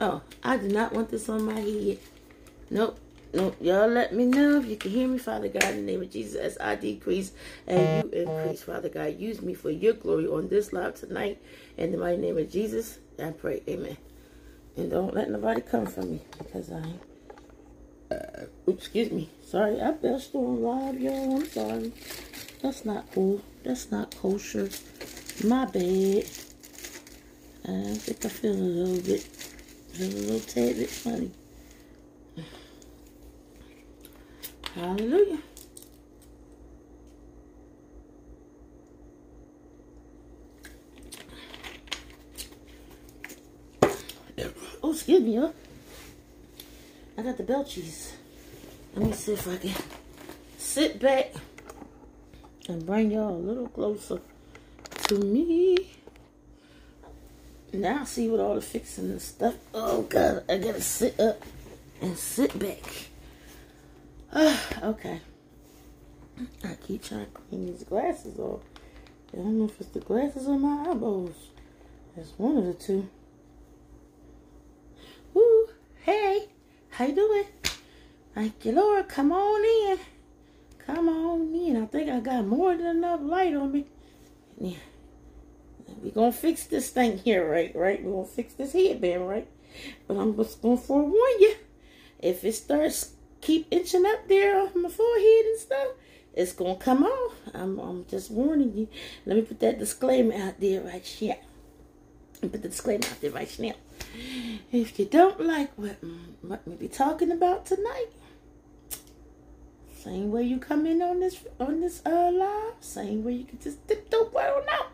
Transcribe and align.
Oh, 0.00 0.22
I 0.42 0.56
do 0.56 0.68
not 0.68 0.92
want 0.92 1.10
this 1.10 1.28
on 1.28 1.44
my 1.44 1.58
head. 1.60 1.98
Nope. 2.70 2.98
Nope. 3.34 3.56
Y'all 3.60 3.88
let 3.88 4.14
me 4.14 4.24
know 4.24 4.58
if 4.58 4.66
you 4.66 4.76
can 4.76 4.90
hear 4.90 5.08
me, 5.08 5.18
Father 5.18 5.48
God, 5.48 5.64
in 5.64 5.76
the 5.84 5.92
name 5.92 6.02
of 6.02 6.10
Jesus, 6.10 6.36
as 6.36 6.56
I 6.60 6.76
decrease 6.76 7.32
and 7.66 8.04
you 8.12 8.20
increase, 8.20 8.62
Father 8.62 8.88
God. 8.88 9.18
Use 9.18 9.42
me 9.42 9.54
for 9.54 9.70
your 9.70 9.94
glory 9.94 10.26
on 10.26 10.48
this 10.48 10.72
live 10.72 10.94
tonight. 10.94 11.40
In 11.76 11.92
the 11.92 11.98
mighty 11.98 12.18
name 12.18 12.38
of 12.38 12.50
Jesus, 12.50 12.98
I 13.22 13.30
pray. 13.30 13.62
Amen. 13.68 13.96
And 14.76 14.90
don't 14.90 15.14
let 15.14 15.30
nobody 15.30 15.60
come 15.60 15.86
for 15.86 16.02
me 16.02 16.20
because 16.38 16.70
I 16.70 16.84
uh, 18.10 18.44
oops, 18.68 18.84
excuse 18.84 19.10
me. 19.10 19.28
Sorry, 19.44 19.80
I 19.80 19.90
belched 19.92 20.34
on 20.34 20.62
live, 20.62 21.00
y'all. 21.00 21.36
I'm 21.36 21.46
sorry. 21.46 21.92
That's 22.62 22.84
not 22.84 23.10
cool. 23.12 23.42
That's 23.64 23.90
not 23.90 24.14
kosher. 24.16 24.70
My 25.44 25.66
bad. 25.66 26.24
I 27.68 27.94
think 27.94 28.24
I 28.24 28.28
feel 28.28 28.52
a 28.52 28.54
little 28.54 29.02
bit, 29.02 29.26
a 29.94 30.02
little 30.02 30.40
tad 30.40 30.76
bit 30.76 30.90
funny. 30.90 31.30
Hallelujah. 34.74 35.38
Oh, 44.82 44.92
excuse 44.92 45.20
me, 45.20 45.36
huh? 45.36 45.50
I 47.16 47.22
got 47.22 47.36
the 47.36 47.42
bell 47.42 47.64
cheese. 47.64 48.14
Let 48.94 49.06
me 49.06 49.12
see 49.12 49.32
if 49.32 49.48
I 49.48 49.56
can 49.56 49.74
sit 50.56 51.00
back 51.00 51.34
and 52.68 52.86
bring 52.86 53.10
y'all 53.10 53.34
a 53.34 53.36
little 53.36 53.68
closer 53.68 54.20
to 55.08 55.18
me. 55.18 55.90
Now 57.72 58.04
see 58.04 58.28
what 58.28 58.40
all 58.40 58.54
the 58.54 58.62
fixing 58.62 59.10
and 59.10 59.20
stuff. 59.20 59.54
Oh 59.74 60.02
God, 60.02 60.44
I 60.48 60.58
gotta 60.58 60.80
sit 60.80 61.20
up 61.20 61.42
and 62.00 62.16
sit 62.16 62.58
back. 62.58 62.82
Uh, 64.32 64.56
okay. 64.82 65.20
I 66.64 66.74
keep 66.74 67.02
trying 67.02 67.26
to 67.26 67.30
clean 67.32 67.66
these 67.66 67.84
glasses 67.84 68.38
off. 68.38 68.62
I 69.32 69.38
don't 69.38 69.58
know 69.58 69.66
if 69.66 69.80
it's 69.80 69.90
the 69.90 70.00
glasses 70.00 70.48
or 70.48 70.58
my 70.58 70.90
eyeballs. 70.90 71.34
It's 72.16 72.32
one 72.38 72.56
of 72.56 72.64
the 72.64 72.74
two. 72.74 73.08
Woo, 75.34 75.68
hey, 76.04 76.48
how 76.90 77.06
you 77.06 77.14
doing? 77.14 77.44
Thank 78.34 78.64
you, 78.64 78.72
Lord. 78.72 79.08
Come 79.08 79.32
on 79.32 79.90
in. 79.90 79.98
Come 80.86 81.08
on 81.08 81.54
in. 81.54 81.82
I 81.82 81.86
think 81.86 82.08
I 82.08 82.20
got 82.20 82.46
more 82.46 82.76
than 82.76 82.86
enough 82.86 83.20
light 83.22 83.54
on 83.54 83.72
me. 83.72 83.86
Yeah. 84.58 84.76
We're 86.02 86.12
going 86.12 86.32
to 86.32 86.38
fix 86.38 86.64
this 86.66 86.90
thing 86.90 87.18
here, 87.18 87.48
right? 87.48 87.74
Right? 87.74 88.02
We're 88.02 88.12
going 88.12 88.26
to 88.26 88.32
fix 88.32 88.54
this 88.54 88.72
headband, 88.72 89.28
right? 89.28 89.48
But 90.06 90.16
I'm 90.16 90.36
just 90.36 90.62
going 90.62 90.78
to 90.78 90.84
forewarn 90.84 91.40
you. 91.40 91.54
If 92.18 92.44
it 92.44 92.54
starts 92.54 93.12
keep 93.40 93.66
inching 93.70 94.04
up 94.06 94.28
there 94.28 94.60
on 94.60 94.82
my 94.82 94.88
forehead 94.88 95.44
and 95.46 95.60
stuff, 95.60 95.88
it's 96.34 96.52
going 96.52 96.78
to 96.78 96.84
come 96.84 97.04
off. 97.04 97.34
I'm, 97.54 97.78
I'm 97.78 98.06
just 98.06 98.30
warning 98.30 98.76
you. 98.76 98.88
Let 99.26 99.36
me 99.36 99.42
put 99.42 99.60
that 99.60 99.78
disclaimer 99.78 100.34
out 100.34 100.60
there 100.60 100.82
right 100.82 101.04
here. 101.04 101.36
Put 102.40 102.62
the 102.62 102.68
disclaimer 102.68 103.04
out 103.06 103.20
there 103.20 103.32
right 103.32 103.58
now. 103.58 103.74
If 104.70 104.98
you 104.98 105.06
don't 105.06 105.40
like 105.40 105.72
what, 105.76 105.96
what 106.42 106.66
we 106.66 106.76
be 106.76 106.88
talking 106.88 107.32
about 107.32 107.66
tonight, 107.66 108.08
same 109.96 110.30
way 110.30 110.44
you 110.44 110.58
come 110.58 110.86
in 110.86 111.02
on 111.02 111.18
this 111.18 111.40
on 111.58 111.80
this 111.80 112.00
uh 112.06 112.30
live, 112.32 112.74
same 112.80 113.24
way 113.24 113.32
you 113.32 113.44
can 113.44 113.58
just 113.58 113.86
tiptoe 113.88 114.30
right 114.32 114.50
on 114.50 114.68
out. 114.68 114.92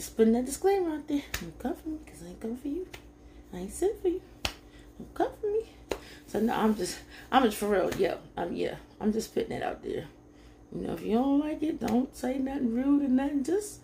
Just 0.00 0.16
putting 0.16 0.32
that 0.32 0.46
disclaimer 0.46 0.94
out 0.94 1.08
there. 1.08 1.20
Don't 1.42 1.58
come 1.58 1.74
for 1.74 1.90
me, 1.90 1.98
because 2.02 2.22
I 2.22 2.28
ain't 2.28 2.40
coming 2.40 2.56
for 2.56 2.68
you. 2.68 2.88
I 3.52 3.58
ain't 3.58 3.70
sent 3.70 4.00
for 4.00 4.08
you. 4.08 4.22
Don't 4.98 5.12
come 5.12 5.28
for 5.38 5.46
me. 5.46 5.98
So 6.26 6.40
no, 6.40 6.54
I'm 6.54 6.74
just 6.74 7.00
I'm 7.30 7.42
just 7.42 7.58
for 7.58 7.68
real, 7.68 7.94
yeah. 7.98 8.14
I'm 8.34 8.56
yeah. 8.56 8.76
I'm 8.98 9.12
just 9.12 9.34
putting 9.34 9.52
it 9.52 9.62
out 9.62 9.82
there. 9.82 10.06
You 10.74 10.86
know, 10.86 10.94
if 10.94 11.02
you 11.02 11.18
don't 11.18 11.40
like 11.40 11.62
it, 11.62 11.80
don't 11.80 12.16
say 12.16 12.38
nothing 12.38 12.74
rude 12.74 13.02
or 13.02 13.08
nothing. 13.08 13.44
Just 13.44 13.80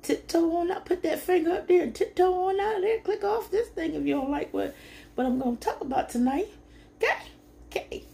tiptoe 0.00 0.56
on 0.56 0.70
out, 0.70 0.86
put 0.86 1.02
that 1.02 1.20
finger 1.20 1.50
up 1.50 1.68
there 1.68 1.82
and 1.82 1.94
tiptoe 1.94 2.48
on 2.48 2.58
out 2.58 2.76
of 2.76 2.80
there. 2.80 3.00
Click 3.00 3.22
off 3.22 3.50
this 3.50 3.68
thing 3.68 3.92
if 3.92 4.06
you 4.06 4.14
don't 4.14 4.30
like 4.30 4.54
what, 4.54 4.74
what 5.16 5.26
I'm 5.26 5.38
to 5.38 5.56
talk 5.56 5.82
about 5.82 6.08
tonight. 6.08 6.48
Okay? 6.96 7.12
Okay. 7.66 8.04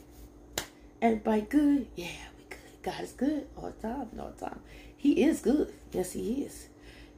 Everybody 1.01 1.43
good? 1.43 1.87
Yeah, 1.95 2.09
we 2.37 2.47
good. 2.51 2.83
God 2.83 3.01
is 3.01 3.13
good 3.13 3.47
all 3.57 3.73
the 3.81 3.89
time 3.89 4.09
all 4.19 4.33
the 4.37 4.45
time. 4.45 4.59
He 4.97 5.23
is 5.23 5.41
good. 5.41 5.73
Yes, 5.93 6.15
he 6.15 6.43
is. 6.43 6.67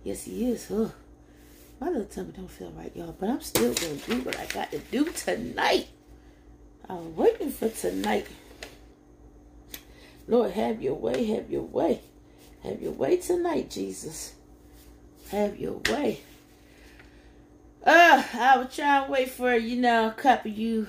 Yes, 0.06 0.22
he 0.22 0.48
is. 0.48 0.70
Ugh. 0.70 0.92
My 1.80 1.88
little 1.88 2.04
tummy 2.04 2.30
don't 2.30 2.48
feel 2.48 2.70
right, 2.70 2.94
y'all, 2.94 3.16
but 3.18 3.28
I'm 3.28 3.40
still 3.40 3.74
going 3.74 3.98
to 3.98 4.10
do 4.10 4.20
what 4.20 4.38
I 4.38 4.46
got 4.46 4.70
to 4.70 4.78
do 4.78 5.06
tonight. 5.06 5.88
I'm 6.88 7.16
waiting 7.16 7.50
for 7.50 7.68
tonight. 7.68 8.28
Lord, 10.28 10.52
have 10.52 10.80
your 10.80 10.94
way, 10.94 11.24
have 11.24 11.50
your 11.50 11.64
way. 11.64 12.02
Have 12.62 12.80
your 12.80 12.92
way 12.92 13.16
tonight, 13.16 13.68
Jesus. 13.68 14.36
Have 15.32 15.58
your 15.58 15.80
way. 15.90 16.20
Uh, 17.84 18.22
I 18.32 18.58
was 18.58 18.76
trying 18.76 19.06
to 19.06 19.10
wait 19.10 19.30
for, 19.30 19.56
you 19.56 19.74
know, 19.74 20.06
a 20.06 20.12
couple 20.12 20.52
of 20.52 20.56
you 20.56 20.86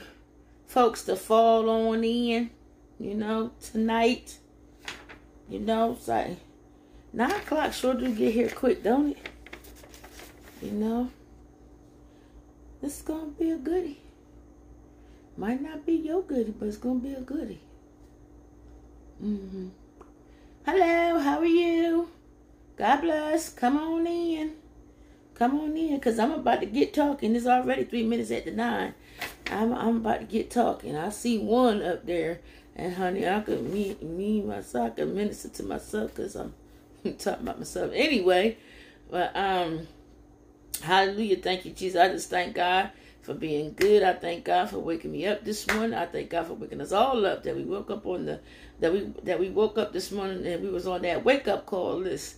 folks 0.67 1.01
to 1.05 1.15
fall 1.15 1.67
on 1.71 2.03
in, 2.03 2.51
you 2.99 3.15
know, 3.15 3.49
tonight. 3.63 4.37
You 5.49 5.57
know, 5.57 5.93
it's 5.93 6.07
like 6.07 6.37
9 7.17 7.31
o'clock 7.31 7.73
sure 7.73 7.95
do 7.95 8.13
get 8.13 8.31
here 8.31 8.47
quick, 8.47 8.83
don't 8.83 9.09
it? 9.09 9.17
You 10.61 10.69
know, 10.69 11.09
this 12.79 12.99
is 12.99 13.01
to 13.01 13.33
be 13.39 13.49
a 13.49 13.57
goodie. 13.57 13.97
Might 15.35 15.59
not 15.59 15.83
be 15.83 15.93
your 15.93 16.21
goodie, 16.21 16.51
but 16.51 16.67
it's 16.67 16.77
to 16.77 16.93
be 17.07 17.15
a 17.15 17.21
goodie. 17.21 17.59
Mm-hmm. 19.19 19.69
Hello, 20.63 21.17
how 21.17 21.39
are 21.39 21.45
you? 21.45 22.09
God 22.77 23.01
bless. 23.01 23.49
Come 23.49 23.77
on 23.77 24.05
in. 24.05 24.53
Come 25.33 25.59
on 25.59 25.75
in, 25.75 25.95
because 25.95 26.19
I'm 26.19 26.33
about 26.33 26.59
to 26.59 26.67
get 26.67 26.93
talking. 26.93 27.35
It's 27.35 27.47
already 27.47 27.85
three 27.85 28.03
minutes 28.03 28.29
at 28.29 28.45
the 28.45 28.51
nine. 28.51 28.93
I'm, 29.49 29.73
I'm 29.73 29.97
about 29.97 30.19
to 30.19 30.25
get 30.27 30.51
talking. 30.51 30.95
I 30.95 31.09
see 31.09 31.39
one 31.39 31.81
up 31.81 32.05
there. 32.05 32.41
And 32.75 32.93
honey, 32.93 33.27
I 33.27 33.39
could 33.39 33.63
me, 33.63 33.97
me 34.03 34.43
myself, 34.43 34.91
I 34.91 34.95
could 34.97 35.15
minister 35.15 35.49
to 35.49 35.63
myself 35.63 36.13
because 36.13 36.35
I'm 36.35 36.53
talking 37.17 37.43
about 37.43 37.59
myself. 37.59 37.91
Anyway, 37.93 38.57
but 39.09 39.35
um, 39.35 39.87
hallelujah. 40.81 41.37
Thank 41.37 41.65
you, 41.65 41.71
Jesus. 41.71 41.99
I 41.99 42.09
just 42.09 42.29
thank 42.29 42.55
God 42.55 42.91
for 43.21 43.33
being 43.33 43.73
good. 43.73 44.03
I 44.03 44.13
thank 44.13 44.45
God 44.45 44.69
for 44.69 44.79
waking 44.79 45.11
me 45.11 45.25
up 45.25 45.43
this 45.43 45.67
morning. 45.67 45.93
I 45.93 46.05
thank 46.05 46.29
God 46.29 46.47
for 46.47 46.53
waking 46.53 46.81
us 46.81 46.91
all 46.91 47.25
up 47.25 47.43
that 47.43 47.55
we 47.55 47.63
woke 47.63 47.91
up 47.91 48.05
on 48.05 48.25
the 48.25 48.39
that 48.79 48.93
we 48.93 49.11
that 49.23 49.39
we 49.39 49.49
woke 49.49 49.77
up 49.77 49.91
this 49.91 50.11
morning 50.11 50.45
and 50.45 50.63
we 50.63 50.69
was 50.69 50.87
on 50.87 51.01
that 51.01 51.25
wake 51.25 51.47
up 51.47 51.65
call 51.65 51.95
list 51.97 52.35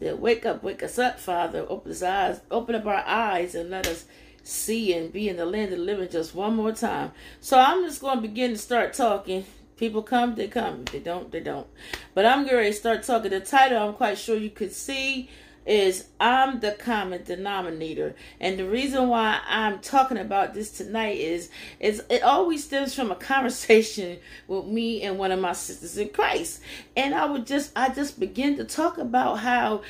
that 0.00 0.18
wake 0.18 0.46
up, 0.46 0.62
wake 0.62 0.82
us 0.82 0.98
up, 0.98 1.20
Father. 1.20 1.64
Open 1.68 1.90
his 1.90 2.02
eyes, 2.02 2.40
open 2.50 2.74
up 2.74 2.86
our 2.86 3.04
eyes 3.06 3.54
and 3.54 3.70
let 3.70 3.86
us 3.86 4.06
see 4.42 4.94
and 4.94 5.12
be 5.12 5.28
in 5.28 5.36
the 5.36 5.44
land 5.44 5.72
of 5.72 5.78
the 5.78 5.84
living 5.84 6.08
just 6.08 6.34
one 6.34 6.56
more 6.56 6.72
time. 6.72 7.12
So 7.40 7.58
I'm 7.58 7.84
just 7.84 8.00
to 8.00 8.16
begin 8.16 8.52
to 8.52 8.58
start 8.58 8.94
talking. 8.94 9.44
People 9.80 10.02
come, 10.02 10.34
they 10.34 10.46
come. 10.46 10.84
They 10.92 10.98
don't, 10.98 11.32
they 11.32 11.40
don't. 11.40 11.66
But 12.12 12.26
I'm 12.26 12.46
going 12.46 12.66
to 12.66 12.72
start 12.74 13.02
talking. 13.02 13.30
The 13.30 13.40
title, 13.40 13.82
I'm 13.82 13.94
quite 13.94 14.18
sure 14.18 14.36
you 14.36 14.50
could 14.50 14.74
see 14.74 15.30
is 15.64 16.08
I'm 16.20 16.60
the 16.60 16.72
common 16.72 17.24
denominator. 17.24 18.14
And 18.40 18.58
the 18.58 18.68
reason 18.68 19.08
why 19.08 19.40
I'm 19.48 19.78
talking 19.78 20.18
about 20.18 20.52
this 20.52 20.70
tonight 20.70 21.16
is 21.16 21.48
is 21.78 22.02
it 22.10 22.22
always 22.22 22.64
stems 22.64 22.94
from 22.94 23.10
a 23.10 23.14
conversation 23.14 24.18
with 24.48 24.66
me 24.66 25.00
and 25.02 25.18
one 25.18 25.32
of 25.32 25.40
my 25.40 25.54
sisters 25.54 25.96
in 25.96 26.10
Christ. 26.10 26.60
And 26.94 27.14
I 27.14 27.24
would 27.24 27.46
just 27.46 27.72
I 27.74 27.88
just 27.88 28.20
begin 28.20 28.58
to 28.58 28.64
talk 28.64 28.98
about 28.98 29.36
how 29.36 29.80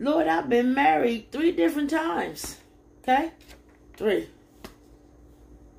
Lord, 0.00 0.26
I've 0.26 0.48
been 0.48 0.74
married 0.74 1.30
three 1.30 1.52
different 1.52 1.90
times. 1.90 2.56
Okay? 3.02 3.30
Three. 3.96 4.30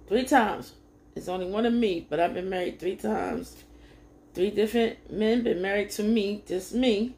Three 0.08 0.24
times. 0.24 0.76
It's 1.20 1.28
only 1.28 1.48
one 1.48 1.66
of 1.66 1.74
me, 1.74 2.08
but 2.10 2.22
I've 2.22 2.34
been 2.34 2.50
married 2.50 2.80
three 2.80 2.96
times. 2.96 3.66
Three 4.34 4.52
different 4.52 5.12
men 5.12 5.44
been 5.44 5.62
married 5.62 5.90
to 5.92 6.04
me, 6.04 6.44
just 6.48 6.74
me. 6.74 7.14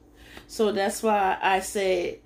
So 0.48 0.71
that's 0.71 1.03
why 1.03 1.38
I 1.39 1.59
said 1.59 2.18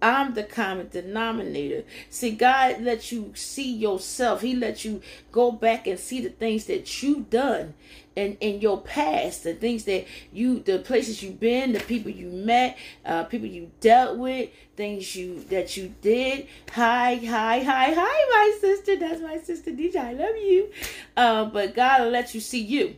I'm 0.00 0.34
the 0.34 0.44
common 0.44 0.88
denominator. 0.88 1.84
See, 2.08 2.30
God 2.30 2.82
lets 2.82 3.10
you 3.10 3.32
see 3.34 3.72
yourself. 3.72 4.42
He 4.42 4.54
lets 4.54 4.84
you 4.84 5.02
go 5.32 5.50
back 5.50 5.86
and 5.88 5.98
see 5.98 6.20
the 6.20 6.28
things 6.28 6.66
that 6.66 7.02
you've 7.02 7.30
done 7.30 7.74
and 8.16 8.36
in 8.40 8.60
your 8.60 8.80
past, 8.80 9.44
the 9.44 9.54
things 9.54 9.84
that 9.84 10.04
you, 10.32 10.60
the 10.60 10.78
places 10.80 11.22
you've 11.22 11.40
been, 11.40 11.72
the 11.72 11.80
people 11.80 12.10
you 12.10 12.28
met, 12.28 12.76
uh, 13.04 13.24
people 13.24 13.46
you 13.46 13.70
dealt 13.80 14.18
with, 14.18 14.50
things 14.76 15.14
you 15.14 15.44
that 15.50 15.76
you 15.76 15.94
did. 16.00 16.46
Hi, 16.72 17.16
hi, 17.16 17.60
hi, 17.60 17.94
hi, 17.94 18.26
my 18.30 18.58
sister. 18.60 18.96
That's 18.96 19.20
my 19.20 19.38
sister 19.38 19.70
DJ. 19.70 19.96
I 19.96 20.12
love 20.12 20.36
you. 20.36 20.70
Uh, 21.16 21.44
but 21.46 21.74
God 21.74 22.02
will 22.02 22.10
let 22.10 22.34
you 22.34 22.40
see 22.40 22.62
you. 22.62 22.96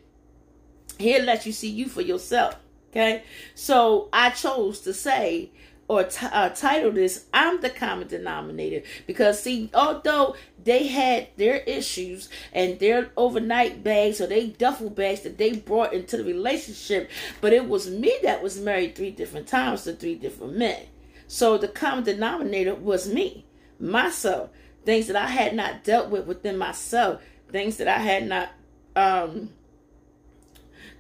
He'll 0.99 1.25
let 1.25 1.47
you 1.47 1.53
see 1.53 1.71
you 1.71 1.89
for 1.89 2.03
yourself. 2.03 2.57
Okay. 2.91 3.23
So 3.55 4.09
I 4.13 4.31
chose 4.31 4.81
to 4.81 4.93
say, 4.93 5.51
or 5.91 6.05
t- 6.05 6.25
uh, 6.31 6.49
title 6.51 6.93
this 6.93 7.27
i'm 7.35 7.61
the 7.63 7.69
common 7.69 8.07
denominator. 8.07 8.87
Because 9.09 9.43
see 9.43 9.69
although 9.75 10.37
they 10.63 10.87
had 10.87 11.27
their 11.37 11.57
issues 11.57 12.29
and 12.53 12.79
their 12.79 13.11
overnight 13.17 13.83
bags 13.83 14.21
or 14.21 14.29
they 14.29 14.47
duffel 14.47 14.89
bags 14.89 15.23
that 15.23 15.37
they 15.37 15.53
brought 15.55 15.93
into 15.93 16.17
the 16.17 16.23
relationship 16.23 17.11
but 17.41 17.53
it 17.53 17.69
was 17.69 17.91
me 17.91 18.17
that 18.23 18.41
was 18.41 18.61
married 18.61 18.95
three 18.95 19.11
different 19.11 19.49
times 19.49 19.83
to 19.83 19.93
three 19.93 20.15
different 20.15 20.57
men. 20.57 20.87
So 21.27 21.59
the 21.59 21.67
common 21.67 22.05
denominator 22.05 22.77
was 22.77 23.13
me 23.13 23.45
myself 23.81 24.51
things 24.85 25.09
that 25.09 25.17
i 25.17 25.27
had 25.27 25.57
not 25.57 25.83
dealt 25.83 26.09
with 26.09 26.27
within 26.27 26.57
myself 26.57 27.21
things 27.51 27.79
that 27.79 27.89
i 27.89 27.99
had 27.99 28.29
not 28.29 28.51
um 28.95 29.51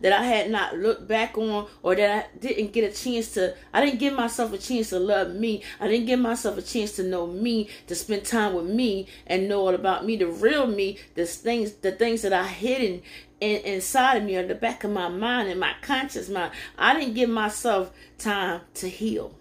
that 0.00 0.12
I 0.12 0.24
had 0.24 0.50
not 0.50 0.76
looked 0.76 1.06
back 1.06 1.36
on 1.36 1.66
or 1.82 1.94
that 1.94 2.10
I 2.10 2.38
didn't 2.38 2.72
get 2.72 2.90
a 2.90 2.94
chance 2.94 3.32
to 3.34 3.54
I 3.72 3.84
didn't 3.84 4.00
give 4.00 4.14
myself 4.14 4.52
a 4.52 4.58
chance 4.58 4.90
to 4.90 4.98
love 4.98 5.34
me. 5.34 5.62
I 5.78 5.88
didn't 5.88 6.06
give 6.06 6.20
myself 6.20 6.58
a 6.58 6.62
chance 6.62 6.92
to 6.96 7.02
know 7.02 7.26
me, 7.26 7.68
to 7.86 7.94
spend 7.94 8.24
time 8.24 8.54
with 8.54 8.66
me 8.66 9.06
and 9.26 9.48
know 9.48 9.60
all 9.60 9.74
about 9.74 10.04
me, 10.04 10.16
the 10.16 10.26
real 10.26 10.66
me, 10.66 10.98
the 11.14 11.26
things 11.26 11.72
the 11.72 11.92
things 11.92 12.22
that 12.22 12.32
I 12.32 12.46
hidden 12.46 13.02
in, 13.40 13.60
inside 13.62 14.16
of 14.16 14.24
me 14.24 14.36
or 14.36 14.46
the 14.46 14.54
back 14.54 14.84
of 14.84 14.90
my 14.90 15.08
mind 15.08 15.48
and 15.48 15.60
my 15.60 15.74
conscious 15.82 16.28
mind. 16.28 16.52
I 16.78 16.98
didn't 16.98 17.14
give 17.14 17.30
myself 17.30 17.92
time 18.18 18.62
to 18.74 18.88
heal. 18.88 19.34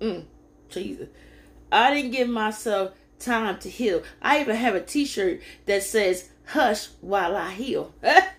Mm, 0.00 0.24
Jesus. 0.68 1.08
I 1.72 1.92
didn't 1.92 2.12
give 2.12 2.28
myself 2.28 2.92
time 3.18 3.58
to 3.60 3.70
heal. 3.70 4.02
I 4.22 4.40
even 4.40 4.56
have 4.56 4.74
a 4.74 4.80
t-shirt 4.80 5.40
that 5.66 5.82
says 5.82 6.30
hush 6.46 6.88
while 7.00 7.36
I 7.36 7.50
heal. 7.52 7.92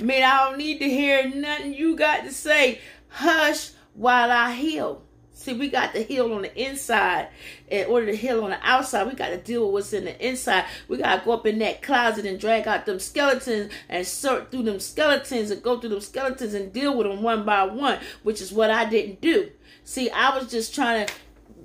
Man, 0.00 0.22
I 0.22 0.48
don't 0.48 0.58
need 0.58 0.78
to 0.78 0.88
hear 0.88 1.28
nothing 1.28 1.74
you 1.74 1.94
got 1.94 2.24
to 2.24 2.32
say. 2.32 2.80
Hush 3.08 3.70
while 3.94 4.30
I 4.30 4.52
heal. 4.54 5.02
See, 5.34 5.52
we 5.52 5.68
got 5.68 5.94
to 5.94 6.02
heal 6.02 6.32
on 6.32 6.42
the 6.42 6.62
inside 6.62 7.28
in 7.68 7.86
order 7.86 8.06
to 8.06 8.16
heal 8.16 8.44
on 8.44 8.50
the 8.50 8.58
outside. 8.62 9.06
We 9.06 9.14
got 9.14 9.28
to 9.28 9.38
deal 9.38 9.66
with 9.66 9.72
what's 9.72 9.92
in 9.92 10.04
the 10.04 10.26
inside. 10.26 10.66
We 10.88 10.98
got 10.98 11.20
to 11.20 11.24
go 11.24 11.32
up 11.32 11.46
in 11.46 11.58
that 11.60 11.82
closet 11.82 12.26
and 12.26 12.38
drag 12.38 12.66
out 12.66 12.86
them 12.86 12.98
skeletons 12.98 13.72
and 13.88 14.06
sort 14.06 14.50
through 14.50 14.64
them 14.64 14.80
skeletons 14.80 15.50
and 15.50 15.62
go 15.62 15.78
through 15.80 15.90
them 15.90 16.00
skeletons 16.00 16.54
and 16.54 16.72
deal 16.72 16.96
with 16.96 17.06
them 17.06 17.22
one 17.22 17.44
by 17.44 17.64
one, 17.64 17.98
which 18.22 18.40
is 18.40 18.52
what 18.52 18.70
I 18.70 18.84
didn't 18.88 19.20
do. 19.20 19.50
See, 19.84 20.10
I 20.10 20.36
was 20.36 20.50
just 20.50 20.74
trying 20.74 21.06
to 21.06 21.12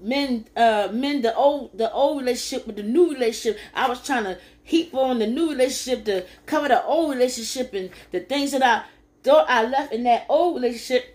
mend 0.02 0.50
uh 0.56 0.90
mend 0.92 1.24
the 1.24 1.34
old 1.36 1.76
the 1.78 1.92
old 1.92 2.20
relationship 2.20 2.68
with 2.68 2.76
the 2.76 2.84
new 2.84 3.12
relationship. 3.12 3.60
I 3.74 3.90
was 3.90 4.02
trying 4.02 4.26
to 4.26 4.38
heap 4.66 4.94
on 4.94 5.20
the 5.20 5.28
new 5.28 5.52
relationship 5.52 6.04
to 6.06 6.26
cover 6.46 6.68
the 6.68 6.84
old 6.84 7.12
relationship 7.14 7.74
and 7.74 7.90
the 8.12 8.20
things 8.20 8.52
that 8.52 8.64
I 8.64 8.84
thought 9.24 9.50
I 9.50 9.66
left 9.66 9.94
in 9.94 10.04
that 10.04 10.26
old 10.28 10.56
relationship. 10.56 11.12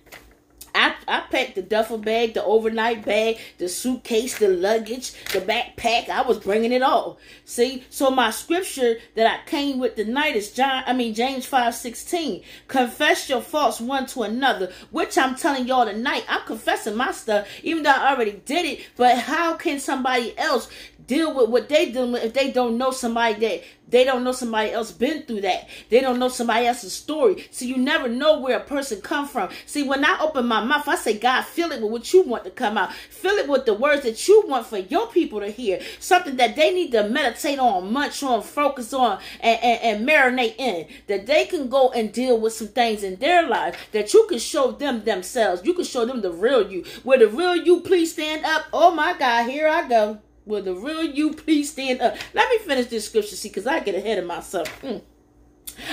I, 0.72 0.94
I 1.08 1.22
packed 1.32 1.56
the 1.56 1.62
duffel 1.62 1.98
bag, 1.98 2.34
the 2.34 2.44
overnight 2.44 3.04
bag, 3.04 3.38
the 3.58 3.68
suitcase, 3.68 4.38
the 4.38 4.46
luggage, 4.46 5.12
the 5.32 5.40
backpack. 5.40 6.08
I 6.08 6.22
was 6.22 6.38
bringing 6.38 6.70
it 6.70 6.80
all. 6.80 7.18
See, 7.44 7.82
so 7.90 8.08
my 8.08 8.30
scripture 8.30 8.94
that 9.16 9.26
I 9.26 9.50
came 9.50 9.80
with 9.80 9.96
tonight 9.96 10.36
is 10.36 10.52
John. 10.52 10.84
I 10.86 10.92
mean 10.92 11.12
James 11.12 11.44
five 11.44 11.74
sixteen. 11.74 12.44
Confess 12.68 13.28
your 13.28 13.40
faults 13.40 13.80
one 13.80 14.06
to 14.06 14.22
another, 14.22 14.72
which 14.92 15.18
I'm 15.18 15.34
telling 15.34 15.66
y'all 15.66 15.86
tonight. 15.86 16.24
I'm 16.28 16.46
confessing 16.46 16.94
my 16.94 17.10
stuff, 17.10 17.48
even 17.64 17.82
though 17.82 17.90
I 17.90 18.14
already 18.14 18.40
did 18.44 18.64
it. 18.64 18.86
But 18.96 19.18
how 19.18 19.56
can 19.56 19.80
somebody 19.80 20.38
else 20.38 20.70
deal 21.10 21.34
with 21.34 21.50
what 21.50 21.68
they 21.68 21.90
dealing 21.90 22.12
with 22.12 22.22
if 22.22 22.32
they 22.32 22.52
don't 22.52 22.78
know 22.78 22.92
somebody 22.92 23.34
that 23.40 23.64
they 23.88 24.04
don't 24.04 24.22
know 24.22 24.30
somebody 24.30 24.70
else 24.70 24.92
been 24.92 25.24
through 25.24 25.40
that. 25.40 25.68
They 25.88 26.00
don't 26.00 26.20
know 26.20 26.28
somebody 26.28 26.66
else's 26.66 26.92
story. 26.92 27.48
So 27.50 27.64
you 27.64 27.76
never 27.76 28.06
know 28.08 28.38
where 28.38 28.58
a 28.58 28.62
person 28.62 29.00
come 29.00 29.26
from. 29.26 29.50
See, 29.66 29.82
when 29.82 30.04
I 30.04 30.18
open 30.20 30.46
my 30.46 30.62
mouth, 30.62 30.86
I 30.86 30.94
say, 30.94 31.18
God, 31.18 31.42
fill 31.42 31.72
it 31.72 31.82
with 31.82 31.90
what 31.90 32.12
you 32.12 32.22
want 32.22 32.44
to 32.44 32.50
come 32.50 32.78
out. 32.78 32.92
Fill 32.92 33.34
it 33.38 33.48
with 33.48 33.66
the 33.66 33.74
words 33.74 34.02
that 34.04 34.28
you 34.28 34.44
want 34.46 34.66
for 34.66 34.78
your 34.78 35.08
people 35.08 35.40
to 35.40 35.50
hear. 35.50 35.80
Something 35.98 36.36
that 36.36 36.54
they 36.54 36.72
need 36.72 36.92
to 36.92 37.08
meditate 37.08 37.58
on, 37.58 37.92
munch 37.92 38.22
on, 38.22 38.42
focus 38.42 38.92
on, 38.92 39.18
and, 39.40 39.60
and, 39.60 39.82
and 39.82 40.08
marinate 40.08 40.54
in. 40.56 40.86
That 41.08 41.26
they 41.26 41.46
can 41.46 41.68
go 41.68 41.90
and 41.90 42.12
deal 42.12 42.38
with 42.38 42.52
some 42.52 42.68
things 42.68 43.02
in 43.02 43.16
their 43.16 43.48
life 43.48 43.88
that 43.90 44.14
you 44.14 44.24
can 44.28 44.38
show 44.38 44.70
them 44.70 45.02
themselves. 45.02 45.62
You 45.64 45.74
can 45.74 45.84
show 45.84 46.04
them 46.06 46.20
the 46.20 46.30
real 46.30 46.70
you. 46.70 46.84
Where 47.02 47.18
the 47.18 47.26
real 47.26 47.56
you, 47.56 47.80
please 47.80 48.12
stand 48.12 48.44
up. 48.44 48.66
Oh 48.72 48.94
my 48.94 49.18
God, 49.18 49.50
here 49.50 49.66
I 49.66 49.88
go. 49.88 50.20
Will 50.50 50.62
the 50.62 50.74
real 50.74 51.04
you 51.04 51.32
please 51.32 51.70
stand 51.70 52.00
up? 52.00 52.16
Let 52.34 52.50
me 52.50 52.58
finish 52.58 52.86
this 52.86 53.06
scripture, 53.06 53.36
see, 53.36 53.48
because 53.48 53.68
I 53.68 53.78
get 53.78 53.94
ahead 53.94 54.18
of 54.18 54.26
myself. 54.26 54.82
Mm. 54.82 55.00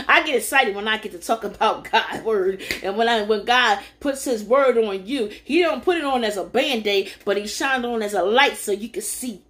I 0.07 0.23
get 0.23 0.35
excited 0.35 0.75
when 0.75 0.87
I 0.87 0.97
get 0.97 1.11
to 1.11 1.19
talk 1.19 1.43
about 1.43 1.91
God's 1.91 2.23
word. 2.23 2.63
And 2.81 2.97
when 2.97 3.07
I 3.07 3.21
when 3.21 3.45
God 3.45 3.79
puts 3.99 4.25
his 4.25 4.43
word 4.43 4.79
on 4.79 5.05
you, 5.05 5.27
he 5.43 5.61
don't 5.61 5.83
put 5.83 5.97
it 5.97 6.03
on 6.03 6.23
as 6.23 6.37
a 6.37 6.43
band-aid, 6.43 7.13
but 7.23 7.37
he 7.37 7.45
shines 7.45 7.85
on 7.85 8.01
as 8.01 8.15
a 8.15 8.23
light 8.23 8.57
so 8.57 8.71
you 8.71 8.89
can 8.89 9.03
see 9.03 9.43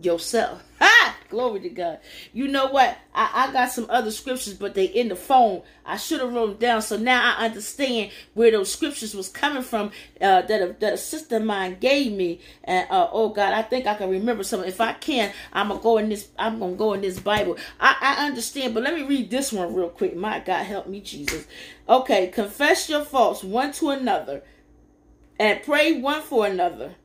yourself. 0.00 0.62
Ha! 0.80 1.16
Glory 1.30 1.60
to 1.60 1.68
God. 1.70 2.00
You 2.32 2.46
know 2.46 2.66
what? 2.66 2.98
I, 3.14 3.48
I 3.48 3.52
got 3.52 3.70
some 3.72 3.86
other 3.88 4.10
scriptures, 4.10 4.54
but 4.54 4.74
they 4.74 4.84
in 4.84 5.08
the 5.08 5.16
phone. 5.16 5.62
I 5.86 5.96
should 5.96 6.20
have 6.20 6.34
wrote 6.34 6.46
them 6.46 6.56
down. 6.58 6.82
So 6.82 6.96
now 6.98 7.36
I 7.36 7.46
understand 7.46 8.10
where 8.34 8.50
those 8.50 8.72
scriptures 8.72 9.14
was 9.14 9.28
coming 9.28 9.62
from 9.62 9.92
uh, 10.20 10.42
that, 10.42 10.62
a, 10.62 10.76
that 10.80 10.92
a 10.94 10.98
sister 10.98 11.36
of 11.36 11.44
mine 11.44 11.78
gave 11.80 12.12
me. 12.12 12.40
And 12.64 12.86
uh, 12.90 13.08
oh 13.10 13.30
God, 13.30 13.54
I 13.54 13.62
think 13.62 13.86
I 13.86 13.94
can 13.94 14.10
remember 14.10 14.44
some. 14.44 14.62
If 14.64 14.80
I 14.80 14.92
can, 14.92 15.32
I'm 15.52 15.68
gonna 15.68 15.80
go 15.80 15.96
in 15.98 16.08
this. 16.08 16.28
I'm 16.38 16.58
gonna 16.58 16.74
go 16.74 16.92
in 16.92 17.00
this 17.00 17.18
Bible. 17.18 17.56
I, 17.80 17.96
I 18.00 18.26
understand, 18.26 18.74
but 18.74 18.82
let 18.82 18.94
me 18.94 19.04
read 19.04 19.30
this 19.30 19.52
one 19.52 19.74
real 19.74 19.88
quick. 19.88 20.14
My 20.14 20.40
God, 20.40 20.64
help 20.64 20.86
me, 20.86 21.00
Jesus. 21.00 21.46
Okay, 21.88 22.28
confess 22.28 22.90
your 22.90 23.04
faults 23.04 23.42
one 23.42 23.72
to 23.72 23.90
another, 23.90 24.42
and 25.38 25.62
pray 25.62 25.98
one 25.98 26.20
for 26.20 26.46
another 26.46 26.96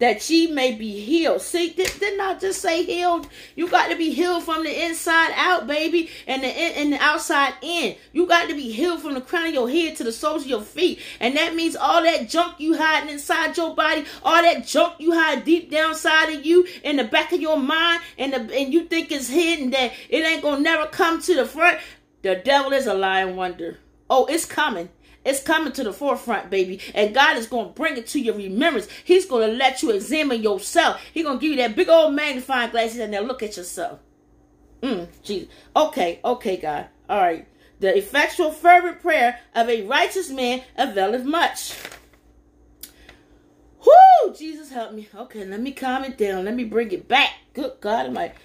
that 0.00 0.28
ye 0.28 0.48
may 0.48 0.72
be 0.74 1.00
healed. 1.00 1.42
See, 1.42 1.70
did, 1.70 1.92
didn't 2.00 2.20
I 2.20 2.38
just 2.38 2.60
say 2.60 2.84
healed? 2.84 3.28
You 3.54 3.68
got 3.68 3.90
to 3.90 3.96
be 3.96 4.10
healed 4.10 4.42
from 4.42 4.64
the 4.64 4.84
inside 4.86 5.32
out, 5.36 5.66
baby, 5.66 6.10
and 6.26 6.42
the 6.42 6.48
and 6.48 6.92
the 6.92 6.98
outside 6.98 7.54
in. 7.62 7.96
You 8.12 8.26
got 8.26 8.48
to 8.48 8.54
be 8.54 8.72
healed 8.72 9.02
from 9.02 9.14
the 9.14 9.20
crown 9.20 9.48
of 9.48 9.54
your 9.54 9.70
head 9.70 9.96
to 9.96 10.04
the 10.04 10.12
soles 10.12 10.42
of 10.42 10.48
your 10.48 10.62
feet, 10.62 11.00
and 11.20 11.36
that 11.36 11.54
means 11.54 11.76
all 11.76 12.02
that 12.02 12.28
junk 12.28 12.58
you 12.58 12.76
hiding 12.76 13.10
inside 13.10 13.56
your 13.56 13.74
body, 13.74 14.04
all 14.24 14.42
that 14.42 14.66
junk 14.66 14.94
you 14.98 15.12
hide 15.12 15.44
deep 15.44 15.70
down 15.70 15.90
inside 15.90 16.32
of 16.34 16.44
you, 16.44 16.66
in 16.82 16.96
the 16.96 17.04
back 17.04 17.32
of 17.32 17.40
your 17.40 17.58
mind, 17.58 18.02
and 18.18 18.32
the, 18.32 18.54
and 18.54 18.72
you 18.72 18.84
think 18.84 19.12
it's 19.12 19.28
hidden 19.28 19.70
that 19.70 19.92
it 20.08 20.24
ain't 20.24 20.42
gonna 20.42 20.60
never 20.60 20.86
come 20.86 21.20
to 21.22 21.34
the 21.34 21.44
front. 21.44 21.78
The 22.22 22.36
devil 22.36 22.72
is 22.72 22.86
a 22.86 22.94
lying 22.94 23.36
wonder. 23.36 23.78
Oh, 24.08 24.26
it's 24.26 24.44
coming. 24.44 24.88
It's 25.24 25.42
coming 25.42 25.72
to 25.74 25.84
the 25.84 25.92
forefront, 25.92 26.48
baby. 26.48 26.80
And 26.94 27.14
God 27.14 27.36
is 27.36 27.46
going 27.46 27.68
to 27.68 27.72
bring 27.72 27.96
it 27.96 28.06
to 28.08 28.20
your 28.20 28.34
remembrance. 28.34 28.88
He's 29.04 29.26
going 29.26 29.48
to 29.48 29.54
let 29.54 29.82
you 29.82 29.90
examine 29.90 30.42
yourself. 30.42 31.00
He's 31.12 31.24
going 31.24 31.38
to 31.38 31.42
give 31.42 31.50
you 31.50 31.58
that 31.58 31.76
big 31.76 31.88
old 31.88 32.14
magnifying 32.14 32.70
glasses 32.70 32.98
and 32.98 33.12
now 33.12 33.20
look 33.20 33.42
at 33.42 33.56
yourself. 33.56 34.00
Mm, 34.82 35.08
Jesus. 35.22 35.48
Okay, 35.76 36.20
okay, 36.24 36.56
God. 36.56 36.86
All 37.08 37.20
right. 37.20 37.46
The 37.80 37.96
effectual 37.96 38.50
fervent 38.50 39.00
prayer 39.00 39.40
of 39.54 39.68
a 39.68 39.82
righteous 39.86 40.30
man 40.30 40.62
availeth 40.76 41.24
much. 41.24 41.74
Whoo! 43.84 44.34
Jesus 44.34 44.70
help 44.70 44.92
me. 44.92 45.08
Okay, 45.14 45.44
let 45.44 45.60
me 45.60 45.72
calm 45.72 46.04
it 46.04 46.18
down. 46.18 46.44
Let 46.44 46.54
me 46.54 46.64
bring 46.64 46.92
it 46.92 47.08
back. 47.08 47.32
Good 47.52 47.72
God 47.80 48.06
I'm 48.06 48.14
like. 48.14 48.36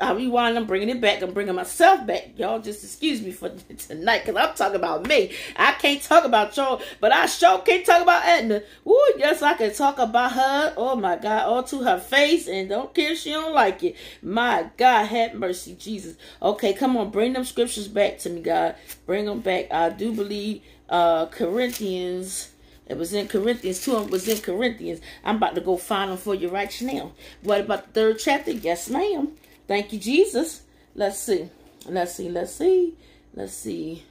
I 0.00 0.12
rewind. 0.12 0.56
I'm 0.56 0.66
bringing 0.66 0.88
it 0.90 1.00
back. 1.00 1.22
I'm 1.22 1.32
bringing 1.32 1.54
myself 1.54 2.06
back. 2.06 2.30
Y'all 2.36 2.60
just 2.60 2.84
excuse 2.84 3.22
me 3.22 3.32
for 3.32 3.48
tonight 3.78 4.24
because 4.24 4.36
I'm 4.36 4.54
talking 4.54 4.76
about 4.76 5.06
me. 5.06 5.32
I 5.56 5.72
can't 5.72 6.02
talk 6.02 6.24
about 6.24 6.56
y'all, 6.56 6.82
but 7.00 7.12
I 7.12 7.26
sure 7.26 7.58
can't 7.60 7.84
talk 7.84 8.02
about 8.02 8.24
Edna. 8.24 8.62
Ooh, 8.86 9.12
yes, 9.16 9.42
I 9.42 9.54
can 9.54 9.72
talk 9.72 9.98
about 9.98 10.32
her. 10.32 10.74
Oh 10.76 10.96
my 10.96 11.16
God, 11.16 11.46
all 11.46 11.62
to 11.64 11.82
her 11.82 11.98
face, 11.98 12.48
and 12.48 12.68
don't 12.68 12.94
care 12.94 13.12
if 13.12 13.18
she 13.18 13.30
don't 13.30 13.54
like 13.54 13.82
it. 13.82 13.96
My 14.22 14.68
God, 14.76 15.06
have 15.06 15.34
mercy, 15.34 15.74
Jesus. 15.74 16.16
Okay, 16.42 16.74
come 16.74 16.96
on, 16.96 17.10
bring 17.10 17.32
them 17.32 17.44
scriptures 17.44 17.88
back 17.88 18.18
to 18.18 18.30
me, 18.30 18.42
God. 18.42 18.76
Bring 19.06 19.24
them 19.24 19.40
back. 19.40 19.72
I 19.72 19.90
do 19.90 20.12
believe 20.12 20.62
uh 20.88 21.26
Corinthians 21.26 22.50
it 22.86 22.96
was 22.96 23.12
in 23.12 23.28
Corinthians. 23.28 23.82
Two 23.82 23.96
of 23.96 24.02
them 24.02 24.10
was 24.10 24.28
in 24.28 24.38
Corinthians. 24.38 25.00
I'm 25.24 25.36
about 25.36 25.54
to 25.56 25.60
go 25.60 25.76
find 25.76 26.10
them 26.10 26.18
for 26.18 26.34
you 26.34 26.48
right 26.48 26.82
now. 26.82 27.12
What 27.42 27.60
about 27.60 27.86
the 27.86 27.92
third 27.92 28.18
chapter? 28.18 28.52
Yes, 28.52 28.88
ma'am. 28.88 29.32
Thank 29.66 29.92
you, 29.92 29.98
Jesus. 29.98 30.62
Let's 30.94 31.18
see. 31.18 31.50
Let's 31.86 32.14
see. 32.14 32.28
Let's 32.28 32.54
see. 32.54 32.96
Let's 33.34 33.52
see. 33.52 34.04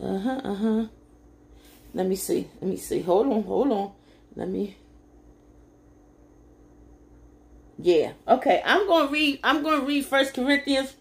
Uh-huh, 0.00 0.40
uh-huh. 0.44 0.86
Let 1.94 2.06
me 2.06 2.16
see. 2.16 2.48
Let 2.60 2.70
me 2.70 2.76
see. 2.76 3.00
Hold 3.00 3.26
on, 3.26 3.42
hold 3.42 3.72
on. 3.72 3.92
Let 4.36 4.48
me. 4.48 4.76
Yeah. 7.78 8.12
Okay. 8.26 8.62
I'm 8.64 8.86
gonna 8.86 9.10
read. 9.10 9.40
I'm 9.42 9.62
gonna 9.62 9.84
read 9.84 10.04
First 10.04 10.34
Corinthians. 10.34 10.94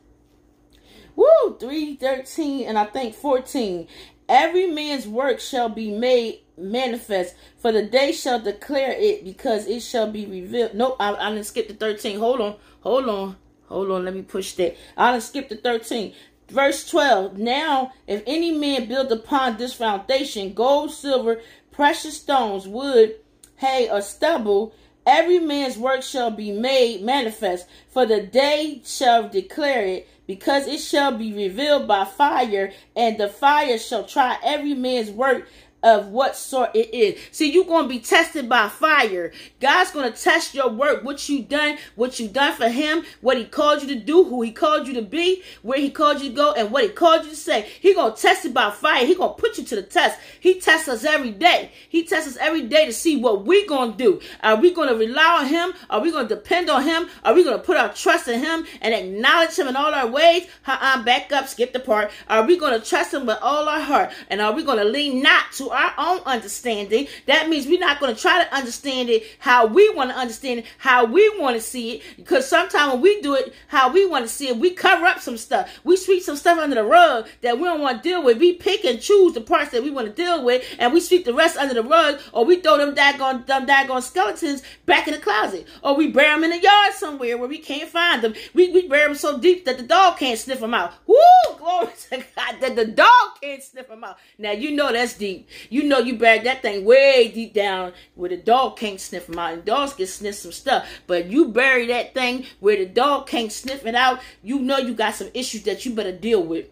Woo, 1.15 1.57
3, 1.59 1.95
13, 1.95 2.67
and 2.67 2.77
I 2.77 2.85
think 2.85 3.15
14. 3.15 3.87
Every 4.29 4.67
man's 4.67 5.07
work 5.07 5.39
shall 5.39 5.69
be 5.69 5.91
made 5.91 6.41
manifest, 6.57 7.35
for 7.57 7.71
the 7.71 7.83
day 7.83 8.11
shall 8.11 8.39
declare 8.39 8.91
it, 8.91 9.23
because 9.23 9.67
it 9.67 9.81
shall 9.81 10.11
be 10.11 10.25
revealed. 10.25 10.73
Nope, 10.73 10.97
I, 10.99 11.15
I 11.15 11.29
didn't 11.29 11.45
skip 11.45 11.67
the 11.67 11.73
13. 11.73 12.19
Hold 12.19 12.41
on, 12.41 12.55
hold 12.81 13.07
on, 13.07 13.37
hold 13.67 13.91
on. 13.91 14.05
Let 14.05 14.15
me 14.15 14.23
push 14.23 14.53
that. 14.53 14.75
I 14.97 15.11
didn't 15.11 15.23
skip 15.23 15.49
the 15.49 15.55
13. 15.55 16.13
Verse 16.49 16.89
12 16.89 17.37
Now, 17.37 17.93
if 18.05 18.23
any 18.25 18.51
man 18.51 18.87
build 18.87 19.11
upon 19.11 19.57
this 19.57 19.73
foundation 19.73 20.53
gold, 20.53 20.91
silver, 20.91 21.41
precious 21.71 22.17
stones, 22.17 22.67
wood, 22.67 23.15
hay, 23.57 23.89
or 23.89 24.01
stubble, 24.01 24.73
every 25.05 25.39
man's 25.39 25.77
work 25.77 26.03
shall 26.03 26.31
be 26.31 26.51
made 26.51 27.01
manifest, 27.01 27.67
for 27.89 28.05
the 28.05 28.21
day 28.21 28.81
shall 28.85 29.29
declare 29.29 29.85
it, 29.85 30.09
because 30.27 30.67
it 30.67 30.79
shall 30.79 31.17
be 31.17 31.33
revealed 31.33 31.87
by 31.87 32.05
fire, 32.05 32.71
and 32.95 33.17
the 33.17 33.29
fire 33.29 33.77
shall 33.79 34.03
try 34.03 34.37
every 34.43 34.73
man's 34.73 35.09
work 35.09 35.47
of 35.83 36.07
what 36.07 36.35
sort 36.35 36.75
it 36.75 36.93
is. 36.93 37.19
See, 37.31 37.51
you're 37.51 37.65
to 37.83 37.87
be 37.87 37.99
tested 37.99 38.49
by 38.49 38.67
fire. 38.67 39.31
God's 39.59 39.91
to 40.11 40.23
test 40.23 40.53
your 40.53 40.69
work, 40.69 41.03
what 41.03 41.27
you 41.29 41.43
done, 41.43 41.77
what 41.95 42.19
you 42.19 42.27
done 42.27 42.53
for 42.53 42.69
him, 42.69 43.03
what 43.21 43.37
he 43.37 43.45
called 43.45 43.81
you 43.81 43.87
to 43.89 43.99
do, 43.99 44.23
who 44.23 44.41
he 44.41 44.51
called 44.51 44.87
you 44.87 44.93
to 44.95 45.01
be, 45.01 45.43
where 45.61 45.79
he 45.79 45.89
called 45.89 46.21
you 46.21 46.29
to 46.29 46.35
go, 46.35 46.53
and 46.53 46.71
what 46.71 46.83
he 46.83 46.89
called 46.89 47.23
you 47.23 47.29
to 47.29 47.35
say. 47.35 47.69
He 47.79 47.93
to 47.93 48.13
test 48.15 48.45
it 48.45 48.53
by 48.53 48.71
fire. 48.71 49.05
He 49.05 49.15
to 49.15 49.29
put 49.29 49.57
you 49.57 49.63
to 49.65 49.75
the 49.75 49.83
test. 49.83 50.19
He 50.39 50.59
tests 50.59 50.87
us 50.87 51.03
every 51.03 51.31
day. 51.31 51.71
He 51.89 52.03
tests 52.03 52.29
us 52.29 52.37
every 52.37 52.63
day 52.63 52.85
to 52.85 52.93
see 52.93 53.17
what 53.17 53.45
we 53.45 53.65
to 53.67 53.93
do. 53.97 54.19
Are 54.41 54.55
we 54.55 54.73
to 54.73 54.95
rely 54.95 55.41
on 55.41 55.47
him? 55.47 55.73
Are 55.89 56.01
we 56.01 56.11
to 56.11 56.35
depend 56.35 56.69
on 56.69 56.83
him? 56.83 57.07
Are 57.23 57.33
we 57.33 57.43
to 57.43 57.59
put 57.59 57.77
our 57.77 57.93
trust 57.93 58.27
in 58.27 58.39
him 58.39 58.65
and 58.81 58.93
acknowledge 58.93 59.57
him 59.57 59.67
in 59.67 59.75
all 59.75 59.93
our 59.93 60.07
ways? 60.07 60.47
Uh-uh, 60.65 61.03
back 61.03 61.31
up, 61.31 61.47
skip 61.47 61.73
the 61.73 61.79
part. 61.79 62.11
Are 62.27 62.43
we 62.43 62.57
to 62.79 62.87
trust 62.87 63.13
him 63.13 63.25
with 63.25 63.37
all 63.41 63.69
our 63.69 63.79
heart? 63.79 64.11
And 64.29 64.41
are 64.41 64.53
we 64.53 64.63
to 64.77 64.83
lean 64.83 65.21
not 65.21 65.51
to 65.53 65.69
our 65.77 65.93
own 65.97 66.19
understanding. 66.25 67.07
That 67.27 67.49
means 67.49 67.67
we're 67.67 67.79
not 67.79 67.99
going 67.99 68.13
to 68.13 68.21
try 68.21 68.43
to 68.43 68.55
understand 68.55 69.09
it 69.09 69.23
how 69.39 69.67
we 69.67 69.89
want 69.93 70.09
to 70.09 70.17
understand 70.17 70.59
it, 70.59 70.65
how 70.79 71.05
we 71.05 71.29
want 71.39 71.55
to 71.55 71.61
see 71.61 71.91
it. 71.91 72.03
Because 72.17 72.47
sometimes 72.47 72.93
when 72.93 73.01
we 73.01 73.21
do 73.21 73.35
it 73.35 73.53
how 73.67 73.91
we 73.91 74.05
want 74.05 74.25
to 74.25 74.29
see 74.29 74.47
it, 74.49 74.57
we 74.57 74.71
cover 74.71 75.05
up 75.05 75.19
some 75.19 75.37
stuff. 75.37 75.79
We 75.83 75.97
sweep 75.97 76.23
some 76.23 76.35
stuff 76.35 76.57
under 76.57 76.75
the 76.75 76.83
rug 76.83 77.27
that 77.41 77.57
we 77.57 77.65
don't 77.65 77.81
want 77.81 78.01
to 78.01 78.09
deal 78.09 78.23
with. 78.23 78.39
We 78.39 78.53
pick 78.53 78.83
and 78.85 78.99
choose 78.99 79.33
the 79.33 79.41
parts 79.41 79.71
that 79.71 79.83
we 79.83 79.91
want 79.91 80.07
to 80.07 80.13
deal 80.13 80.43
with, 80.43 80.65
and 80.79 80.93
we 80.93 80.99
sweep 80.99 81.25
the 81.25 81.33
rest 81.33 81.57
under 81.57 81.73
the 81.73 81.83
rug, 81.83 82.19
or 82.33 82.45
we 82.45 82.59
throw 82.59 82.77
them 82.77 82.95
daggone, 82.95 83.45
them 83.45 83.65
daggone 83.65 84.01
skeletons 84.01 84.63
back 84.85 85.07
in 85.07 85.13
the 85.13 85.19
closet, 85.19 85.67
or 85.83 85.95
we 85.95 86.07
bury 86.07 86.29
them 86.29 86.43
in 86.43 86.51
the 86.51 86.59
yard 86.59 86.93
somewhere 86.93 87.37
where 87.37 87.47
we 87.47 87.59
can't 87.59 87.89
find 87.89 88.23
them. 88.23 88.33
We, 88.53 88.71
we 88.71 88.87
bury 88.87 89.07
them 89.07 89.15
so 89.15 89.37
deep 89.37 89.65
that 89.65 89.77
the 89.77 89.83
dog 89.83 90.17
can't 90.17 90.39
sniff 90.39 90.59
them 90.59 90.73
out. 90.73 90.93
Woo! 91.05 91.17
Glory 91.57 91.93
to 92.09 92.17
God 92.17 92.55
that 92.61 92.75
the 92.75 92.85
dog 92.85 93.26
can't 93.41 93.63
sniff 93.63 93.87
them 93.87 94.03
out. 94.03 94.17
Now 94.37 94.51
you 94.51 94.71
know 94.71 94.91
that's 94.91 95.13
deep. 95.13 95.47
You 95.69 95.83
know 95.83 95.99
you 95.99 96.17
bag 96.17 96.43
that 96.43 96.61
thing 96.61 96.85
way 96.85 97.29
deep 97.29 97.53
down 97.53 97.93
where 98.15 98.29
the 98.29 98.37
dog 98.37 98.77
can't 98.77 98.99
sniff 98.99 99.27
them 99.27 99.39
out. 99.39 99.53
And 99.53 99.65
dogs 99.65 99.93
can 99.93 100.07
sniff 100.07 100.35
some 100.35 100.51
stuff. 100.51 100.87
But 101.07 101.27
you 101.27 101.49
bury 101.49 101.87
that 101.87 102.13
thing 102.13 102.45
where 102.59 102.77
the 102.77 102.85
dog 102.85 103.27
can't 103.27 103.51
sniff 103.51 103.85
it 103.85 103.95
out, 103.95 104.19
you 104.43 104.59
know 104.59 104.77
you 104.77 104.93
got 104.93 105.15
some 105.15 105.29
issues 105.33 105.63
that 105.63 105.85
you 105.85 105.93
better 105.93 106.11
deal 106.11 106.43
with. 106.43 106.67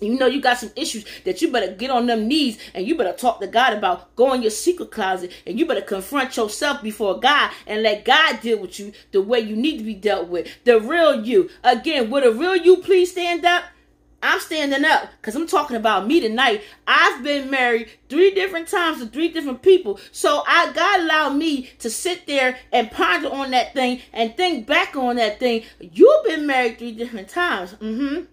You 0.00 0.18
know 0.18 0.26
you 0.26 0.42
got 0.42 0.58
some 0.58 0.72
issues 0.76 1.06
that 1.24 1.40
you 1.40 1.50
better 1.50 1.72
get 1.72 1.90
on 1.90 2.06
them 2.06 2.28
knees 2.28 2.58
and 2.74 2.86
you 2.86 2.96
better 2.96 3.14
talk 3.16 3.40
to 3.40 3.46
God 3.46 3.72
about. 3.72 4.14
Go 4.14 4.34
in 4.34 4.42
your 4.42 4.50
secret 4.50 4.90
closet 4.90 5.32
and 5.46 5.58
you 5.58 5.64
better 5.64 5.80
confront 5.80 6.36
yourself 6.36 6.82
before 6.82 7.18
God 7.18 7.50
and 7.66 7.82
let 7.82 8.04
God 8.04 8.40
deal 8.40 8.58
with 8.58 8.78
you 8.78 8.92
the 9.12 9.22
way 9.22 9.40
you 9.40 9.56
need 9.56 9.78
to 9.78 9.84
be 9.84 9.94
dealt 9.94 10.28
with. 10.28 10.48
The 10.64 10.80
real 10.80 11.24
you. 11.24 11.48
Again, 11.64 12.10
would 12.10 12.26
a 12.26 12.32
real 12.32 12.56
you 12.56 12.78
please 12.78 13.12
stand 13.12 13.46
up? 13.46 13.64
I'm 14.22 14.40
standing 14.40 14.84
up 14.84 15.10
because 15.20 15.34
I'm 15.36 15.46
talking 15.46 15.76
about 15.76 16.06
me 16.06 16.20
tonight. 16.20 16.62
I've 16.86 17.22
been 17.22 17.50
married 17.50 17.90
three 18.08 18.32
different 18.32 18.68
times 18.68 18.98
to 19.00 19.06
three 19.06 19.28
different 19.28 19.62
people. 19.62 20.00
So 20.10 20.42
I 20.46 20.72
God 20.72 21.00
allowed 21.00 21.36
me 21.36 21.70
to 21.78 21.90
sit 21.90 22.26
there 22.26 22.58
and 22.72 22.90
ponder 22.90 23.28
on 23.28 23.50
that 23.50 23.74
thing 23.74 24.00
and 24.12 24.36
think 24.36 24.66
back 24.66 24.96
on 24.96 25.16
that 25.16 25.38
thing. 25.38 25.64
You've 25.80 26.24
been 26.24 26.46
married 26.46 26.78
three 26.78 26.92
different 26.92 27.28
times. 27.28 27.74
Mm-hmm. 27.74 28.24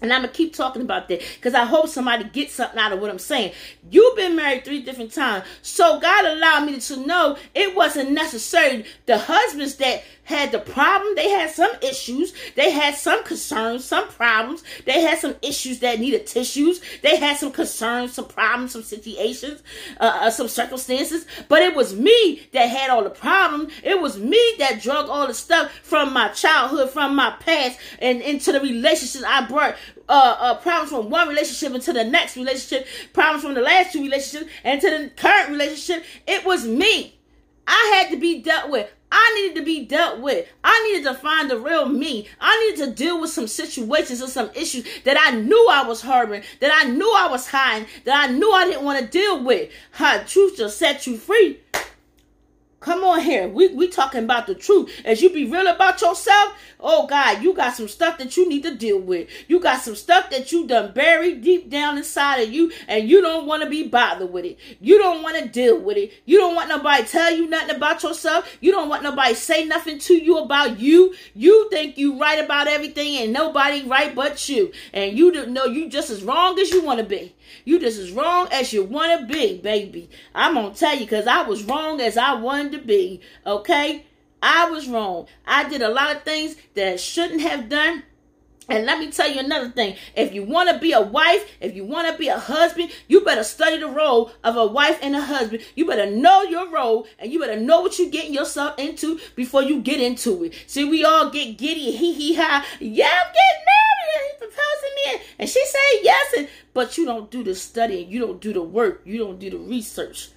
And 0.00 0.12
I'm 0.12 0.22
gonna 0.22 0.32
keep 0.32 0.54
talking 0.54 0.82
about 0.82 1.08
that 1.08 1.20
because 1.36 1.54
I 1.54 1.64
hope 1.64 1.88
somebody 1.88 2.24
gets 2.24 2.54
something 2.54 2.78
out 2.78 2.92
of 2.92 3.00
what 3.00 3.10
I'm 3.10 3.18
saying. 3.18 3.52
You've 3.90 4.16
been 4.16 4.36
married 4.36 4.64
three 4.64 4.80
different 4.80 5.12
times, 5.12 5.44
so 5.60 5.98
God 5.98 6.24
allowed 6.24 6.66
me 6.66 6.78
to 6.78 6.96
know 7.04 7.36
it 7.54 7.74
wasn't 7.74 8.12
necessary. 8.12 8.84
The 9.06 9.18
husbands 9.18 9.74
that 9.76 10.04
had 10.28 10.52
the 10.52 10.58
problem, 10.58 11.14
they 11.14 11.30
had 11.30 11.50
some 11.50 11.70
issues, 11.80 12.34
they 12.54 12.70
had 12.70 12.94
some 12.94 13.24
concerns, 13.24 13.82
some 13.82 14.06
problems, 14.08 14.62
they 14.84 15.00
had 15.00 15.18
some 15.18 15.34
issues 15.40 15.78
that 15.78 15.98
needed 15.98 16.26
tissues, 16.26 16.82
they 17.00 17.16
had 17.16 17.38
some 17.38 17.50
concerns, 17.50 18.12
some 18.12 18.26
problems, 18.26 18.72
some 18.72 18.82
situations, 18.82 19.62
uh, 19.98 20.18
uh, 20.20 20.30
some 20.30 20.46
circumstances. 20.46 21.24
But 21.48 21.62
it 21.62 21.74
was 21.74 21.96
me 21.96 22.46
that 22.52 22.68
had 22.68 22.90
all 22.90 23.02
the 23.02 23.08
problems. 23.08 23.72
It 23.82 23.98
was 24.02 24.18
me 24.18 24.38
that 24.58 24.82
drug 24.82 25.08
all 25.08 25.26
the 25.26 25.32
stuff 25.32 25.72
from 25.82 26.12
my 26.12 26.28
childhood, 26.28 26.90
from 26.90 27.16
my 27.16 27.34
past, 27.40 27.78
and 27.98 28.20
into 28.20 28.52
the 28.52 28.60
relationships 28.60 29.24
I 29.26 29.46
brought 29.46 29.76
uh, 30.10 30.36
uh, 30.38 30.54
problems 30.58 30.90
from 30.90 31.08
one 31.08 31.28
relationship 31.28 31.74
into 31.74 31.94
the 31.94 32.04
next 32.04 32.36
relationship, 32.36 32.86
problems 33.14 33.44
from 33.44 33.54
the 33.54 33.62
last 33.62 33.94
two 33.94 34.02
relationships, 34.02 34.52
and 34.62 34.78
to 34.82 34.90
the 34.90 35.10
current 35.16 35.48
relationship. 35.48 36.04
It 36.26 36.44
was 36.44 36.66
me. 36.66 37.18
I 37.66 37.94
had 37.96 38.10
to 38.10 38.18
be 38.18 38.42
dealt 38.42 38.70
with. 38.70 38.90
I 39.10 39.32
needed 39.34 39.56
to 39.56 39.64
be 39.64 39.84
dealt 39.84 40.20
with. 40.20 40.46
I 40.62 40.90
needed 40.90 41.08
to 41.08 41.14
find 41.14 41.50
the 41.50 41.58
real 41.58 41.88
me. 41.88 42.28
I 42.40 42.70
needed 42.70 42.86
to 42.86 42.94
deal 42.94 43.20
with 43.20 43.30
some 43.30 43.46
situations 43.46 44.22
or 44.22 44.28
some 44.28 44.50
issues 44.54 44.84
that 45.04 45.16
I 45.18 45.36
knew 45.36 45.68
I 45.70 45.86
was 45.86 46.02
harboring, 46.02 46.42
that 46.60 46.70
I 46.74 46.88
knew 46.88 47.12
I 47.16 47.28
was 47.28 47.48
hiding, 47.48 47.88
that 48.04 48.28
I 48.28 48.32
knew 48.32 48.50
I 48.52 48.64
didn't 48.64 48.84
want 48.84 49.00
to 49.00 49.06
deal 49.06 49.42
with. 49.42 49.70
How 49.92 50.18
truth 50.24 50.56
just 50.58 50.78
set 50.78 51.06
you 51.06 51.16
free. 51.16 51.60
Come 52.80 53.02
on 53.02 53.20
here. 53.20 53.48
We 53.48 53.68
we 53.68 53.88
talking 53.88 54.22
about 54.22 54.46
the 54.46 54.54
truth. 54.54 54.92
As 55.04 55.20
you 55.20 55.30
be 55.30 55.50
real 55.50 55.66
about 55.66 56.00
yourself, 56.00 56.54
oh 56.80 57.06
God, 57.06 57.42
you 57.42 57.54
got 57.54 57.74
some 57.74 57.88
stuff 57.88 58.18
that 58.18 58.36
you 58.36 58.48
need 58.48 58.62
to 58.62 58.74
deal 58.74 58.98
with. 58.98 59.28
You 59.48 59.60
got 59.60 59.80
some 59.80 59.94
stuff 59.94 60.30
that 60.30 60.52
you 60.52 60.66
done 60.66 60.92
buried 60.92 61.42
deep 61.42 61.70
down 61.70 61.98
inside 61.98 62.40
of 62.40 62.52
you, 62.52 62.72
and 62.86 63.08
you 63.08 63.20
don't 63.20 63.46
want 63.46 63.62
to 63.62 63.68
be 63.68 63.88
bothered 63.88 64.32
with 64.32 64.44
it. 64.44 64.58
You 64.80 64.98
don't 64.98 65.22
want 65.22 65.38
to 65.38 65.48
deal 65.48 65.78
with 65.80 65.96
it. 65.96 66.12
You 66.24 66.38
don't 66.38 66.54
want 66.54 66.68
nobody 66.68 67.04
tell 67.04 67.34
you 67.34 67.48
nothing 67.48 67.76
about 67.76 68.02
yourself. 68.02 68.56
You 68.60 68.72
don't 68.72 68.88
want 68.88 69.02
nobody 69.02 69.34
say 69.34 69.64
nothing 69.64 69.98
to 70.00 70.14
you 70.14 70.38
about 70.38 70.78
you. 70.78 71.14
You 71.34 71.68
think 71.70 71.98
you 71.98 72.18
right 72.20 72.42
about 72.42 72.68
everything, 72.68 73.16
and 73.16 73.32
nobody 73.32 73.84
right 73.86 74.14
but 74.14 74.48
you. 74.48 74.72
And 74.92 75.16
you 75.16 75.32
don't 75.32 75.50
know 75.50 75.64
you 75.64 75.88
just 75.88 76.10
as 76.10 76.22
wrong 76.22 76.58
as 76.58 76.70
you 76.70 76.82
want 76.82 77.00
to 77.00 77.06
be. 77.06 77.34
You 77.64 77.78
just 77.78 77.98
as 77.98 78.12
wrong 78.12 78.48
as 78.52 78.72
you 78.72 78.84
want 78.84 79.20
to 79.20 79.26
be, 79.32 79.58
baby. 79.58 80.10
I'm 80.34 80.54
to 80.54 80.78
tell 80.78 80.94
you 80.94 81.00
because 81.00 81.26
I 81.26 81.42
was 81.42 81.64
wrong 81.64 82.00
as 82.00 82.16
I 82.16 82.34
wanted 82.34 82.72
to 82.72 82.78
be. 82.78 83.20
Okay? 83.46 84.04
I 84.42 84.70
was 84.70 84.88
wrong. 84.88 85.26
I 85.46 85.68
did 85.68 85.82
a 85.82 85.88
lot 85.88 86.14
of 86.14 86.22
things 86.22 86.56
that 86.74 86.92
I 86.92 86.96
shouldn't 86.96 87.40
have 87.40 87.68
done. 87.68 88.04
And 88.70 88.84
let 88.84 88.98
me 88.98 89.10
tell 89.10 89.28
you 89.30 89.40
another 89.40 89.70
thing. 89.70 89.96
If 90.14 90.34
you 90.34 90.44
want 90.44 90.68
to 90.68 90.78
be 90.78 90.92
a 90.92 91.00
wife, 91.00 91.50
if 91.60 91.74
you 91.74 91.84
want 91.84 92.06
to 92.08 92.18
be 92.18 92.28
a 92.28 92.38
husband, 92.38 92.90
you 93.08 93.22
better 93.22 93.42
study 93.42 93.78
the 93.78 93.88
role 93.88 94.30
of 94.44 94.56
a 94.56 94.66
wife 94.66 94.98
and 95.00 95.16
a 95.16 95.22
husband. 95.22 95.62
You 95.74 95.86
better 95.86 96.10
know 96.10 96.42
your 96.42 96.70
role 96.70 97.06
and 97.18 97.32
you 97.32 97.40
better 97.40 97.58
know 97.58 97.80
what 97.80 97.98
you're 97.98 98.10
getting 98.10 98.34
yourself 98.34 98.78
into 98.78 99.18
before 99.34 99.62
you 99.62 99.80
get 99.80 100.02
into 100.02 100.44
it. 100.44 100.54
See, 100.66 100.84
we 100.84 101.02
all 101.02 101.30
get 101.30 101.56
giddy, 101.56 101.92
hee 101.92 102.12
hee 102.12 102.34
ha. 102.34 102.66
Yeah, 102.78 103.06
I'm 103.06 103.32
getting 103.32 103.64
married. 103.64 104.32
He 104.32 104.38
proposing 104.38 104.94
me. 104.96 105.26
And 105.38 105.48
she 105.48 105.64
said 105.64 106.00
yes. 106.02 106.34
And, 106.36 106.48
but 106.74 106.98
you 106.98 107.06
don't 107.06 107.30
do 107.30 107.42
the 107.42 107.54
studying. 107.54 108.10
You 108.10 108.20
don't 108.20 108.40
do 108.40 108.52
the 108.52 108.62
work. 108.62 109.00
You 109.06 109.16
don't 109.16 109.38
do 109.38 109.48
the 109.48 109.58
research 109.58 110.30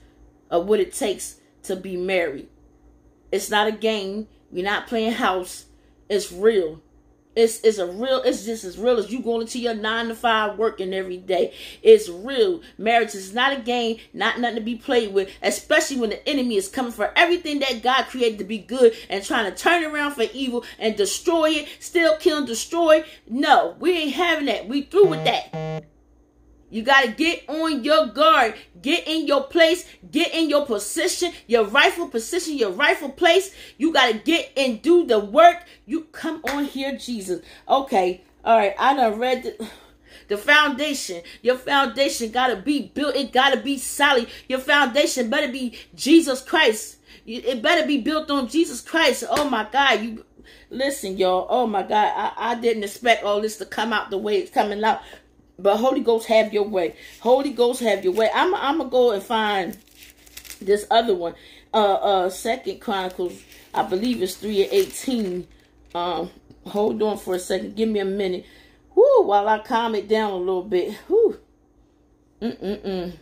of 0.50 0.68
what 0.68 0.80
it 0.80 0.94
takes 0.94 1.36
to 1.64 1.76
be 1.76 1.98
married. 1.98 2.48
It's 3.32 3.50
not 3.50 3.68
a 3.68 3.72
game. 3.72 4.28
We're 4.52 4.66
not 4.66 4.88
playing 4.88 5.14
house. 5.14 5.66
It's 6.10 6.32
real. 6.32 6.82
It's 7.34 7.62
it's 7.62 7.78
a 7.78 7.86
real. 7.86 8.22
It's 8.24 8.44
just 8.44 8.66
as 8.66 8.78
real 8.78 8.98
as 8.98 9.10
you 9.10 9.22
going 9.22 9.42
into 9.42 9.58
your 9.58 9.74
nine 9.74 10.10
to 10.10 10.16
five 10.16 10.58
working 10.58 10.94
every 10.94 11.16
day. 11.16 11.54
It's 11.82 12.10
real. 12.10 12.62
Marriage 12.78 13.16
is 13.16 13.34
not 13.34 13.54
a 13.54 13.62
game, 13.62 13.98
not 14.12 14.42
nothing 14.42 14.58
to 14.58 14.62
be 14.62 14.76
played 14.76 15.14
with. 15.14 15.30
Especially 15.42 15.96
when 15.98 16.10
the 16.10 16.28
enemy 16.28 16.58
is 16.58 16.68
coming 16.68 16.92
for 16.92 17.14
everything 17.16 17.60
that 17.60 17.84
God 17.84 18.04
created 18.08 18.40
to 18.40 18.44
be 18.44 18.58
good 18.58 18.94
and 19.10 19.24
trying 19.24 19.50
to 19.50 19.58
turn 19.58 19.86
around 19.86 20.16
for 20.16 20.26
evil 20.34 20.66
and 20.78 20.98
destroy 20.98 21.52
it, 21.52 21.70
still 21.80 22.18
kill 22.18 22.40
and 22.40 22.48
destroy. 22.48 23.06
No, 23.30 23.78
we 23.80 23.92
ain't 23.92 24.14
having 24.14 24.48
that. 24.48 24.68
We 24.68 24.82
through 24.82 25.08
with 25.08 25.24
that. 25.24 25.86
You 26.72 26.84
got 26.84 27.04
to 27.04 27.12
get 27.12 27.44
on 27.48 27.84
your 27.84 28.08
guard. 28.08 28.56
Get 28.82 29.08
in 29.08 29.28
your 29.28 29.44
place. 29.44 29.86
Get 30.10 30.34
in 30.34 30.50
your 30.50 30.66
position, 30.66 31.34
your 31.46 31.66
rightful 31.66 32.08
position, 32.08 32.58
your 32.58 32.72
rightful 32.72 33.10
place. 33.10 33.54
You 33.78 33.94
got 33.94 34.12
to 34.12 34.18
get 34.18 34.52
and 34.58 34.82
do 34.82 35.06
the 35.06 35.20
work. 35.20 35.66
You 35.86 36.06
come 36.12 36.42
on 36.46 36.66
here, 36.66 36.98
Jesus. 36.98 37.42
Okay. 37.68 38.24
All 38.44 38.58
right. 38.58 38.74
I 38.80 38.96
done 38.96 39.20
read 39.20 39.44
the, 39.44 39.70
the 40.30 40.38
foundation. 40.38 41.22
Your 41.42 41.58
foundation 41.58 42.32
got 42.32 42.48
to 42.48 42.56
be 42.56 42.92
built. 42.94 43.16
It 43.16 43.34
got 43.34 43.54
to 43.54 43.60
be 43.60 43.78
solid. 43.78 44.30
Your 44.48 44.60
foundation 44.60 45.30
better 45.30 45.52
be 45.52 45.78
Jesus 45.94 46.42
Christ. 46.42 46.98
It 47.26 47.62
better 47.62 47.86
be 47.86 48.00
built 48.00 48.32
on 48.32 48.48
Jesus 48.48 48.82
Christ. 48.82 49.26
Oh 49.30 49.48
my 49.50 49.68
God. 49.70 50.02
You 50.02 50.26
listen, 50.70 51.18
y'all. 51.18 51.48
Oh 51.50 51.68
my 51.68 51.84
God. 51.84 52.14
I, 52.16 52.52
I 52.52 52.56
didn't 52.56 52.84
expect 52.84 53.24
all 53.24 53.42
this 53.42 53.58
to 53.58 53.66
come 53.66 53.92
out 53.92 54.10
the 54.10 54.18
way 54.18 54.38
it's 54.38 54.52
coming 54.52 54.84
out. 54.84 55.02
But 55.62 55.78
Holy 55.78 56.02
Ghost, 56.02 56.28
have 56.28 56.54
your 56.54 56.64
way. 56.64 56.96
Holy 57.20 57.52
Ghost, 57.52 57.82
have 57.82 58.04
your 58.04 58.14
way. 58.14 58.30
I'm, 58.34 58.54
I'm 58.56 58.78
gonna 58.80 58.90
go 58.90 59.12
and 59.12 59.24
find 59.24 59.78
this 60.62 60.86
other 60.90 61.16
one. 61.16 61.36
Uh, 61.74 61.94
uh, 61.94 62.30
Second 62.30 62.82
Chronicles, 62.82 63.42
I 63.74 63.84
believe 63.84 64.22
it's 64.22 64.36
three 64.36 64.64
and 64.64 64.74
eighteen. 64.74 65.48
Um, 65.96 66.30
hold 66.66 67.02
on 67.02 67.18
for 67.18 67.36
a 67.36 67.40
second. 67.40 67.76
Give 67.76 67.90
me 67.90 68.00
a 68.00 68.06
minute. 68.06 68.46
Whoo, 68.96 69.24
while 69.24 69.48
I 69.48 69.60
calm 69.60 69.96
it 69.96 70.08
down 70.08 70.32
a 70.32 70.38
little 70.38 70.64
bit. 70.64 70.98
Whoo. 71.08 71.38
Mm-mm-mm. 72.42 73.14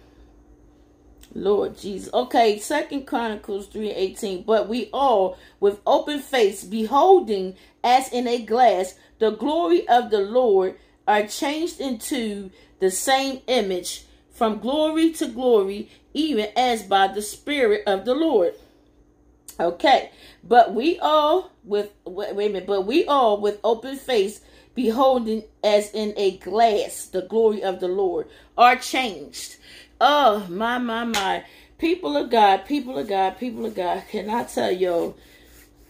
Lord 1.33 1.77
Jesus. 1.77 2.11
Okay, 2.13 2.57
Second 2.57 3.05
Chronicles 3.05 3.67
3 3.67 3.89
and 3.89 3.97
18. 3.97 4.43
But 4.43 4.67
we 4.67 4.89
all, 4.91 5.37
with 5.59 5.79
open 5.85 6.19
face, 6.19 6.63
beholding 6.63 7.55
as 7.83 8.11
in 8.11 8.27
a 8.27 8.41
glass 8.43 8.95
the 9.19 9.31
glory 9.31 9.87
of 9.87 10.09
the 10.09 10.19
Lord, 10.21 10.75
are 11.09 11.27
changed 11.27 11.79
into 11.81 12.51
the 12.79 12.91
same 12.91 13.41
image 13.47 14.05
from 14.31 14.59
glory 14.59 15.11
to 15.13 15.27
glory, 15.27 15.89
even 16.13 16.47
as 16.55 16.83
by 16.83 17.07
the 17.07 17.21
Spirit 17.21 17.83
of 17.85 18.05
the 18.05 18.15
Lord. 18.15 18.53
Okay, 19.59 20.11
but 20.43 20.73
we 20.73 20.97
all 20.99 21.51
with 21.65 21.91
wait, 22.05 22.33
wait 22.35 22.49
a 22.49 22.53
minute, 22.53 22.67
but 22.67 22.83
we 22.83 23.05
all 23.05 23.41
with 23.41 23.59
open 23.63 23.97
face, 23.97 24.39
beholding 24.73 25.43
as 25.61 25.91
in 25.91 26.13
a 26.15 26.37
glass 26.37 27.05
the 27.05 27.23
glory 27.23 27.61
of 27.61 27.81
the 27.81 27.89
Lord, 27.89 28.29
are 28.57 28.77
changed 28.77 29.57
Oh, 30.01 30.45
my, 30.49 30.77
my, 30.77 31.03
my. 31.03 31.43
People 31.77 32.15
of 32.15 32.29
God, 32.29 32.65
people 32.65 32.97
of 32.97 33.07
God, 33.07 33.37
people 33.37 33.65
of 33.65 33.75
God. 33.75 34.03
Can 34.09 34.29
I 34.29 34.43
tell 34.45 34.71
you? 34.71 35.15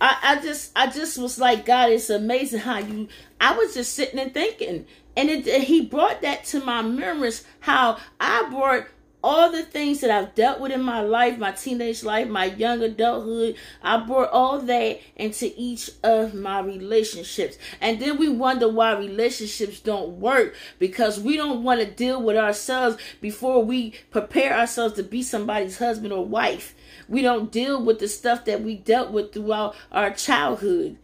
I, 0.01 0.17
I 0.23 0.41
just 0.41 0.71
I 0.75 0.87
just 0.87 1.17
was 1.17 1.39
like, 1.39 1.65
God, 1.65 1.91
it's 1.91 2.09
amazing 2.09 2.61
how 2.61 2.79
you 2.79 3.07
I 3.39 3.55
was 3.57 3.73
just 3.73 3.93
sitting 3.93 4.19
and 4.19 4.33
thinking. 4.33 4.85
And 5.17 5.29
it, 5.29 5.63
he 5.63 5.85
brought 5.85 6.21
that 6.21 6.45
to 6.45 6.63
my 6.63 6.81
memories 6.81 7.43
how 7.59 7.97
I 8.19 8.47
brought 8.49 8.85
all 9.21 9.51
the 9.51 9.63
things 9.63 9.99
that 9.99 10.09
I've 10.09 10.33
dealt 10.33 10.61
with 10.61 10.71
in 10.71 10.81
my 10.81 11.01
life, 11.01 11.37
my 11.37 11.51
teenage 11.51 12.03
life, 12.03 12.29
my 12.29 12.45
young 12.45 12.81
adulthood, 12.81 13.55
I 13.83 13.97
brought 13.97 14.29
all 14.31 14.59
that 14.59 15.01
into 15.15 15.51
each 15.57 15.91
of 16.03 16.33
my 16.33 16.61
relationships. 16.61 17.57
And 17.81 17.99
then 17.99 18.17
we 18.17 18.29
wonder 18.29 18.69
why 18.69 18.93
relationships 18.93 19.81
don't 19.81 20.19
work 20.19 20.55
because 20.77 21.19
we 21.19 21.35
don't 21.35 21.63
want 21.63 21.81
to 21.81 21.85
deal 21.85 22.21
with 22.21 22.37
ourselves 22.37 22.97
before 23.19 23.63
we 23.63 23.95
prepare 24.09 24.57
ourselves 24.57 24.95
to 24.95 25.03
be 25.03 25.21
somebody's 25.21 25.79
husband 25.79 26.13
or 26.13 26.25
wife. 26.25 26.73
We 27.09 27.21
don't 27.23 27.51
deal 27.51 27.83
with 27.83 27.99
the 27.99 28.07
stuff 28.07 28.45
that 28.45 28.61
we 28.61 28.75
dealt 28.75 29.11
with 29.11 29.33
throughout 29.33 29.75
our 29.91 30.11
childhood. 30.11 30.97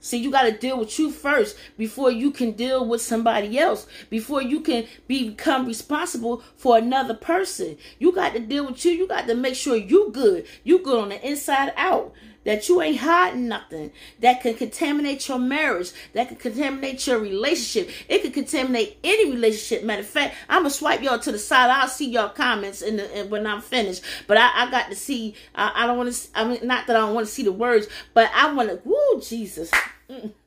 See, 0.00 0.18
you 0.18 0.32
got 0.32 0.42
to 0.42 0.50
deal 0.50 0.80
with 0.80 0.98
you 0.98 1.12
first 1.12 1.56
before 1.78 2.10
you 2.10 2.32
can 2.32 2.52
deal 2.52 2.84
with 2.84 3.00
somebody 3.00 3.56
else, 3.56 3.86
before 4.10 4.42
you 4.42 4.60
can 4.60 4.86
become 5.06 5.64
responsible 5.64 6.42
for 6.56 6.76
another 6.76 7.14
person. 7.14 7.78
You 8.00 8.10
got 8.10 8.32
to 8.32 8.40
deal 8.40 8.66
with 8.66 8.84
you. 8.84 8.90
You 8.90 9.06
got 9.06 9.28
to 9.28 9.36
make 9.36 9.54
sure 9.54 9.76
you 9.76 10.10
good. 10.10 10.44
You 10.64 10.80
good 10.80 10.98
on 10.98 11.08
the 11.10 11.24
inside 11.24 11.72
out 11.76 12.12
that 12.44 12.68
you 12.68 12.82
ain't 12.82 12.98
hiding 12.98 13.48
nothing 13.48 13.92
that 14.20 14.40
can 14.40 14.54
contaminate 14.54 15.28
your 15.28 15.38
marriage, 15.38 15.92
that 16.12 16.28
can 16.28 16.36
contaminate 16.36 17.06
your 17.06 17.18
relationship. 17.18 17.90
It 18.08 18.22
could 18.22 18.34
contaminate 18.34 18.98
any 19.04 19.30
relationship. 19.30 19.84
Matter 19.84 20.02
of 20.02 20.08
fact, 20.08 20.34
I'm 20.48 20.62
gonna 20.62 20.70
swipe 20.70 21.02
y'all 21.02 21.18
to 21.18 21.32
the 21.32 21.38
side. 21.38 21.70
I'll 21.70 21.88
see 21.88 22.10
y'all 22.10 22.28
comments 22.28 22.82
in 22.82 22.96
the 22.96 23.20
in, 23.20 23.30
when 23.30 23.46
I'm 23.46 23.60
finished. 23.60 24.02
But 24.26 24.36
I, 24.36 24.50
I 24.54 24.70
got 24.70 24.88
to 24.90 24.96
see. 24.96 25.34
I, 25.54 25.72
I 25.74 25.86
don't 25.86 25.96
want 25.96 26.12
to. 26.12 26.28
I 26.34 26.44
mean, 26.44 26.66
not 26.66 26.86
that 26.86 26.96
I 26.96 27.00
don't 27.00 27.14
want 27.14 27.26
to 27.26 27.32
see 27.32 27.42
the 27.42 27.52
words, 27.52 27.86
but 28.14 28.30
I 28.34 28.52
want 28.52 28.68
to. 28.70 28.80
Woo, 28.84 29.20
Jesus. 29.20 29.70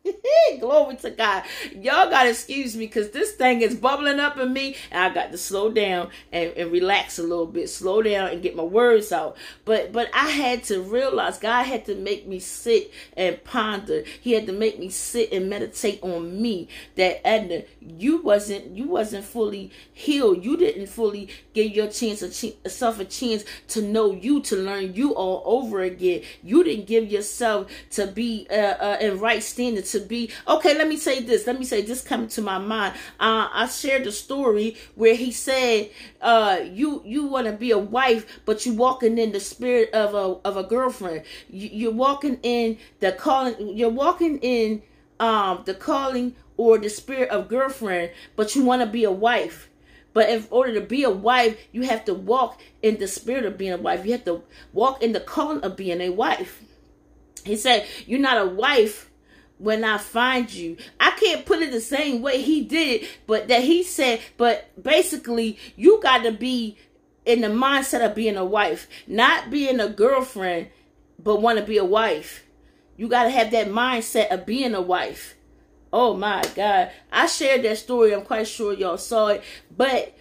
Glory 0.60 0.96
to 0.98 1.12
God. 1.12 1.44
Y'all 1.74 2.10
got 2.10 2.24
to 2.24 2.30
excuse 2.30 2.76
me 2.76 2.86
because 2.86 3.12
this 3.12 3.34
thing 3.34 3.62
is 3.62 3.76
bubbling 3.76 4.20
up 4.20 4.38
in 4.38 4.52
me 4.54 4.76
and 4.92 5.04
I 5.04 5.14
got 5.14 5.32
to 5.32 5.38
slow 5.38 5.72
down 5.72 6.10
and, 6.32 6.52
and 6.52 6.72
relax 6.72 7.20
a 7.20 7.24
little 7.24 7.46
bit, 7.46 7.70
slow 7.70 8.02
down 8.02 8.30
and 8.30 8.42
get 8.42 8.56
my 8.56 8.64
words 8.64 9.12
out. 9.12 9.38
But 9.64 9.92
but 9.92 10.10
I 10.14 10.30
had 10.30 10.64
to 10.66 10.82
realize 10.82 11.38
God 11.38 11.64
had 11.64 11.86
to 11.86 11.96
make 11.96 12.28
me 12.28 12.40
sit 12.40 12.92
and 13.16 13.44
ponder. 13.44 14.04
He 14.22 14.34
had 14.34 14.46
to 14.48 14.54
make 14.54 14.80
me 14.80 14.90
sit 14.90 15.32
and 15.32 15.50
meditate 15.50 16.02
on 16.04 16.42
me 16.42 16.68
that 16.96 17.26
Edna, 17.28 17.64
you 17.82 18.22
wasn't 18.22 18.76
you 18.76 18.88
wasn't 18.88 19.26
fully 19.26 19.72
healed. 19.94 20.44
You 20.44 20.58
didn't 20.58 20.88
fully 20.88 21.30
give 21.54 21.72
your 21.72 21.88
chance 21.88 22.22
a 22.22 22.30
ch- 22.30 22.56
yourself 22.64 23.00
a 23.00 23.06
chance 23.06 23.44
to 23.70 23.82
know 23.82 24.12
you, 24.12 24.42
to 24.42 24.56
learn 24.56 24.94
you 24.94 25.16
all 25.16 25.42
over 25.46 25.82
again. 25.82 26.22
You 26.44 26.64
didn't 26.64 26.88
give 26.88 27.12
yourself 27.12 27.72
to 27.92 28.08
be 28.08 28.48
uh, 28.50 28.56
uh, 28.56 28.98
in 29.02 29.20
right 29.20 29.42
standing 29.42 29.84
to 29.96 30.06
be 30.06 30.30
okay 30.48 30.78
let 30.78 30.88
me 30.88 30.98
say 30.98 31.22
this 31.22 31.48
let 31.48 31.58
me 31.58 31.66
say 31.66 31.82
this 31.82 32.02
coming 32.02 32.28
to 32.28 32.42
my 32.42 32.58
mind 32.58 32.94
uh, 33.20 33.48
i 33.54 33.68
shared 33.68 34.06
a 34.06 34.12
story 34.12 34.76
where 34.96 35.16
he 35.16 35.32
said 35.32 35.90
uh, 36.22 36.60
you 36.64 37.02
you 37.06 37.26
want 37.26 37.48
to 37.48 37.54
be 37.54 37.72
a 37.72 37.78
wife 37.78 38.40
but 38.46 38.66
you 38.66 38.74
walking 38.74 39.18
in 39.18 39.32
the 39.32 39.40
spirit 39.40 39.90
of 39.94 40.14
a 40.14 40.48
of 40.48 40.58
a 40.58 40.64
girlfriend 40.64 41.24
you, 41.50 41.70
you're 41.72 41.92
walking 41.92 42.38
in 42.44 42.78
the 43.00 43.12
calling 43.12 43.56
you're 43.78 43.90
walking 43.90 44.38
in 44.40 44.82
um 45.20 45.62
the 45.66 45.74
calling 45.74 46.36
or 46.58 46.78
the 46.78 46.90
spirit 46.90 47.30
of 47.30 47.48
girlfriend 47.48 48.12
but 48.36 48.56
you 48.56 48.64
want 48.64 48.82
to 48.82 48.86
be 48.88 49.04
a 49.04 49.12
wife 49.12 49.70
but 50.16 50.30
in 50.30 50.48
order 50.50 50.74
to 50.76 50.80
be 50.80 51.04
a 51.04 51.10
wife, 51.10 51.58
you 51.74 51.82
have 51.82 52.06
to 52.06 52.14
walk 52.14 52.62
in 52.82 53.00
the 53.00 53.08
spirit 53.08 53.44
of 53.44 53.58
being 53.58 53.74
a 53.74 53.78
wife. 53.78 54.06
You 54.06 54.14
have 54.14 54.24
to 54.24 54.44
walk 54.72 55.04
in 55.04 55.12
the 55.12 55.20
calling 55.20 55.60
of 55.60 55.76
being 55.76 56.00
a 56.00 56.10
wife. 56.10 56.64
He 57.44 57.58
said, 57.58 57.86
You're 58.08 58.22
not 58.22 58.42
a 58.42 58.50
wife 58.50 59.12
when 59.58 59.84
I 59.84 59.98
find 59.98 60.52
you. 60.52 60.78
I 61.00 61.12
can't 61.12 61.46
put 61.46 61.62
it 61.62 61.72
the 61.72 61.82
same 61.82 62.22
way 62.22 62.42
he 62.42 62.62
did, 62.62 63.08
but 63.28 63.48
that 63.48 63.64
he 63.64 63.84
said, 63.84 64.20
but 64.38 64.70
basically, 64.82 65.58
you 65.76 66.00
got 66.02 66.24
to 66.24 66.32
be 66.32 66.78
in 67.26 67.42
the 67.42 67.48
mindset 67.48 68.06
of 68.06 68.16
being 68.16 68.38
a 68.38 68.46
wife, 68.46 68.88
not 69.08 69.50
being 69.50 69.80
a 69.80 69.90
girlfriend, 69.90 70.68
but 71.22 71.42
want 71.42 71.58
to 71.60 71.66
be 71.66 71.78
a 71.78 71.86
wife. 71.86 72.44
You 72.98 73.08
got 73.08 73.24
to 73.24 73.30
have 73.30 73.52
that 73.52 73.68
mindset 73.68 74.32
of 74.32 74.46
being 74.46 74.74
a 74.74 74.82
wife. 74.82 75.36
Oh 75.92 76.16
my 76.16 76.44
God. 76.56 76.92
I 77.12 77.26
shared 77.28 77.64
that 77.64 77.78
story. 77.78 78.14
I'm 78.14 78.24
quite 78.24 78.48
sure 78.48 78.74
y'all 78.74 78.98
saw 78.98 79.28
it. 79.28 79.44
But 79.76 80.16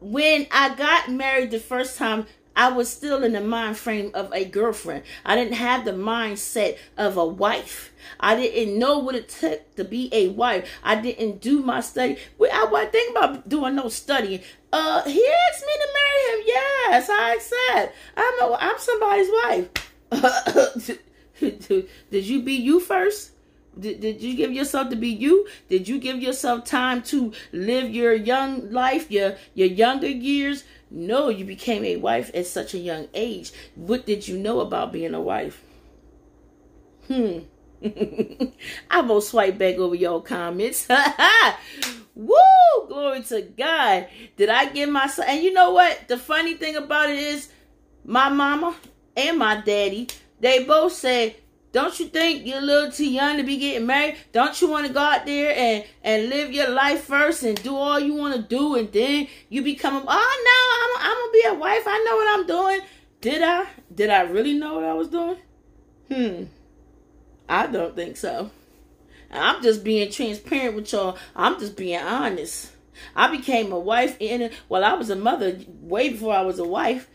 when 0.00 0.46
I 0.50 0.74
got 0.74 1.10
married 1.10 1.50
the 1.50 1.60
first 1.60 1.96
time, 1.98 2.26
I 2.56 2.70
was 2.72 2.88
still 2.88 3.24
in 3.24 3.32
the 3.32 3.40
mind 3.40 3.76
frame 3.76 4.10
of 4.14 4.32
a 4.32 4.44
girlfriend. 4.44 5.02
I 5.24 5.36
didn't 5.36 5.54
have 5.54 5.84
the 5.84 5.92
mindset 5.92 6.78
of 6.96 7.16
a 7.16 7.26
wife. 7.26 7.92
I 8.20 8.36
didn't 8.36 8.78
know 8.78 8.98
what 8.98 9.14
it 9.14 9.28
took 9.28 9.74
to 9.76 9.84
be 9.84 10.08
a 10.12 10.28
wife. 10.28 10.68
I 10.82 11.00
didn't 11.00 11.40
do 11.40 11.60
my 11.60 11.80
study. 11.80 12.18
I 12.40 12.64
wasn't 12.70 12.92
thinking 12.92 13.16
about 13.16 13.48
doing 13.48 13.74
no 13.74 13.88
studying. 13.88 14.40
Uh, 14.72 15.02
he 15.04 15.26
asked 15.50 15.64
me 15.66 15.72
to 15.72 15.88
marry 15.94 16.22
him. 16.30 16.44
Yes, 16.46 17.08
I 17.10 17.34
accept. 17.34 17.96
I'm 18.16 18.42
a, 18.42 18.56
I'm 18.60 18.78
somebody's 18.78 19.28
wife. 19.42 20.98
Did 22.10 22.26
you 22.26 22.42
be 22.42 22.52
you 22.52 22.80
first? 22.80 23.32
Did, 23.78 24.00
did 24.00 24.22
you 24.22 24.34
give 24.36 24.52
yourself 24.52 24.90
to 24.90 24.96
be 24.96 25.08
you? 25.08 25.48
Did 25.68 25.88
you 25.88 25.98
give 25.98 26.22
yourself 26.22 26.64
time 26.64 27.02
to 27.04 27.32
live 27.52 27.90
your 27.90 28.14
young 28.14 28.70
life, 28.70 29.10
your 29.10 29.36
your 29.54 29.68
younger 29.68 30.08
years? 30.08 30.64
No, 30.90 31.28
you 31.28 31.44
became 31.44 31.84
a 31.84 31.96
wife 31.96 32.30
at 32.34 32.46
such 32.46 32.74
a 32.74 32.78
young 32.78 33.08
age. 33.14 33.52
What 33.74 34.06
did 34.06 34.28
you 34.28 34.38
know 34.38 34.60
about 34.60 34.92
being 34.92 35.14
a 35.14 35.20
wife? 35.20 35.62
Hmm. 37.08 37.40
I'm 38.90 39.08
gonna 39.08 39.20
swipe 39.20 39.58
back 39.58 39.76
over 39.76 39.94
your 39.94 40.22
comments. 40.22 40.88
Woo! 42.14 42.36
Glory 42.86 43.22
to 43.24 43.42
God. 43.42 44.08
Did 44.36 44.48
I 44.48 44.66
give 44.66 44.88
myself? 44.88 45.28
And 45.28 45.42
you 45.42 45.52
know 45.52 45.72
what? 45.72 46.06
The 46.08 46.16
funny 46.16 46.54
thing 46.54 46.76
about 46.76 47.10
it 47.10 47.18
is, 47.18 47.48
my 48.04 48.28
mama 48.28 48.76
and 49.16 49.38
my 49.38 49.60
daddy, 49.60 50.08
they 50.40 50.64
both 50.64 50.92
said 50.92 51.34
don't 51.74 51.98
you 51.98 52.06
think 52.06 52.46
you're 52.46 52.58
a 52.58 52.62
little 52.62 52.92
too 52.92 53.10
young 53.10 53.36
to 53.36 53.42
be 53.42 53.56
getting 53.56 53.84
married? 53.84 54.16
Don't 54.30 54.58
you 54.60 54.70
want 54.70 54.86
to 54.86 54.92
go 54.92 55.00
out 55.00 55.26
there 55.26 55.52
and, 55.56 55.84
and 56.04 56.28
live 56.28 56.52
your 56.52 56.70
life 56.70 57.02
first 57.02 57.42
and 57.42 57.60
do 57.64 57.74
all 57.74 57.98
you 57.98 58.14
want 58.14 58.36
to 58.36 58.42
do 58.42 58.76
and 58.76 58.92
then 58.92 59.26
you 59.48 59.60
become, 59.60 59.96
a, 59.96 60.04
oh 60.06 60.94
no, 60.96 61.00
I'm, 61.02 61.10
I'm 61.10 61.18
going 61.18 61.28
to 61.28 61.42
be 61.42 61.56
a 61.56 61.58
wife. 61.58 61.82
I 61.84 61.98
know 62.04 62.14
what 62.14 62.38
I'm 62.38 62.46
doing. 62.46 62.88
Did 63.20 63.42
I? 63.42 63.66
Did 63.92 64.10
I 64.10 64.20
really 64.20 64.54
know 64.54 64.76
what 64.76 64.84
I 64.84 64.94
was 64.94 65.08
doing? 65.08 65.36
Hmm. 66.08 66.44
I 67.48 67.66
don't 67.66 67.96
think 67.96 68.18
so. 68.18 68.52
I'm 69.32 69.60
just 69.60 69.82
being 69.82 70.12
transparent 70.12 70.76
with 70.76 70.92
y'all. 70.92 71.18
I'm 71.34 71.58
just 71.58 71.76
being 71.76 71.98
honest. 71.98 72.70
I 73.16 73.36
became 73.36 73.72
a 73.72 73.78
wife 73.80 74.16
in 74.20 74.52
well, 74.68 74.84
I 74.84 74.92
was 74.92 75.10
a 75.10 75.16
mother 75.16 75.58
way 75.80 76.10
before 76.10 76.36
I 76.36 76.42
was 76.42 76.60
a 76.60 76.64
wife. 76.64 77.08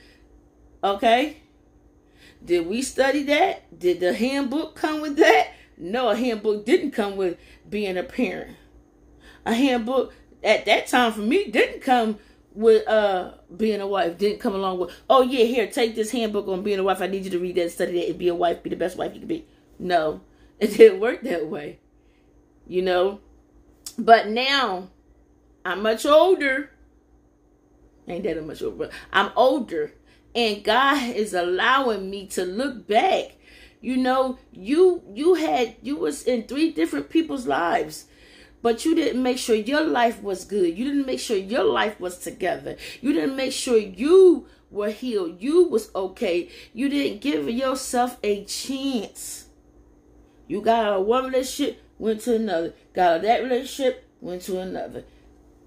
Okay? 0.83 1.37
Did 2.43 2.67
we 2.67 2.81
study 2.81 3.23
that? 3.23 3.77
Did 3.77 3.99
the 3.99 4.13
handbook 4.13 4.75
come 4.75 5.01
with 5.01 5.17
that? 5.17 5.49
No, 5.77 6.09
a 6.09 6.15
handbook 6.15 6.65
didn't 6.65 6.91
come 6.91 7.15
with 7.15 7.37
being 7.69 7.97
a 7.97 8.03
parent. 8.03 8.57
A 9.45 9.53
handbook 9.53 10.13
at 10.43 10.65
that 10.65 10.87
time 10.87 11.11
for 11.13 11.21
me 11.21 11.49
didn't 11.49 11.81
come 11.81 12.17
with 12.53 12.87
uh 12.87 13.31
being 13.55 13.81
a 13.81 13.87
wife. 13.87 14.17
Didn't 14.17 14.39
come 14.39 14.55
along 14.55 14.79
with, 14.79 14.91
oh 15.09 15.21
yeah, 15.21 15.45
here, 15.45 15.67
take 15.67 15.95
this 15.95 16.11
handbook 16.11 16.47
on 16.47 16.63
being 16.63 16.79
a 16.79 16.83
wife. 16.83 17.01
I 17.01 17.07
need 17.07 17.25
you 17.25 17.31
to 17.31 17.39
read 17.39 17.55
that, 17.55 17.71
study 17.71 17.93
that, 17.93 18.09
and 18.09 18.19
be 18.19 18.27
a 18.27 18.35
wife, 18.35 18.63
be 18.63 18.69
the 18.69 18.75
best 18.75 18.97
wife 18.97 19.13
you 19.13 19.19
can 19.19 19.27
be. 19.27 19.45
No, 19.77 20.21
it 20.59 20.77
didn't 20.77 20.99
work 20.99 21.21
that 21.21 21.47
way. 21.47 21.79
You 22.67 22.81
know? 22.81 23.19
But 23.97 24.29
now 24.29 24.89
I'm 25.65 25.81
much 25.81 26.05
older. 26.05 26.71
Ain't 28.07 28.23
that 28.23 28.45
much 28.45 28.61
older? 28.61 28.89
I'm 29.11 29.31
older 29.35 29.93
and 30.39 30.63
God 30.63 31.15
is 31.15 31.33
allowing 31.33 32.09
me 32.09 32.25
to 32.27 32.45
look 32.45 32.87
back. 32.87 33.35
You 33.81 33.97
know, 33.97 34.37
you 34.53 35.03
you 35.13 35.33
had 35.35 35.75
you 35.81 35.97
was 35.97 36.23
in 36.23 36.43
three 36.43 36.71
different 36.71 37.09
people's 37.09 37.45
lives. 37.47 38.05
but 38.61 38.83
you 38.83 38.93
didn't 38.95 39.23
make 39.23 39.37
sure 39.37 39.55
your 39.55 39.83
life 39.85 40.21
was 40.21 40.43
good. 40.45 40.77
You 40.77 40.85
didn't 40.85 41.05
make 41.05 41.19
sure 41.19 41.37
your 41.37 41.63
life 41.63 41.99
was 41.99 42.17
together. 42.19 42.75
You 43.01 43.13
didn't 43.13 43.35
make 43.35 43.53
sure 43.53 43.77
you 43.77 44.47
were 44.69 44.91
healed. 44.91 45.41
You 45.41 45.63
was 45.63 45.89
okay. 45.95 46.49
You 46.73 46.89
didn't 46.89 47.21
give 47.21 47.49
yourself 47.49 48.17
a 48.23 48.43
chance. 48.45 49.47
You 50.47 50.61
got 50.61 50.85
out 50.85 50.99
of 51.01 51.05
one 51.05 51.25
relationship, 51.25 51.81
went 51.97 52.21
to 52.21 52.35
another. 52.35 52.73
Got 52.93 53.09
out 53.11 53.15
of 53.17 53.21
that 53.23 53.43
relationship, 53.43 54.05
went 54.19 54.41
to 54.43 54.59
another. 54.59 55.03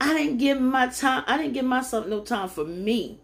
I 0.01 0.13
didn't 0.15 0.39
give 0.39 0.61
my 0.61 0.89
time. 0.89 1.25
I 1.27 1.37
didn't 1.39 1.55
give 1.55 1.65
myself 1.65 2.07
no 2.07 2.21
time 2.21 2.49
for 2.49 2.65
me. 2.65 3.21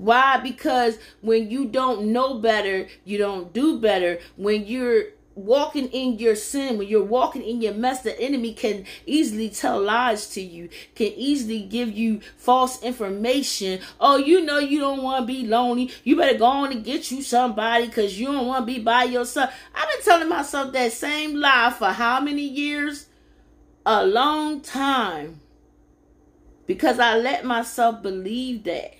Why? 0.00 0.38
Because 0.38 0.98
when 1.20 1.50
you 1.50 1.66
don't 1.66 2.06
know 2.10 2.38
better, 2.38 2.88
you 3.04 3.18
don't 3.18 3.52
do 3.52 3.78
better. 3.78 4.18
When 4.36 4.64
you're 4.64 5.08
walking 5.34 5.88
in 5.88 6.18
your 6.18 6.34
sin, 6.36 6.78
when 6.78 6.88
you're 6.88 7.04
walking 7.04 7.42
in 7.42 7.60
your 7.60 7.74
mess, 7.74 8.00
the 8.00 8.18
enemy 8.18 8.54
can 8.54 8.86
easily 9.04 9.50
tell 9.50 9.78
lies 9.78 10.26
to 10.30 10.40
you, 10.40 10.70
can 10.94 11.08
easily 11.08 11.60
give 11.60 11.92
you 11.92 12.22
false 12.38 12.82
information. 12.82 13.80
Oh, 14.00 14.16
you 14.16 14.40
know 14.40 14.56
you 14.56 14.80
don't 14.80 15.02
want 15.02 15.22
to 15.22 15.26
be 15.26 15.46
lonely. 15.46 15.92
You 16.02 16.16
better 16.16 16.38
go 16.38 16.46
on 16.46 16.72
and 16.72 16.82
get 16.82 17.10
you 17.10 17.20
somebody 17.20 17.84
because 17.84 18.18
you 18.18 18.28
don't 18.28 18.46
want 18.46 18.66
to 18.66 18.72
be 18.72 18.80
by 18.80 19.04
yourself. 19.04 19.52
I've 19.74 19.88
been 19.90 20.02
telling 20.02 20.30
myself 20.30 20.72
that 20.72 20.92
same 20.92 21.36
lie 21.36 21.74
for 21.78 21.88
how 21.88 22.20
many 22.20 22.48
years? 22.48 23.06
A 23.84 24.06
long 24.06 24.62
time. 24.62 25.40
Because 26.66 26.98
I 26.98 27.18
let 27.18 27.44
myself 27.44 28.02
believe 28.02 28.64
that. 28.64 28.94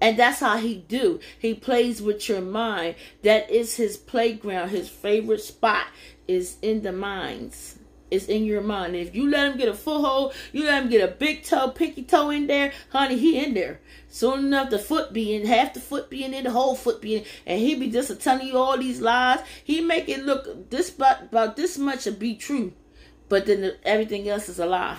And 0.00 0.18
that's 0.18 0.40
how 0.40 0.56
he 0.56 0.76
do. 0.76 1.20
He 1.38 1.54
plays 1.54 2.00
with 2.00 2.28
your 2.28 2.40
mind. 2.40 2.94
That 3.22 3.50
is 3.50 3.76
his 3.76 3.96
playground. 3.96 4.70
His 4.70 4.88
favorite 4.88 5.42
spot 5.42 5.86
is 6.26 6.56
in 6.62 6.82
the 6.82 6.92
minds. 6.92 7.78
It's 8.10 8.26
in 8.26 8.44
your 8.44 8.60
mind. 8.60 8.96
If 8.96 9.14
you 9.14 9.30
let 9.30 9.52
him 9.52 9.58
get 9.58 9.68
a 9.68 9.74
foothold, 9.74 10.34
you 10.52 10.64
let 10.64 10.82
him 10.82 10.90
get 10.90 11.08
a 11.08 11.12
big 11.12 11.44
toe, 11.44 11.70
pinky 11.70 12.02
toe 12.02 12.30
in 12.30 12.48
there, 12.48 12.72
honey, 12.90 13.16
he 13.16 13.38
in 13.38 13.54
there. 13.54 13.80
Soon 14.08 14.46
enough, 14.46 14.70
the 14.70 14.78
foot 14.78 15.12
being 15.12 15.46
half 15.46 15.74
the 15.74 15.80
foot 15.80 16.10
being 16.10 16.34
in, 16.34 16.44
the 16.44 16.50
whole 16.50 16.74
foot 16.74 17.00
being, 17.00 17.24
and 17.46 17.60
he 17.60 17.76
be 17.76 17.88
just 17.88 18.20
telling 18.20 18.48
you 18.48 18.56
all 18.56 18.76
these 18.76 19.00
lies. 19.00 19.40
He 19.62 19.80
make 19.80 20.08
it 20.08 20.24
look 20.24 20.70
this 20.70 20.92
about, 20.92 21.22
about 21.24 21.56
this 21.56 21.78
much 21.78 22.04
to 22.04 22.10
be 22.10 22.34
true, 22.34 22.72
but 23.28 23.46
then 23.46 23.60
the, 23.60 23.76
everything 23.86 24.28
else 24.28 24.48
is 24.48 24.58
a 24.58 24.66
lie. 24.66 24.98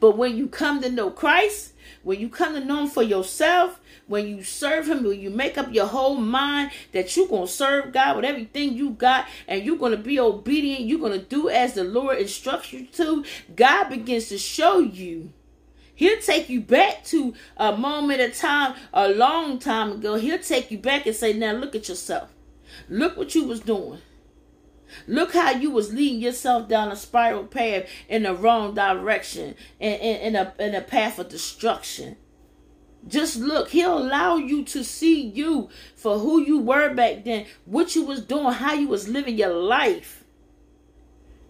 But 0.00 0.16
when 0.16 0.36
you 0.36 0.48
come 0.48 0.80
to 0.80 0.90
know 0.90 1.10
Christ, 1.10 1.71
when 2.02 2.20
you 2.20 2.28
come 2.28 2.54
to 2.54 2.64
know 2.64 2.82
him 2.82 2.88
for 2.88 3.02
yourself, 3.02 3.80
when 4.06 4.26
you 4.26 4.42
serve 4.42 4.88
him, 4.88 5.04
when 5.04 5.20
you 5.20 5.30
make 5.30 5.56
up 5.56 5.72
your 5.72 5.86
whole 5.86 6.16
mind 6.16 6.70
that 6.92 7.16
you're 7.16 7.28
going 7.28 7.46
to 7.46 7.52
serve 7.52 7.92
God 7.92 8.16
with 8.16 8.24
everything 8.24 8.74
you 8.74 8.90
got 8.90 9.26
and 9.46 9.64
you're 9.64 9.76
going 9.76 9.92
to 9.92 9.98
be 9.98 10.18
obedient, 10.18 10.82
you're 10.82 10.98
going 10.98 11.18
to 11.18 11.24
do 11.24 11.48
as 11.48 11.74
the 11.74 11.84
Lord 11.84 12.18
instructs 12.18 12.72
you 12.72 12.86
to, 12.86 13.24
God 13.54 13.88
begins 13.88 14.28
to 14.28 14.38
show 14.38 14.80
you. 14.80 15.32
He'll 15.94 16.20
take 16.20 16.48
you 16.48 16.60
back 16.60 17.04
to 17.04 17.34
a 17.56 17.76
moment 17.76 18.20
of 18.20 18.36
time, 18.36 18.74
a 18.92 19.08
long 19.08 19.58
time 19.58 19.92
ago. 19.92 20.16
He'll 20.16 20.38
take 20.38 20.70
you 20.70 20.78
back 20.78 21.06
and 21.06 21.14
say, 21.14 21.32
now 21.32 21.52
look 21.52 21.76
at 21.76 21.88
yourself. 21.88 22.30
Look 22.88 23.16
what 23.16 23.34
you 23.34 23.44
was 23.44 23.60
doing. 23.60 24.00
Look 25.06 25.32
how 25.34 25.50
you 25.50 25.70
was 25.70 25.92
leading 25.92 26.20
yourself 26.20 26.68
down 26.68 26.90
a 26.90 26.96
spiral 26.96 27.44
path 27.44 27.84
in 28.08 28.24
the 28.24 28.34
wrong 28.34 28.74
direction, 28.74 29.54
in, 29.80 29.92
in, 29.94 30.20
in, 30.20 30.36
a, 30.36 30.54
in 30.58 30.74
a 30.74 30.80
path 30.80 31.18
of 31.18 31.28
destruction. 31.28 32.16
Just 33.06 33.36
look, 33.36 33.70
he'll 33.70 33.98
allow 33.98 34.36
you 34.36 34.64
to 34.66 34.84
see 34.84 35.20
you 35.20 35.68
for 35.96 36.18
who 36.18 36.40
you 36.40 36.58
were 36.58 36.94
back 36.94 37.24
then, 37.24 37.46
what 37.64 37.96
you 37.96 38.04
was 38.04 38.22
doing, 38.22 38.52
how 38.52 38.74
you 38.74 38.88
was 38.88 39.08
living 39.08 39.36
your 39.36 39.54
life. 39.54 40.22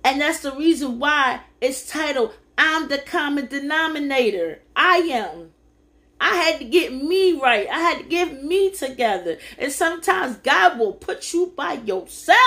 And 0.05 0.21
that's 0.21 0.41
the 0.41 0.53
reason 0.53 0.99
why 0.99 1.41
it's 1.61 1.89
titled, 1.89 2.35
I'm 2.57 2.89
the 2.89 2.99
common 2.99 3.47
denominator. 3.47 4.61
I 4.75 4.97
am. 4.99 5.51
I 6.21 6.37
had 6.37 6.59
to 6.61 6.65
get 6.65 6.93
me 6.93 7.33
right. 7.33 7.69
I 7.69 7.81
had 7.81 7.99
to 7.99 8.05
get 8.05 8.45
me 8.45 8.71
together. 8.71 9.39
And 9.59 9.73
sometimes 9.73 10.37
God 10.37 10.79
will 10.79 10.93
put 10.93 11.33
you 11.33 11.53
by 11.57 11.75
yourself 11.75 12.39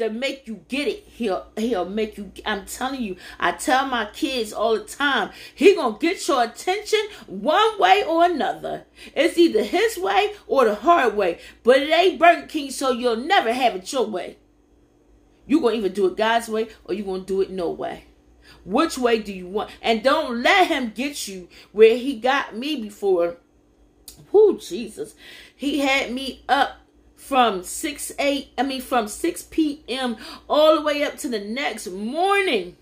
to 0.00 0.10
make 0.10 0.46
you 0.46 0.64
get 0.68 0.88
it. 0.88 1.04
He'll 1.06 1.46
he'll 1.56 1.88
make 1.88 2.18
you. 2.18 2.32
I'm 2.44 2.66
telling 2.66 3.02
you. 3.02 3.16
I 3.38 3.52
tell 3.52 3.86
my 3.86 4.06
kids 4.06 4.52
all 4.52 4.74
the 4.74 4.84
time. 4.84 5.30
He 5.54 5.74
gonna 5.74 5.98
get 5.98 6.26
your 6.26 6.42
attention 6.42 7.00
one 7.26 7.78
way 7.78 8.02
or 8.04 8.24
another. 8.24 8.84
It's 9.14 9.38
either 9.38 9.62
his 9.62 9.96
way 9.96 10.32
or 10.46 10.64
the 10.64 10.74
hard 10.74 11.16
way. 11.16 11.40
But 11.62 11.78
it 11.78 11.90
ain't 11.90 12.18
Burger 12.18 12.46
King, 12.46 12.70
so 12.70 12.90
you'll 12.90 13.16
never 13.16 13.52
have 13.52 13.76
it 13.76 13.92
your 13.92 14.06
way. 14.06 14.38
You 15.46 15.60
gonna 15.60 15.76
either 15.76 15.88
do 15.88 16.06
it 16.06 16.16
God's 16.16 16.48
way 16.48 16.68
or 16.84 16.94
you 16.94 17.04
gonna 17.04 17.22
do 17.22 17.40
it 17.40 17.50
no 17.50 17.70
way. 17.70 18.04
Which 18.64 18.98
way 18.98 19.20
do 19.20 19.32
you 19.32 19.46
want? 19.46 19.70
And 19.80 20.02
don't 20.02 20.42
let 20.42 20.68
him 20.68 20.92
get 20.94 21.28
you 21.28 21.48
where 21.72 21.96
he 21.96 22.18
got 22.18 22.56
me 22.56 22.76
before. 22.76 23.36
Whoo, 24.32 24.58
Jesus. 24.58 25.14
He 25.54 25.80
had 25.80 26.12
me 26.12 26.44
up 26.48 26.80
from 27.20 27.62
6 27.62 28.12
8 28.18 28.48
I 28.58 28.62
mean 28.62 28.80
from 28.80 29.06
6 29.06 29.42
p.m. 29.44 30.16
all 30.48 30.76
the 30.76 30.82
way 30.82 31.04
up 31.04 31.16
to 31.18 31.28
the 31.28 31.38
next 31.38 31.86
morning. 31.88 32.76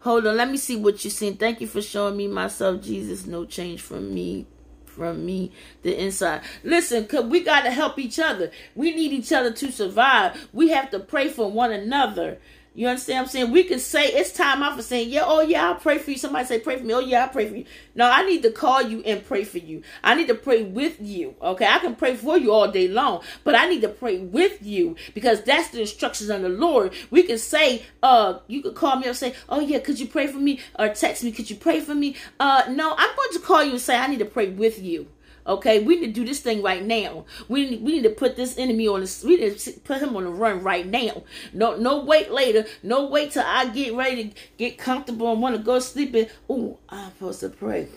Hold 0.00 0.26
on, 0.26 0.36
let 0.36 0.50
me 0.50 0.56
see 0.56 0.76
what 0.76 1.02
you're 1.02 1.10
seeing. 1.10 1.36
Thank 1.36 1.60
you 1.60 1.66
for 1.66 1.82
showing 1.82 2.16
me 2.16 2.28
myself, 2.28 2.82
Jesus. 2.82 3.26
No 3.26 3.44
change 3.44 3.80
from 3.80 4.14
me 4.14 4.46
from 4.84 5.26
me 5.26 5.52
the 5.82 6.00
inside. 6.00 6.40
Listen, 6.64 7.06
cause 7.06 7.24
we 7.24 7.40
gotta 7.40 7.70
help 7.70 7.98
each 7.98 8.18
other. 8.18 8.50
We 8.74 8.94
need 8.94 9.12
each 9.12 9.32
other 9.32 9.52
to 9.52 9.70
survive. 9.70 10.48
We 10.52 10.68
have 10.70 10.90
to 10.90 10.98
pray 10.98 11.28
for 11.28 11.50
one 11.50 11.72
another. 11.72 12.38
You 12.76 12.88
understand 12.88 13.20
I'm 13.20 13.26
saying? 13.26 13.52
We 13.52 13.64
can 13.64 13.78
say 13.78 14.08
it's 14.08 14.32
time 14.32 14.62
out 14.62 14.76
for 14.76 14.82
saying, 14.82 15.08
yeah, 15.08 15.22
oh 15.24 15.40
yeah, 15.40 15.66
I'll 15.66 15.76
pray 15.76 15.96
for 15.96 16.10
you. 16.10 16.18
Somebody 16.18 16.44
say, 16.44 16.60
pray 16.60 16.76
for 16.76 16.84
me. 16.84 16.92
Oh 16.92 16.98
yeah, 17.00 17.22
I'll 17.22 17.30
pray 17.30 17.48
for 17.48 17.56
you. 17.56 17.64
No, 17.94 18.10
I 18.10 18.22
need 18.26 18.42
to 18.42 18.50
call 18.50 18.82
you 18.82 19.00
and 19.00 19.24
pray 19.24 19.44
for 19.44 19.56
you. 19.56 19.82
I 20.04 20.14
need 20.14 20.28
to 20.28 20.34
pray 20.34 20.62
with 20.62 21.00
you. 21.00 21.34
Okay. 21.40 21.66
I 21.66 21.78
can 21.78 21.96
pray 21.96 22.16
for 22.16 22.36
you 22.36 22.52
all 22.52 22.70
day 22.70 22.86
long, 22.86 23.22
but 23.44 23.54
I 23.54 23.66
need 23.66 23.80
to 23.80 23.88
pray 23.88 24.18
with 24.18 24.62
you 24.62 24.94
because 25.14 25.42
that's 25.42 25.70
the 25.70 25.80
instructions 25.80 26.28
of 26.28 26.42
the 26.42 26.50
Lord. 26.50 26.92
We 27.10 27.22
can 27.22 27.38
say, 27.38 27.82
uh, 28.02 28.40
you 28.46 28.60
could 28.60 28.74
call 28.74 28.96
me 28.96 29.06
and 29.06 29.16
say, 29.16 29.34
oh 29.48 29.60
yeah, 29.60 29.78
could 29.78 29.98
you 29.98 30.06
pray 30.06 30.26
for 30.26 30.38
me? 30.38 30.60
Or 30.78 30.90
text 30.90 31.24
me, 31.24 31.32
could 31.32 31.48
you 31.48 31.56
pray 31.56 31.80
for 31.80 31.94
me? 31.94 32.14
Uh, 32.38 32.64
no, 32.68 32.94
I'm 32.98 33.16
going 33.16 33.32
to 33.32 33.38
call 33.38 33.64
you 33.64 33.70
and 33.70 33.80
say, 33.80 33.96
I 33.96 34.06
need 34.06 34.18
to 34.18 34.26
pray 34.26 34.50
with 34.50 34.82
you. 34.82 35.08
Okay, 35.46 35.82
we 35.82 36.00
need 36.00 36.06
to 36.08 36.12
do 36.12 36.24
this 36.24 36.40
thing 36.40 36.62
right 36.62 36.84
now. 36.84 37.24
We 37.48 37.70
need, 37.70 37.82
we 37.82 37.92
need 37.92 38.02
to 38.02 38.10
put 38.10 38.36
this 38.36 38.58
enemy 38.58 38.88
on 38.88 39.00
the 39.00 39.22
we 39.24 39.36
need 39.36 39.58
to 39.58 39.72
put 39.80 39.98
him 39.98 40.16
on 40.16 40.24
the 40.24 40.30
run 40.30 40.62
right 40.62 40.86
now. 40.86 41.22
No 41.52 41.76
no 41.76 42.04
wait 42.04 42.30
later. 42.30 42.66
No 42.82 43.06
wait 43.06 43.32
till 43.32 43.44
I 43.46 43.68
get 43.68 43.94
ready 43.94 44.28
to 44.28 44.40
get 44.58 44.78
comfortable 44.78 45.30
and 45.30 45.40
want 45.40 45.56
to 45.56 45.62
go 45.62 45.78
sleep 45.78 46.14
and 46.14 46.28
oh 46.48 46.78
I'm 46.88 47.12
supposed 47.12 47.40
to 47.40 47.48
pray. 47.50 47.88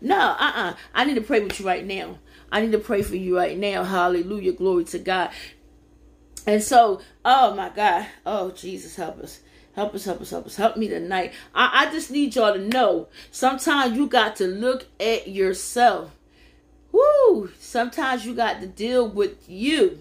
No, 0.00 0.36
uh-uh. 0.38 0.74
I 0.94 1.04
need 1.04 1.14
to 1.14 1.20
pray 1.20 1.40
with 1.40 1.58
you 1.58 1.66
right 1.66 1.84
now. 1.84 2.18
I 2.52 2.60
need 2.60 2.72
to 2.72 2.78
pray 2.78 3.02
for 3.02 3.16
you 3.16 3.36
right 3.36 3.56
now. 3.56 3.82
Hallelujah. 3.82 4.52
Glory 4.52 4.84
to 4.84 4.98
God. 4.98 5.30
And 6.46 6.62
so, 6.62 7.00
oh 7.24 7.54
my 7.54 7.70
God. 7.70 8.06
Oh, 8.24 8.50
Jesus, 8.52 8.96
help 8.96 9.18
us. 9.18 9.40
Help 9.74 9.94
us, 9.94 10.04
help 10.04 10.20
us, 10.20 10.30
help 10.30 10.46
us. 10.46 10.56
Help 10.56 10.76
me 10.76 10.88
tonight. 10.88 11.32
I, 11.54 11.86
I 11.86 11.92
just 11.92 12.10
need 12.10 12.34
y'all 12.34 12.54
to 12.54 12.58
know 12.60 13.08
sometimes 13.30 13.96
you 13.96 14.06
got 14.06 14.36
to 14.36 14.46
look 14.46 14.86
at 15.00 15.28
yourself 15.28 16.15
Woo! 16.96 17.50
Sometimes 17.58 18.24
you 18.24 18.34
got 18.34 18.60
to 18.60 18.66
deal 18.66 19.08
with 19.08 19.48
you. 19.48 19.98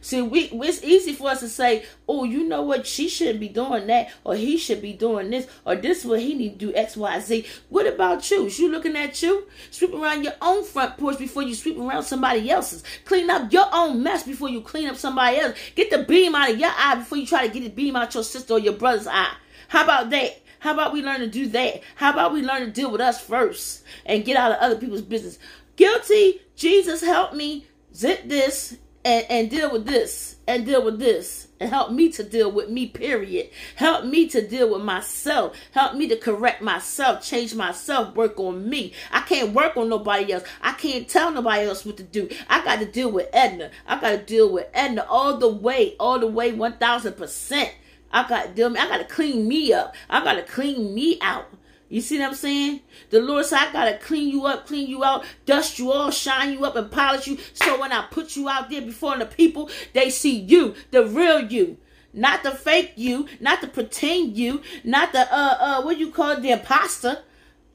See, 0.00 0.20
we 0.20 0.50
it's 0.52 0.82
easy 0.82 1.12
for 1.12 1.30
us 1.30 1.40
to 1.40 1.48
say, 1.48 1.84
"Oh, 2.08 2.24
you 2.24 2.46
know 2.46 2.62
what? 2.62 2.86
She 2.86 3.08
shouldn't 3.08 3.40
be 3.40 3.48
doing 3.48 3.86
that, 3.86 4.10
or 4.24 4.34
he 4.34 4.58
should 4.58 4.82
be 4.82 4.92
doing 4.92 5.30
this, 5.30 5.46
or 5.64 5.76
this 5.76 6.00
is 6.00 6.06
what 6.06 6.20
he 6.20 6.34
need 6.34 6.58
to 6.58 6.66
do 6.66 6.74
X, 6.74 6.96
Y, 6.96 7.20
Z." 7.20 7.46
What 7.68 7.86
about 7.86 8.28
you? 8.30 8.46
Is 8.46 8.58
you 8.58 8.70
looking 8.70 8.96
at 8.96 9.22
you? 9.22 9.46
Sweep 9.70 9.94
around 9.94 10.24
your 10.24 10.34
own 10.42 10.64
front 10.64 10.98
porch 10.98 11.18
before 11.18 11.42
you 11.42 11.54
sweep 11.54 11.78
around 11.78 12.02
somebody 12.02 12.50
else's. 12.50 12.82
Clean 13.04 13.30
up 13.30 13.52
your 13.52 13.68
own 13.72 14.02
mess 14.02 14.24
before 14.24 14.50
you 14.50 14.60
clean 14.60 14.88
up 14.88 14.96
somebody 14.96 15.38
else. 15.38 15.56
Get 15.74 15.90
the 15.90 16.02
beam 16.02 16.34
out 16.34 16.50
of 16.50 16.58
your 16.58 16.72
eye 16.76 16.96
before 16.96 17.18
you 17.18 17.26
try 17.26 17.46
to 17.46 17.52
get 17.52 17.62
the 17.62 17.70
beam 17.70 17.96
out 17.96 18.12
your 18.12 18.24
sister 18.24 18.54
or 18.54 18.58
your 18.58 18.74
brother's 18.74 19.06
eye. 19.06 19.34
How 19.68 19.84
about 19.84 20.10
that? 20.10 20.40
How 20.58 20.72
about 20.72 20.94
we 20.94 21.02
learn 21.02 21.20
to 21.20 21.26
do 21.26 21.46
that? 21.48 21.82
How 21.94 22.10
about 22.10 22.32
we 22.32 22.40
learn 22.40 22.60
to 22.60 22.70
deal 22.70 22.90
with 22.90 23.02
us 23.02 23.20
first 23.20 23.84
and 24.06 24.24
get 24.24 24.36
out 24.36 24.52
of 24.52 24.58
other 24.58 24.76
people's 24.76 25.02
business? 25.02 25.38
Guilty. 25.76 26.40
Jesus, 26.56 27.02
help 27.02 27.34
me 27.34 27.66
zip 27.94 28.28
this 28.28 28.76
and, 29.04 29.26
and 29.28 29.50
deal 29.50 29.70
with 29.70 29.86
this 29.86 30.36
and 30.46 30.64
deal 30.64 30.84
with 30.84 30.98
this 30.98 31.48
and 31.60 31.70
help 31.70 31.90
me 31.90 32.10
to 32.10 32.22
deal 32.22 32.50
with 32.50 32.68
me, 32.68 32.86
period. 32.86 33.48
Help 33.76 34.04
me 34.04 34.28
to 34.28 34.46
deal 34.46 34.72
with 34.72 34.82
myself. 34.82 35.56
Help 35.72 35.94
me 35.94 36.08
to 36.08 36.16
correct 36.16 36.62
myself, 36.62 37.24
change 37.24 37.54
myself, 37.54 38.14
work 38.14 38.38
on 38.38 38.68
me. 38.68 38.92
I 39.10 39.20
can't 39.22 39.52
work 39.52 39.76
on 39.76 39.88
nobody 39.88 40.32
else. 40.32 40.44
I 40.62 40.72
can't 40.72 41.08
tell 41.08 41.30
nobody 41.30 41.66
else 41.66 41.84
what 41.84 41.96
to 41.98 42.02
do. 42.02 42.28
I 42.48 42.64
got 42.64 42.80
to 42.80 42.86
deal 42.86 43.10
with 43.10 43.28
Edna. 43.32 43.70
I 43.86 44.00
got 44.00 44.10
to 44.10 44.18
deal 44.18 44.52
with 44.52 44.68
Edna 44.74 45.06
all 45.08 45.38
the 45.38 45.48
way, 45.48 45.96
all 45.98 46.18
the 46.18 46.26
way 46.26 46.52
1000%. 46.52 47.70
I 48.12 48.28
got 48.28 48.46
to 48.46 48.52
deal, 48.52 48.68
I 48.78 48.88
got 48.88 48.98
to 48.98 49.04
clean 49.04 49.48
me 49.48 49.72
up. 49.72 49.94
I 50.08 50.22
got 50.22 50.34
to 50.34 50.42
clean 50.42 50.94
me 50.94 51.18
out. 51.20 51.46
You 51.88 52.00
see 52.00 52.18
what 52.18 52.28
I'm 52.28 52.34
saying? 52.34 52.80
The 53.10 53.20
Lord 53.20 53.44
said, 53.46 53.58
I 53.58 53.72
gotta 53.72 53.98
clean 53.98 54.28
you 54.28 54.46
up, 54.46 54.66
clean 54.66 54.88
you 54.88 55.04
out, 55.04 55.24
dust 55.46 55.78
you 55.78 55.92
all, 55.92 56.10
shine 56.10 56.52
you 56.52 56.64
up, 56.64 56.76
and 56.76 56.90
polish 56.90 57.26
you. 57.26 57.38
So 57.52 57.78
when 57.80 57.92
I 57.92 58.06
put 58.10 58.36
you 58.36 58.48
out 58.48 58.70
there 58.70 58.82
before 58.82 59.16
the 59.18 59.26
people, 59.26 59.70
they 59.92 60.10
see 60.10 60.38
you, 60.38 60.74
the 60.90 61.06
real 61.06 61.40
you. 61.40 61.76
not 62.14 62.42
the 62.42 62.52
fake 62.52 62.92
you, 62.96 63.26
not 63.40 63.60
the 63.60 63.66
pretend 63.66 64.36
you, 64.36 64.62
not 64.84 65.12
the 65.12 65.20
uh 65.20 65.56
uh 65.60 65.82
what 65.82 65.98
you 65.98 66.10
call 66.10 66.30
it, 66.30 66.42
the 66.42 66.50
imposter. 66.50 67.22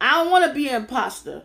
I 0.01 0.13
don't 0.13 0.31
want 0.31 0.45
to 0.45 0.53
be 0.53 0.69
an 0.69 0.83
imposter. 0.83 1.43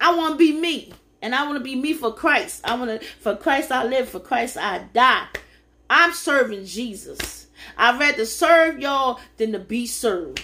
I 0.00 0.14
want 0.14 0.34
to 0.34 0.38
be 0.38 0.52
me. 0.52 0.92
And 1.22 1.34
I 1.34 1.44
want 1.44 1.58
to 1.58 1.64
be 1.64 1.76
me 1.76 1.92
for 1.92 2.12
Christ. 2.12 2.62
I 2.64 2.74
want 2.76 3.00
to 3.00 3.06
for 3.06 3.36
Christ 3.36 3.70
I 3.70 3.84
live, 3.84 4.08
for 4.08 4.20
Christ 4.20 4.56
I 4.56 4.78
die. 4.92 5.26
I'm 5.88 6.12
serving 6.12 6.64
Jesus. 6.66 7.48
I'd 7.76 7.98
rather 7.98 8.24
serve 8.24 8.78
y'all 8.78 9.20
than 9.36 9.52
to 9.52 9.58
be 9.58 9.86
served. 9.86 10.42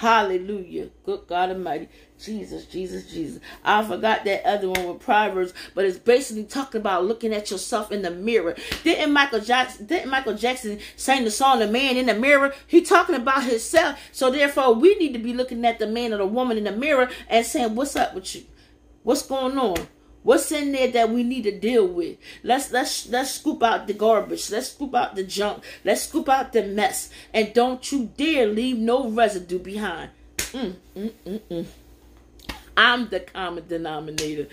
Hallelujah. 0.00 0.88
Good 1.04 1.26
God 1.26 1.50
Almighty. 1.50 1.86
Jesus, 2.18 2.64
Jesus, 2.64 3.12
Jesus. 3.12 3.38
I 3.62 3.84
forgot 3.84 4.24
that 4.24 4.46
other 4.46 4.70
one 4.70 4.88
with 4.88 5.00
Proverbs, 5.00 5.52
but 5.74 5.84
it's 5.84 5.98
basically 5.98 6.44
talking 6.44 6.80
about 6.80 7.04
looking 7.04 7.34
at 7.34 7.50
yourself 7.50 7.92
in 7.92 8.00
the 8.00 8.10
mirror. 8.10 8.56
Didn't 8.82 9.12
Michael 9.12 9.40
Jackson 9.40 9.84
didn't 9.84 10.08
Michael 10.08 10.32
Jackson 10.32 10.78
sing 10.96 11.24
the 11.24 11.30
song 11.30 11.58
The 11.58 11.66
Man 11.66 11.98
in 11.98 12.06
the 12.06 12.14
Mirror? 12.14 12.54
He 12.66 12.80
talking 12.80 13.14
about 13.14 13.44
himself. 13.44 13.98
So 14.10 14.30
therefore 14.30 14.72
we 14.72 14.94
need 14.94 15.12
to 15.12 15.18
be 15.18 15.34
looking 15.34 15.62
at 15.66 15.78
the 15.78 15.86
man 15.86 16.14
or 16.14 16.16
the 16.16 16.26
woman 16.26 16.56
in 16.56 16.64
the 16.64 16.72
mirror 16.72 17.10
and 17.28 17.44
saying, 17.44 17.74
What's 17.74 17.94
up 17.94 18.14
with 18.14 18.34
you? 18.34 18.44
What's 19.02 19.20
going 19.20 19.58
on? 19.58 19.86
What's 20.22 20.52
in 20.52 20.72
there 20.72 20.90
that 20.92 21.10
we 21.10 21.22
need 21.22 21.44
to 21.44 21.58
deal 21.58 21.86
with? 21.86 22.18
Let's 22.42 22.70
let's 22.72 23.08
let's 23.08 23.32
scoop 23.32 23.62
out 23.62 23.86
the 23.86 23.94
garbage. 23.94 24.50
Let's 24.50 24.72
scoop 24.72 24.94
out 24.94 25.14
the 25.16 25.24
junk. 25.24 25.64
Let's 25.84 26.02
scoop 26.02 26.28
out 26.28 26.52
the 26.52 26.62
mess. 26.62 27.10
And 27.32 27.54
don't 27.54 27.90
you 27.90 28.10
dare 28.16 28.46
leave 28.46 28.76
no 28.76 29.08
residue 29.08 29.58
behind. 29.58 30.10
Mm, 30.36 30.74
mm, 30.94 31.12
mm, 31.26 31.40
mm. 31.50 31.66
I'm 32.76 33.08
the 33.08 33.20
common 33.20 33.66
denominator. 33.66 34.48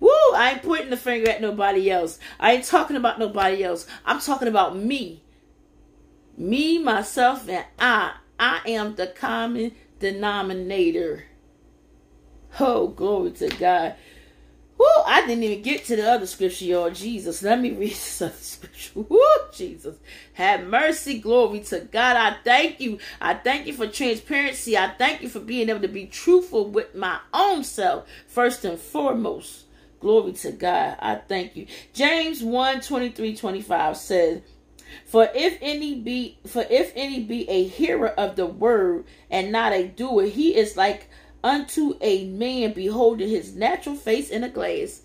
Woo! 0.00 0.10
I 0.34 0.52
ain't 0.52 0.62
pointing 0.62 0.90
the 0.90 0.96
finger 0.96 1.30
at 1.30 1.40
nobody 1.40 1.90
else. 1.90 2.18
I 2.38 2.52
ain't 2.52 2.64
talking 2.64 2.96
about 2.96 3.18
nobody 3.18 3.64
else. 3.64 3.86
I'm 4.04 4.20
talking 4.20 4.48
about 4.48 4.76
me. 4.76 5.22
Me, 6.36 6.78
myself, 6.78 7.48
and 7.48 7.64
I. 7.78 8.14
I 8.38 8.60
am 8.66 8.96
the 8.96 9.06
common 9.06 9.72
denominator. 10.00 11.26
Oh, 12.58 12.88
glory 12.88 13.30
to 13.32 13.48
God. 13.48 13.94
Woo, 14.82 15.02
I 15.06 15.24
didn't 15.24 15.44
even 15.44 15.62
get 15.62 15.84
to 15.84 15.96
the 15.96 16.10
other 16.10 16.26
scripture, 16.26 16.64
y'all. 16.64 16.90
Jesus, 16.90 17.40
let 17.44 17.60
me 17.60 17.70
read 17.70 17.90
this 17.92 18.20
other 18.20 18.34
scripture. 18.34 18.90
Woo, 18.96 19.20
Jesus. 19.52 19.96
Have 20.32 20.66
mercy, 20.66 21.20
glory 21.20 21.60
to 21.60 21.80
God. 21.80 22.16
I 22.16 22.36
thank 22.42 22.80
you. 22.80 22.98
I 23.20 23.34
thank 23.34 23.68
you 23.68 23.74
for 23.74 23.86
transparency. 23.86 24.76
I 24.76 24.88
thank 24.88 25.22
you 25.22 25.28
for 25.28 25.38
being 25.38 25.68
able 25.68 25.82
to 25.82 25.88
be 25.88 26.06
truthful 26.06 26.68
with 26.68 26.96
my 26.96 27.20
own 27.32 27.62
self, 27.62 28.08
first 28.26 28.64
and 28.64 28.76
foremost. 28.76 29.66
Glory 30.00 30.32
to 30.32 30.50
God. 30.50 30.96
I 30.98 31.14
thank 31.14 31.54
you. 31.54 31.68
James 31.92 32.42
1 32.42 32.80
23 32.80 33.36
25 33.36 33.96
says, 33.96 34.42
for 35.06 35.28
if 35.34 35.58
any 35.62 35.94
be 35.94 36.38
for 36.46 36.66
if 36.68 36.92
any 36.96 37.22
be 37.22 37.48
a 37.48 37.64
hearer 37.64 38.08
of 38.08 38.36
the 38.36 38.46
word 38.46 39.04
and 39.30 39.52
not 39.52 39.72
a 39.72 39.86
doer, 39.86 40.24
he 40.24 40.54
is 40.54 40.76
like 40.76 41.08
unto 41.42 41.96
a 42.00 42.24
man 42.26 42.72
beholding 42.72 43.28
his 43.28 43.54
natural 43.54 43.96
face 43.96 44.30
in 44.30 44.44
a 44.44 44.48
glass. 44.48 45.02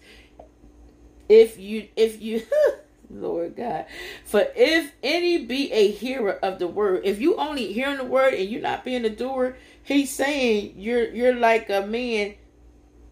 If 1.30 1.60
you, 1.60 1.88
if 1.96 2.22
you, 2.22 2.44
Lord 3.10 3.56
God, 3.56 3.86
for 4.26 4.46
if 4.56 4.94
any 5.04 5.46
be 5.46 5.72
a 5.72 5.92
hearer 5.92 6.34
of 6.34 6.60
the 6.60 6.68
word, 6.68 7.02
if 7.06 7.20
you 7.20 7.36
only 7.36 7.74
hearing 7.74 7.98
the 7.98 8.06
word 8.06 8.34
and 8.34 8.50
you're 8.50 8.62
not 8.62 8.86
being 8.86 9.06
a 9.06 9.10
doer, 9.10 9.58
he's 9.84 10.12
saying 10.14 10.74
you're 10.78 11.10
you're 11.14 11.36
like 11.36 11.70
a 11.70 11.86
man 11.86 12.36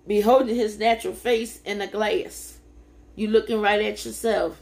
beholding 0.07 0.55
his 0.55 0.77
natural 0.77 1.13
face 1.13 1.61
in 1.63 1.81
a 1.81 1.88
glass. 1.88 2.59
You 3.15 3.29
looking 3.29 3.61
right 3.61 3.81
at 3.81 4.05
yourself. 4.05 4.61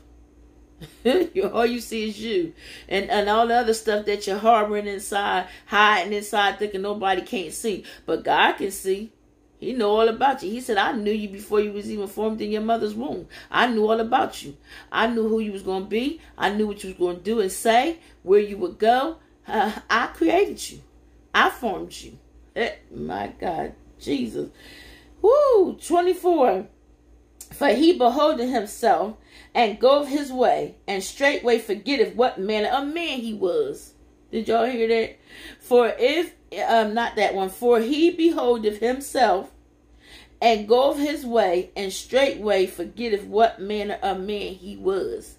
all 1.54 1.66
you 1.66 1.80
see 1.80 2.10
is 2.10 2.20
you. 2.20 2.54
And 2.88 3.10
and 3.10 3.30
all 3.30 3.48
the 3.48 3.56
other 3.56 3.74
stuff 3.74 4.06
that 4.06 4.28
you're 4.28 4.38
harboring 4.38 4.88
inside 4.88 5.48
hiding 5.66 6.14
inside 6.14 6.60
thinking 6.60 6.82
nobody 6.82 7.22
can't 7.22 7.54
see. 7.54 7.84
But 8.06 8.24
god 8.24 8.54
can 8.54 8.72
see. 8.72 9.12
He 9.60 9.72
know 9.72 9.92
all 9.92 10.10
about 10.10 10.44
you. 10.44 10.52
He 10.52 10.60
said 10.60 10.78
i 10.78 10.92
knew 10.92 11.12
you 11.12 11.30
before 11.30 11.62
you 11.62 11.72
was 11.72 11.90
even 11.90 12.08
formed 12.08 12.42
in 12.42 12.52
your 12.52 12.62
mother's 12.62 12.94
womb. 12.94 13.28
I 13.50 13.68
knew 13.68 13.88
all 13.88 14.00
about 14.00 14.44
you. 14.44 14.58
I 14.92 15.08
knew 15.08 15.28
who 15.28 15.40
you 15.40 15.54
was 15.54 15.64
going 15.64 15.84
to 15.84 15.90
be. 15.90 16.20
I 16.38 16.50
knew 16.50 16.68
what 16.68 16.84
you 16.84 16.90
was 16.90 16.98
going 16.98 17.18
to 17.18 17.24
do 17.24 17.40
and 17.40 17.52
say 17.52 18.00
where 18.24 18.42
you 18.42 18.58
would 18.58 18.78
go. 18.78 19.18
Uh, 19.48 19.72
i 19.90 20.08
created 20.08 20.70
you. 20.70 20.82
I 21.34 21.50
formed 21.50 21.94
you. 21.94 22.18
Eh, 22.56 22.74
my 22.92 23.34
god 23.40 23.74
jesus. 24.04 24.50
Woo, 25.22 25.78
24 25.86 26.68
for 27.54 27.70
he 27.70 27.98
beholdeth 27.98 28.50
himself 28.50 29.18
and 29.54 29.80
goeth 29.80 30.08
his 30.08 30.32
way, 30.32 30.76
and 30.88 31.04
straightway 31.04 31.60
forgetteth 31.60 32.16
what 32.16 32.40
manner 32.40 32.70
of 32.70 32.88
man 32.88 33.20
he 33.20 33.34
was. 33.34 33.94
Did 34.32 34.48
y'all 34.48 34.66
hear 34.66 34.88
that? 34.88 35.20
For 35.60 35.94
if, 35.98 36.34
um, 36.68 36.94
not 36.94 37.16
that 37.16 37.36
one, 37.36 37.50
for 37.50 37.80
he 37.80 38.10
beholdeth 38.10 38.80
himself 38.80 39.52
and 40.42 40.68
goeth 40.68 40.98
his 40.98 41.26
way, 41.26 41.72
and 41.76 41.94
straightway 41.94 42.66
forgetteth 42.66 43.24
what 43.24 43.62
manner 43.62 44.00
of 44.02 44.20
man 44.20 44.56
he 44.56 44.76
was 44.76 45.38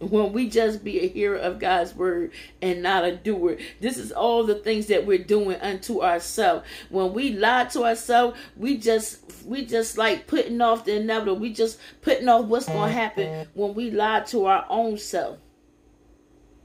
when 0.00 0.32
we 0.32 0.48
just 0.48 0.82
be 0.82 1.00
a 1.00 1.08
hearer 1.08 1.36
of 1.36 1.58
God's 1.58 1.94
word 1.94 2.32
and 2.62 2.82
not 2.82 3.04
a 3.04 3.14
doer. 3.14 3.58
This 3.80 3.98
is 3.98 4.10
all 4.10 4.44
the 4.44 4.54
things 4.54 4.86
that 4.86 5.06
we're 5.06 5.18
doing 5.18 5.60
unto 5.60 6.02
ourselves. 6.02 6.66
When 6.88 7.12
we 7.12 7.32
lie 7.32 7.64
to 7.66 7.84
ourselves, 7.84 8.38
we 8.56 8.78
just 8.78 9.44
we 9.44 9.66
just 9.66 9.98
like 9.98 10.26
putting 10.26 10.60
off 10.60 10.86
the 10.86 10.96
inevitable. 10.96 11.38
We 11.38 11.52
just 11.52 11.78
putting 12.00 12.28
off 12.28 12.46
what's 12.46 12.66
to 12.66 12.72
happen 12.72 13.46
when 13.54 13.74
we 13.74 13.90
lie 13.90 14.20
to 14.20 14.46
our 14.46 14.64
own 14.68 14.96
self. 14.96 15.38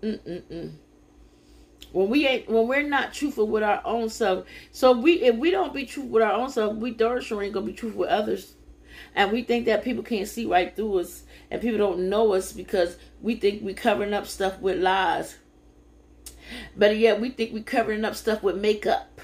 Mm-mm-mm. 0.01 0.73
When 1.91 2.09
we 2.09 2.27
ain't, 2.27 2.49
when 2.49 2.67
we're 2.67 2.83
not 2.83 3.13
truthful 3.13 3.47
with 3.47 3.63
our 3.63 3.81
own 3.85 4.09
self, 4.09 4.45
so 4.71 4.91
we 4.93 5.21
if 5.23 5.35
we 5.35 5.51
don't 5.51 5.73
be 5.73 5.85
truthful 5.85 6.13
with 6.13 6.23
our 6.23 6.33
own 6.33 6.49
self, 6.49 6.75
we 6.75 6.91
darn 6.91 7.21
sure 7.21 7.43
ain't 7.43 7.53
gonna 7.53 7.65
be 7.65 7.73
truthful 7.73 8.01
with 8.01 8.09
others, 8.09 8.55
and 9.13 9.31
we 9.31 9.43
think 9.43 9.65
that 9.65 9.83
people 9.83 10.03
can't 10.03 10.27
see 10.27 10.45
right 10.45 10.75
through 10.75 10.99
us 10.99 11.23
and 11.51 11.61
people 11.61 11.77
don't 11.77 12.09
know 12.09 12.33
us 12.33 12.51
because 12.51 12.97
we 13.21 13.35
think 13.35 13.61
we're 13.61 13.75
covering 13.75 14.13
up 14.13 14.27
stuff 14.27 14.59
with 14.59 14.79
lies. 14.79 15.37
But 16.75 16.97
yet 16.97 17.19
we 17.19 17.29
think 17.29 17.53
we're 17.53 17.63
covering 17.63 18.05
up 18.05 18.15
stuff 18.15 18.43
with 18.43 18.57
makeup, 18.57 19.19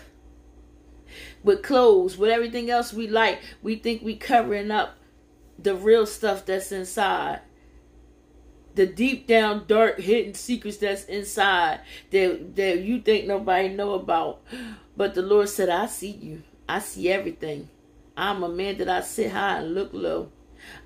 with 1.44 1.64
clothes, 1.64 2.18
with 2.18 2.30
everything 2.30 2.70
else 2.70 2.94
we 2.94 3.08
like. 3.08 3.40
We 3.62 3.76
think 3.76 4.02
we're 4.02 4.18
covering 4.18 4.72
up 4.72 4.98
the 5.60 5.76
real 5.76 6.06
stuff 6.06 6.46
that's 6.46 6.72
inside. 6.72 7.42
The 8.74 8.88
deep 8.88 9.28
down 9.28 9.66
dark 9.68 10.00
hidden 10.00 10.34
secrets 10.34 10.78
that's 10.78 11.04
inside 11.06 11.82
that 12.12 12.56
that 12.56 12.80
you 12.80 13.02
think 13.02 13.28
nobody 13.28 13.68
know 13.70 13.94
about. 13.94 14.42
But 14.96 15.14
the 15.14 15.22
Lord 15.22 15.50
said, 15.50 15.70
I 15.70 15.88
see 15.88 16.12
you. 16.12 16.44
I 16.68 16.80
see 16.80 17.10
everything. 17.10 17.70
I'm 18.16 18.44
a 18.44 18.50
man 18.50 18.78
that 18.78 18.90
I 18.90 19.02
sit 19.02 19.32
high 19.32 19.60
and 19.60 19.74
look 19.76 19.90
low. 19.94 20.32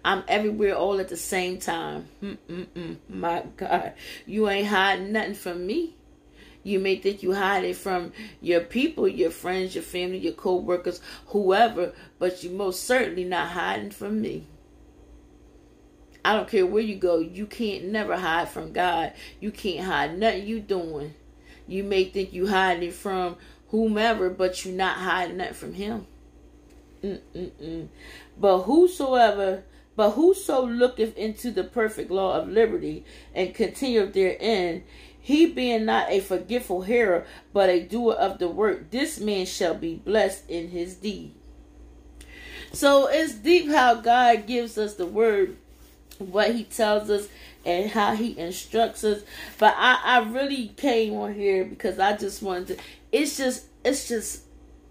I'm 0.04 0.24
everywhere 0.28 0.76
all 0.76 1.00
at 1.00 1.10
the 1.10 1.18
same 1.18 1.60
time. 1.60 2.08
Mm-mm-mm. 2.22 2.98
My 3.10 3.44
God, 3.58 3.94
you 4.26 4.50
ain't 4.50 4.68
hiding 4.68 5.12
nothing 5.12 5.34
from 5.36 5.66
me. 5.66 5.96
You 6.64 6.80
may 6.80 6.96
think 6.96 7.22
you 7.22 7.34
hide 7.34 7.64
it 7.64 7.76
from 7.76 8.12
your 8.42 8.62
people, 8.62 9.08
your 9.08 9.30
friends, 9.30 9.76
your 9.76 9.84
family, 9.84 10.18
your 10.18 10.34
co-workers, 10.34 11.00
whoever, 11.28 11.94
but 12.18 12.44
you 12.44 12.50
most 12.50 12.84
certainly 12.86 13.24
not 13.24 13.50
hiding 13.50 13.92
from 13.92 14.20
me. 14.20 14.48
I 16.26 16.34
don't 16.36 16.50
care 16.50 16.66
where 16.66 16.82
you 16.82 16.96
go, 16.96 17.20
you 17.20 17.46
can't 17.46 17.86
never 17.86 18.18
hide 18.18 18.50
from 18.50 18.74
God. 18.74 19.14
You 19.40 19.52
can't 19.52 19.86
hide 19.86 20.18
nothing 20.18 20.48
you 20.48 20.60
doing. 20.60 21.14
You 21.68 21.84
may 21.84 22.06
think 22.06 22.34
you 22.34 22.48
hiding 22.48 22.92
from 22.92 23.38
whomever, 23.68 24.32
but 24.32 24.66
you're 24.66 24.74
not 24.74 24.98
hiding 24.98 25.38
that 25.38 25.56
from 25.56 25.76
him. 25.76 26.08
Mm-mm-mm. 27.06 27.88
But 28.38 28.64
whosoever, 28.64 29.64
but 29.96 30.12
whoso 30.12 30.66
looketh 30.66 31.18
into 31.18 31.52
the 31.52 31.64
perfect 31.64 32.12
law 32.12 32.40
of 32.40 32.50
liberty 32.50 33.06
and 33.34 33.54
continueth 33.54 34.14
therein, 34.14 34.84
he 35.20 35.48
being 35.48 35.86
not 35.86 36.10
a 36.10 36.20
forgetful 36.20 36.84
hearer, 36.84 37.26
but 37.54 37.70
a 37.70 37.82
doer 37.82 38.14
of 38.14 38.40
the 38.40 38.48
work, 38.48 38.92
this 38.92 39.20
man 39.20 39.46
shall 39.46 39.74
be 39.74 39.96
blessed 39.96 40.50
in 40.50 40.70
his 40.70 40.96
deed. 40.96 41.34
So 42.74 43.08
it's 43.08 43.34
deep 43.34 43.70
how 43.70 43.96
God 43.96 44.48
gives 44.48 44.78
us 44.78 44.96
the 44.96 45.06
word, 45.06 45.56
what 46.20 46.54
he 46.54 46.64
tells 46.66 47.10
us, 47.10 47.28
and 47.66 47.90
how 47.90 48.16
he 48.16 48.38
instructs 48.38 49.04
us. 49.04 49.24
But 49.58 49.76
I, 49.78 50.00
I 50.04 50.20
really 50.30 50.68
came 50.76 51.16
on 51.16 51.34
here 51.34 51.66
because 51.66 52.00
I 52.00 52.16
just 52.18 52.44
wanted 52.44 52.68
to 52.68 52.84
it's 53.12 53.38
just 53.38 53.66
it's 53.84 54.08
just 54.08 54.45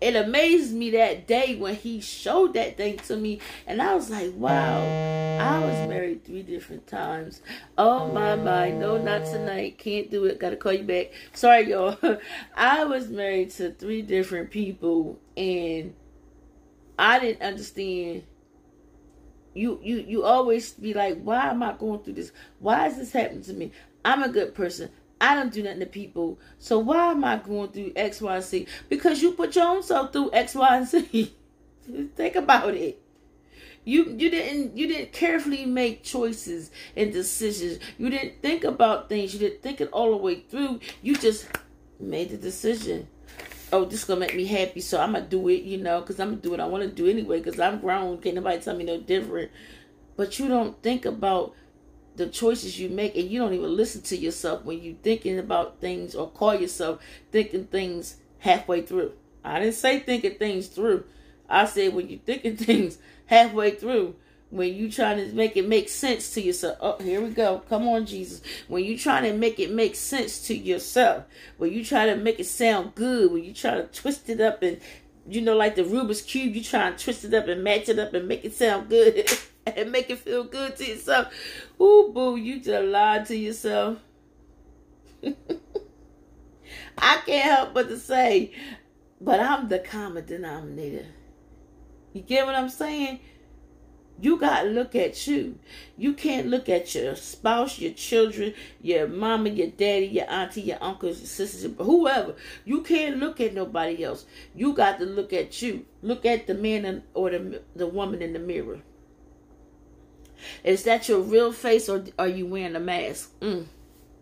it 0.04 0.16
amazed 0.16 0.74
me 0.74 0.90
that 0.90 1.26
day 1.26 1.56
when 1.56 1.74
he 1.74 1.98
showed 1.98 2.52
that 2.52 2.76
thing 2.76 2.98
to 2.98 3.16
me. 3.16 3.40
And 3.66 3.80
i 3.80 3.94
was 3.94 4.10
like 4.10 4.32
wow 4.34 4.82
i 5.40 5.58
was 5.60 5.88
married 5.88 6.24
three 6.24 6.42
different 6.42 6.86
times. 6.86 7.40
Oh 7.78 8.12
my 8.12 8.36
my. 8.36 8.70
No 8.70 8.98
not 8.98 9.24
tonight. 9.24 9.78
Can't 9.78 10.10
do 10.10 10.24
it. 10.26 10.38
Gotta 10.38 10.56
call 10.56 10.74
you 10.74 10.84
back. 10.84 11.12
Sorry 11.32 11.70
y'all. 11.70 11.96
I 12.54 12.84
was 12.84 13.08
married 13.08 13.50
to 13.52 13.70
three 13.72 14.02
different 14.02 14.50
people 14.50 15.18
and 15.36 15.94
i 16.98 17.18
didn't 17.18 17.42
understand. 17.42 18.24
You 19.54 19.80
you 19.82 20.04
you 20.06 20.24
always 20.24 20.72
be 20.72 20.92
like, 20.92 21.22
why 21.22 21.48
am 21.48 21.62
I 21.62 21.72
going 21.72 22.00
through 22.00 22.14
this? 22.14 22.32
Why 22.58 22.88
is 22.88 22.96
this 22.96 23.12
happening 23.12 23.42
to 23.44 23.54
me? 23.54 23.72
I'm 24.04 24.22
a 24.22 24.28
good 24.28 24.54
person. 24.54 24.90
I 25.20 25.34
don't 25.34 25.52
do 25.52 25.62
nothing 25.62 25.80
to 25.80 25.86
people. 25.86 26.38
So 26.58 26.78
why 26.78 27.10
am 27.12 27.24
I 27.24 27.36
going 27.36 27.70
through 27.70 27.92
X, 27.96 28.20
Y, 28.20 28.34
and 28.34 28.44
Z? 28.44 28.66
Because 28.88 29.22
you 29.22 29.32
put 29.32 29.54
your 29.56 29.66
own 29.66 29.82
self 29.82 30.12
through 30.12 30.30
X, 30.32 30.54
Y, 30.54 30.76
and 30.76 30.86
Z. 30.86 31.34
Think 32.16 32.36
about 32.36 32.74
it. 32.74 33.00
You 33.84 34.16
you 34.18 34.30
didn't 34.30 34.76
you 34.78 34.86
didn't 34.88 35.12
carefully 35.12 35.66
make 35.66 36.02
choices 36.02 36.70
and 36.96 37.12
decisions. 37.12 37.80
You 37.98 38.08
didn't 38.08 38.40
think 38.40 38.64
about 38.64 39.10
things. 39.10 39.34
You 39.34 39.40
didn't 39.40 39.62
think 39.62 39.80
it 39.82 39.90
all 39.92 40.10
the 40.10 40.16
way 40.16 40.40
through. 40.40 40.80
You 41.02 41.16
just 41.16 41.46
made 42.00 42.30
the 42.30 42.38
decision. 42.38 43.08
Oh, 43.72 43.84
this 43.84 44.00
is 44.00 44.04
gonna 44.06 44.20
make 44.20 44.34
me 44.34 44.46
happy, 44.46 44.80
so 44.80 44.98
I'm 44.98 45.12
gonna 45.12 45.26
do 45.26 45.48
it. 45.48 45.64
You 45.64 45.78
know, 45.78 46.00
because 46.00 46.18
I'm 46.18 46.30
gonna 46.30 46.40
do 46.40 46.50
what 46.50 46.60
I 46.60 46.66
want 46.66 46.82
to 46.84 46.88
do 46.88 47.08
anyway. 47.08 47.40
Because 47.40 47.60
I'm 47.60 47.80
grown. 47.80 48.18
Can't 48.18 48.36
nobody 48.36 48.58
tell 48.58 48.74
me 48.74 48.84
no 48.84 48.98
different. 48.98 49.50
But 50.16 50.38
you 50.38 50.48
don't 50.48 50.80
think 50.82 51.04
about 51.04 51.54
the 52.16 52.26
choices 52.26 52.78
you 52.78 52.88
make, 52.88 53.16
and 53.16 53.30
you 53.30 53.40
don't 53.40 53.54
even 53.54 53.76
listen 53.76 54.02
to 54.02 54.16
yourself 54.16 54.64
when 54.64 54.82
you're 54.82 54.94
thinking 55.02 55.38
about 55.38 55.80
things 55.80 56.14
or 56.14 56.28
call 56.28 56.54
yourself 56.54 57.00
thinking 57.32 57.66
things 57.66 58.16
halfway 58.38 58.82
through. 58.82 59.12
I 59.44 59.60
didn't 59.60 59.74
say 59.74 60.00
thinking 60.00 60.34
things 60.34 60.68
through. 60.68 61.04
I 61.48 61.66
said 61.66 61.94
when 61.94 62.08
you're 62.08 62.20
thinking 62.20 62.56
things 62.56 62.98
halfway 63.26 63.72
through 63.72 64.16
when 64.54 64.72
you 64.72 64.88
trying 64.90 65.16
to 65.16 65.34
make 65.34 65.56
it 65.56 65.68
make 65.68 65.88
sense 65.88 66.32
to 66.34 66.40
yourself. 66.40 66.78
Oh, 66.80 66.96
here 67.02 67.20
we 67.20 67.30
go. 67.30 67.62
Come 67.68 67.88
on, 67.88 68.06
Jesus. 68.06 68.40
When 68.68 68.84
you 68.84 68.96
trying 68.96 69.24
to 69.24 69.32
make 69.32 69.58
it 69.58 69.72
make 69.72 69.96
sense 69.96 70.46
to 70.46 70.54
yourself, 70.54 71.24
when 71.58 71.72
you 71.72 71.84
try 71.84 72.06
to 72.06 72.16
make 72.16 72.38
it 72.38 72.46
sound 72.46 72.94
good, 72.94 73.32
when 73.32 73.42
you 73.42 73.52
try 73.52 73.74
to 73.74 73.82
twist 73.84 74.28
it 74.30 74.40
up 74.40 74.62
and 74.62 74.80
you 75.26 75.40
know, 75.40 75.56
like 75.56 75.74
the 75.74 75.82
Rubik's 75.82 76.22
cube, 76.22 76.54
you 76.54 76.62
try 76.62 76.90
to 76.90 76.96
twist 77.02 77.24
it 77.24 77.34
up 77.34 77.48
and 77.48 77.64
match 77.64 77.88
it 77.88 77.98
up 77.98 78.14
and 78.14 78.28
make 78.28 78.44
it 78.44 78.54
sound 78.54 78.88
good 78.88 79.28
and 79.76 79.92
make 79.92 80.10
it 80.10 80.18
feel 80.18 80.44
good 80.44 80.76
to 80.76 80.86
yourself. 80.86 81.28
Ooh, 81.80 82.10
boo, 82.14 82.36
you 82.36 82.60
just 82.60 82.84
lied 82.84 83.26
to 83.26 83.36
yourself. 83.36 83.98
I 86.98 87.22
can't 87.26 87.44
help 87.44 87.74
but 87.74 87.88
to 87.88 87.98
say, 87.98 88.52
but 89.20 89.40
I'm 89.40 89.68
the 89.68 89.78
common 89.78 90.24
denominator. 90.26 91.06
You 92.12 92.22
get 92.22 92.46
what 92.46 92.54
I'm 92.54 92.68
saying? 92.68 93.20
You 94.20 94.38
got 94.38 94.62
to 94.62 94.68
look 94.68 94.94
at 94.94 95.26
you. 95.26 95.58
You 95.98 96.12
can't 96.12 96.46
look 96.46 96.68
at 96.68 96.94
your 96.94 97.16
spouse, 97.16 97.80
your 97.80 97.92
children, 97.94 98.54
your 98.80 99.08
mama, 99.08 99.48
your 99.48 99.68
daddy, 99.68 100.06
your 100.06 100.30
auntie, 100.30 100.60
your 100.62 100.78
uncles, 100.80 101.18
your 101.18 101.26
sisters, 101.26 101.72
whoever. 101.78 102.36
You 102.64 102.82
can't 102.82 103.18
look 103.18 103.40
at 103.40 103.54
nobody 103.54 104.04
else. 104.04 104.24
You 104.54 104.72
got 104.72 105.00
to 105.00 105.04
look 105.04 105.32
at 105.32 105.60
you. 105.60 105.84
Look 106.02 106.24
at 106.24 106.46
the 106.46 106.54
man 106.54 107.02
or 107.12 107.30
the, 107.30 107.62
the 107.74 107.88
woman 107.88 108.22
in 108.22 108.34
the 108.34 108.38
mirror. 108.38 108.80
Is 110.62 110.84
that 110.84 111.08
your 111.08 111.20
real 111.20 111.52
face 111.52 111.88
or 111.88 112.04
are 112.18 112.28
you 112.28 112.46
wearing 112.46 112.76
a 112.76 112.80
mask? 112.80 113.38
Mm. 113.40 113.66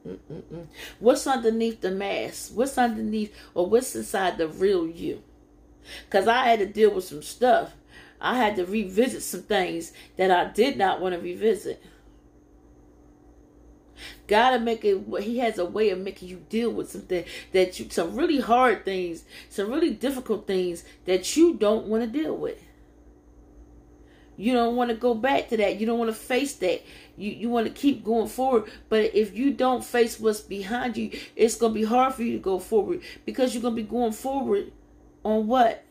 Mm-mm-mm. 0.06 0.66
What's 0.98 1.26
underneath 1.26 1.80
the 1.80 1.90
mask? 1.90 2.52
What's 2.54 2.76
underneath 2.76 3.34
or 3.54 3.66
what's 3.66 3.94
inside 3.94 4.38
the 4.38 4.48
real 4.48 4.86
you? 4.86 5.22
Because 6.06 6.28
I 6.28 6.44
had 6.46 6.58
to 6.60 6.66
deal 6.66 6.94
with 6.94 7.04
some 7.04 7.22
stuff 7.22 7.72
I 8.22 8.36
had 8.36 8.54
to 8.56 8.64
revisit 8.64 9.22
some 9.22 9.42
things 9.42 9.92
that 10.16 10.30
I 10.30 10.44
did 10.52 10.78
not 10.78 11.00
want 11.00 11.14
to 11.16 11.20
revisit. 11.20 11.82
Gotta 14.28 14.60
make 14.60 14.84
it. 14.84 15.02
He 15.20 15.38
has 15.40 15.58
a 15.58 15.64
way 15.64 15.90
of 15.90 15.98
making 15.98 16.28
you 16.28 16.44
deal 16.48 16.70
with 16.70 16.90
something 16.90 17.24
that 17.52 17.78
you, 17.78 17.90
some 17.90 18.14
really 18.14 18.40
hard 18.40 18.84
things, 18.84 19.24
some 19.50 19.70
really 19.70 19.90
difficult 19.90 20.46
things 20.46 20.84
that 21.04 21.36
you 21.36 21.54
don't 21.54 21.86
want 21.86 22.04
to 22.04 22.18
deal 22.18 22.36
with. 22.36 22.62
You 24.42 24.54
don't 24.54 24.74
want 24.74 24.90
to 24.90 24.96
go 24.96 25.14
back 25.14 25.50
to 25.50 25.56
that. 25.58 25.78
You 25.78 25.86
don't 25.86 26.00
want 26.00 26.10
to 26.10 26.16
face 26.16 26.56
that. 26.56 26.82
You 27.16 27.30
you 27.30 27.48
want 27.48 27.68
to 27.68 27.72
keep 27.72 28.04
going 28.04 28.26
forward. 28.26 28.64
But 28.88 29.14
if 29.14 29.36
you 29.36 29.52
don't 29.52 29.84
face 29.84 30.18
what's 30.18 30.40
behind 30.40 30.96
you, 30.96 31.16
it's 31.36 31.54
gonna 31.54 31.72
be 31.72 31.84
hard 31.84 32.14
for 32.14 32.24
you 32.24 32.32
to 32.32 32.42
go 32.42 32.58
forward 32.58 33.02
because 33.24 33.54
you're 33.54 33.62
gonna 33.62 33.76
be 33.76 33.84
going 33.84 34.10
forward 34.10 34.72
on 35.24 35.46
what 35.46 35.84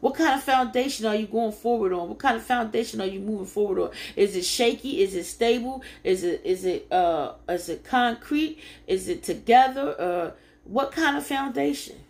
what 0.00 0.16
kind 0.16 0.34
of 0.34 0.42
foundation 0.42 1.06
are 1.06 1.14
you 1.14 1.28
going 1.28 1.52
forward 1.52 1.92
on? 1.92 2.08
What 2.08 2.18
kind 2.18 2.34
of 2.34 2.42
foundation 2.42 3.00
are 3.00 3.06
you 3.06 3.20
moving 3.20 3.46
forward 3.46 3.78
on? 3.78 3.90
Is 4.16 4.34
it 4.34 4.44
shaky? 4.44 5.00
Is 5.00 5.14
it 5.14 5.26
stable? 5.26 5.84
Is 6.02 6.24
it 6.24 6.40
is 6.44 6.64
it 6.64 6.90
uh 6.90 7.34
is 7.48 7.68
it 7.68 7.84
concrete? 7.84 8.58
Is 8.88 9.08
it 9.08 9.22
together? 9.22 9.94
Uh 9.96 10.30
what 10.64 10.90
kind 10.90 11.16
of 11.16 11.24
foundation? 11.24 12.00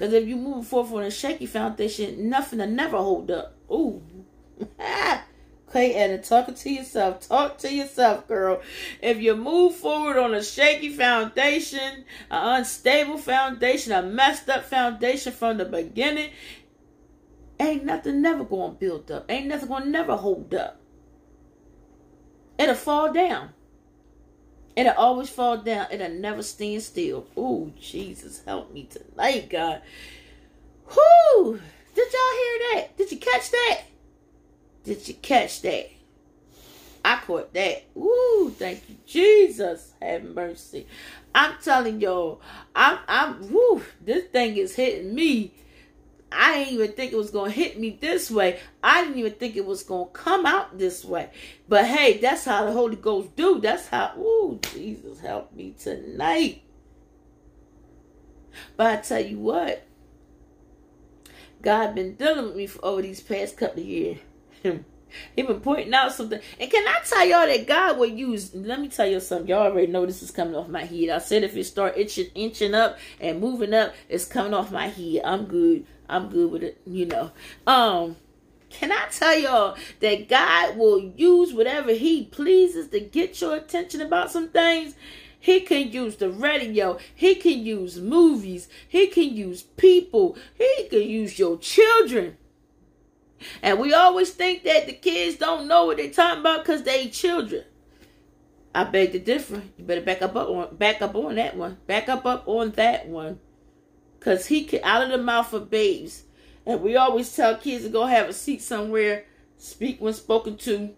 Because 0.00 0.14
if 0.14 0.26
you 0.26 0.36
move 0.36 0.66
forward 0.66 1.02
on 1.02 1.06
a 1.08 1.10
shaky 1.10 1.44
foundation, 1.44 2.30
nothing 2.30 2.58
will 2.58 2.68
never 2.68 2.96
hold 2.96 3.30
up. 3.30 3.54
Ooh. 3.70 4.02
Okay, 5.68 5.94
and 5.94 6.24
talking 6.24 6.56
to 6.56 6.68
yourself. 6.68 7.28
Talk 7.28 7.58
to 7.58 7.72
yourself, 7.72 8.26
girl. 8.26 8.60
If 9.00 9.20
you 9.20 9.36
move 9.36 9.76
forward 9.76 10.16
on 10.16 10.34
a 10.34 10.42
shaky 10.42 10.88
foundation, 10.88 12.04
an 12.28 12.58
unstable 12.58 13.18
foundation, 13.18 13.92
a 13.92 14.02
messed 14.02 14.48
up 14.48 14.64
foundation 14.64 15.32
from 15.32 15.58
the 15.58 15.64
beginning, 15.64 16.30
ain't 17.60 17.84
nothing 17.84 18.20
never 18.20 18.42
going 18.42 18.72
to 18.72 18.78
build 18.78 19.12
up. 19.12 19.30
Ain't 19.30 19.46
nothing 19.46 19.68
going 19.68 19.84
to 19.84 19.90
never 19.90 20.16
hold 20.16 20.52
up. 20.54 20.80
It'll 22.58 22.74
fall 22.74 23.12
down. 23.12 23.50
It'll 24.76 24.92
always 24.92 25.28
fall 25.28 25.58
down. 25.58 25.88
It'll 25.90 26.08
never 26.10 26.42
stand 26.42 26.82
still. 26.82 27.26
Oh, 27.36 27.72
Jesus, 27.80 28.42
help 28.44 28.72
me 28.72 28.88
tonight, 28.90 29.50
God. 29.50 29.82
Whoo! 30.86 31.60
Did 31.94 32.12
y'all 32.12 32.36
hear 32.36 32.58
that? 32.74 32.96
Did 32.96 33.12
you 33.12 33.18
catch 33.18 33.50
that? 33.50 33.82
Did 34.84 35.06
you 35.08 35.14
catch 35.14 35.62
that? 35.62 35.90
I 37.04 37.16
caught 37.16 37.52
that. 37.54 37.84
Ooh, 37.96 38.54
thank 38.56 38.88
you, 38.88 38.96
Jesus. 39.06 39.92
Have 40.00 40.24
mercy. 40.24 40.86
I'm 41.34 41.54
telling 41.62 42.00
y'all, 42.00 42.40
I'm 42.74 42.98
I'm 43.08 43.52
woo, 43.52 43.82
this 44.00 44.24
thing 44.26 44.56
is 44.56 44.74
hitting 44.74 45.14
me. 45.14 45.52
I 46.32 46.58
didn't 46.58 46.74
even 46.74 46.92
think 46.92 47.12
it 47.12 47.16
was 47.16 47.30
gonna 47.30 47.50
hit 47.50 47.78
me 47.78 47.98
this 48.00 48.30
way. 48.30 48.60
I 48.82 49.02
didn't 49.02 49.18
even 49.18 49.32
think 49.32 49.56
it 49.56 49.66
was 49.66 49.82
gonna 49.82 50.06
come 50.12 50.46
out 50.46 50.78
this 50.78 51.04
way. 51.04 51.30
But 51.68 51.86
hey, 51.86 52.18
that's 52.18 52.44
how 52.44 52.64
the 52.64 52.72
Holy 52.72 52.96
Ghost 52.96 53.34
do. 53.36 53.60
That's 53.60 53.88
how 53.88 54.14
ooh, 54.16 54.60
Jesus 54.72 55.20
help 55.20 55.52
me 55.54 55.74
tonight. 55.78 56.62
But 58.76 58.86
I 58.86 58.96
tell 58.96 59.24
you 59.24 59.38
what, 59.38 59.86
God 61.62 61.94
been 61.94 62.14
dealing 62.14 62.46
with 62.46 62.56
me 62.56 62.66
for 62.66 62.84
over 62.84 63.02
these 63.02 63.20
past 63.20 63.56
couple 63.56 63.80
of 63.80 63.88
years. 63.88 64.18
He 65.34 65.42
been 65.42 65.60
pointing 65.60 65.94
out 65.94 66.12
something. 66.12 66.40
And 66.58 66.70
can 66.70 66.86
I 66.86 67.00
tell 67.04 67.26
y'all 67.26 67.46
that 67.46 67.66
God 67.66 67.98
will 67.98 68.06
use, 68.06 68.54
let 68.54 68.80
me 68.80 68.88
tell 68.88 69.06
you 69.06 69.20
something. 69.20 69.48
Y'all 69.48 69.70
already 69.70 69.88
know 69.88 70.06
this 70.06 70.22
is 70.22 70.30
coming 70.30 70.54
off 70.54 70.68
my 70.68 70.84
head. 70.84 71.08
I 71.08 71.18
said 71.18 71.42
if 71.42 71.56
it 71.56 71.64
start 71.64 71.96
itching, 71.96 72.28
inching 72.34 72.74
up 72.74 72.98
and 73.20 73.40
moving 73.40 73.74
up, 73.74 73.94
it's 74.08 74.24
coming 74.24 74.54
off 74.54 74.70
my 74.70 74.88
head. 74.88 75.22
I'm 75.24 75.46
good. 75.46 75.86
I'm 76.10 76.28
good 76.28 76.50
with 76.50 76.62
it, 76.62 76.80
you 76.84 77.06
know. 77.06 77.30
Um, 77.66 78.16
can 78.68 78.92
I 78.92 79.06
tell 79.10 79.38
y'all 79.38 79.76
that 80.00 80.28
God 80.28 80.76
will 80.76 81.00
use 81.00 81.52
whatever 81.52 81.92
he 81.92 82.24
pleases 82.24 82.88
to 82.90 83.00
get 83.00 83.40
your 83.40 83.56
attention 83.56 84.00
about 84.00 84.30
some 84.30 84.48
things? 84.48 84.94
He 85.38 85.60
can 85.60 85.90
use 85.90 86.16
the 86.16 86.30
radio. 86.30 86.98
He 87.14 87.34
can 87.34 87.64
use 87.64 87.98
movies. 87.98 88.68
He 88.86 89.06
can 89.06 89.34
use 89.34 89.62
people. 89.62 90.36
He 90.54 90.88
can 90.90 91.02
use 91.02 91.38
your 91.38 91.56
children. 91.58 92.36
And 93.62 93.78
we 93.78 93.94
always 93.94 94.30
think 94.30 94.64
that 94.64 94.86
the 94.86 94.92
kids 94.92 95.36
don't 95.36 95.66
know 95.66 95.86
what 95.86 95.96
they're 95.96 96.10
talking 96.10 96.40
about 96.40 96.64
because 96.64 96.82
they 96.82 97.08
children. 97.08 97.64
I 98.74 98.84
beg 98.84 99.12
to 99.12 99.18
differ. 99.18 99.62
You 99.78 99.84
better 99.84 100.02
back 100.02 100.22
up 100.22 100.36
on 100.36 100.76
back 100.76 101.00
up 101.02 101.14
on 101.14 101.36
that 101.36 101.56
one. 101.56 101.78
Back 101.86 102.08
up 102.08 102.26
up 102.26 102.46
on 102.46 102.72
that 102.72 103.08
one. 103.08 103.40
Cause 104.20 104.46
he 104.46 104.64
can 104.64 104.80
out 104.84 105.02
of 105.02 105.10
the 105.10 105.18
mouth 105.18 105.52
of 105.52 105.70
babes. 105.70 106.24
And 106.66 106.82
we 106.82 106.96
always 106.96 107.34
tell 107.34 107.56
kids 107.56 107.84
to 107.84 107.90
go 107.90 108.04
have 108.04 108.28
a 108.28 108.32
seat 108.32 108.60
somewhere, 108.60 109.24
speak 109.56 110.00
when 110.00 110.12
spoken 110.12 110.56
to, 110.58 110.90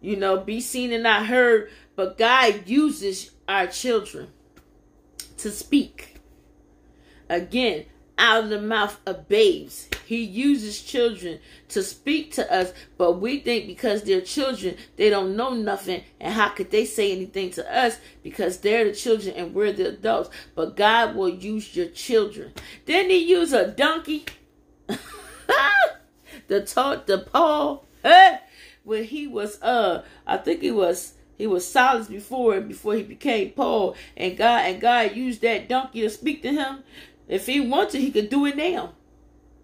you 0.00 0.16
know, 0.16 0.38
be 0.38 0.60
seen 0.60 0.92
and 0.92 1.02
not 1.02 1.26
heard. 1.26 1.70
But 1.96 2.16
God 2.16 2.66
uses 2.66 3.32
our 3.48 3.66
children 3.66 4.28
to 5.38 5.50
speak. 5.50 6.16
Again, 7.28 7.86
out 8.20 8.44
of 8.44 8.50
the 8.50 8.60
mouth 8.60 9.00
of 9.06 9.28
babes. 9.28 9.88
He 10.04 10.22
uses 10.22 10.82
children 10.82 11.40
to 11.70 11.82
speak 11.82 12.32
to 12.34 12.52
us, 12.52 12.72
but 12.98 13.12
we 13.12 13.40
think 13.40 13.66
because 13.66 14.02
they're 14.02 14.20
children, 14.20 14.76
they 14.96 15.08
don't 15.08 15.36
know 15.36 15.54
nothing. 15.54 16.02
And 16.20 16.34
how 16.34 16.50
could 16.50 16.70
they 16.70 16.84
say 16.84 17.12
anything 17.12 17.50
to 17.52 17.74
us? 17.76 17.98
Because 18.22 18.58
they're 18.58 18.84
the 18.84 18.92
children 18.92 19.34
and 19.34 19.54
we're 19.54 19.72
the 19.72 19.88
adults. 19.88 20.30
But 20.54 20.76
God 20.76 21.16
will 21.16 21.30
use 21.30 21.74
your 21.74 21.86
children. 21.86 22.52
Didn't 22.84 23.10
he 23.10 23.18
use 23.18 23.52
a 23.54 23.68
donkey? 23.68 24.26
the 26.48 26.60
talk 26.60 27.06
the 27.06 27.18
Paul 27.18 27.86
when 28.84 29.04
he 29.04 29.26
was 29.26 29.60
uh 29.62 30.02
I 30.26 30.36
think 30.36 30.62
he 30.62 30.70
was 30.70 31.14
he 31.38 31.46
was 31.46 31.66
Silas 31.66 32.08
before 32.08 32.60
before 32.60 32.94
he 32.94 33.02
became 33.02 33.52
Paul 33.52 33.94
and 34.16 34.36
God 34.36 34.66
and 34.66 34.80
God 34.80 35.14
used 35.14 35.40
that 35.42 35.68
donkey 35.68 36.02
to 36.02 36.10
speak 36.10 36.42
to 36.42 36.52
him 36.52 36.82
if 37.30 37.46
he 37.46 37.60
wanted, 37.60 38.00
he 38.00 38.10
could 38.10 38.28
do 38.28 38.44
it 38.44 38.56
now. 38.56 38.94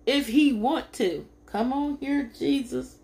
If 0.06 0.28
he 0.28 0.52
want 0.52 0.92
to. 0.94 1.26
Come 1.46 1.72
on 1.72 1.98
here, 1.98 2.30
Jesus. 2.38 2.98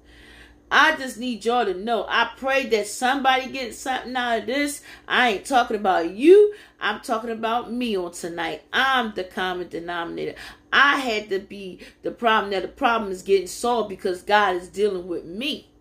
I 0.70 0.94
just 0.94 1.18
need 1.18 1.44
y'all 1.44 1.64
to 1.64 1.74
know. 1.74 2.06
I 2.08 2.30
pray 2.36 2.66
that 2.66 2.86
somebody 2.86 3.48
gets 3.48 3.76
something 3.76 4.14
out 4.14 4.38
of 4.38 4.46
this. 4.46 4.80
I 5.08 5.30
ain't 5.30 5.44
talking 5.44 5.76
about 5.76 6.10
you. 6.12 6.54
I'm 6.80 7.00
talking 7.00 7.30
about 7.30 7.72
me 7.72 7.96
on 7.96 8.12
tonight. 8.12 8.62
I'm 8.72 9.12
the 9.14 9.24
common 9.24 9.68
denominator. 9.68 10.36
I 10.72 11.00
had 11.00 11.28
to 11.30 11.40
be 11.40 11.80
the 12.02 12.12
problem. 12.12 12.52
Now 12.52 12.60
the 12.60 12.68
problem 12.68 13.10
is 13.10 13.22
getting 13.22 13.48
solved 13.48 13.88
because 13.88 14.22
God 14.22 14.54
is 14.54 14.68
dealing 14.68 15.08
with 15.08 15.24
me. 15.24 15.72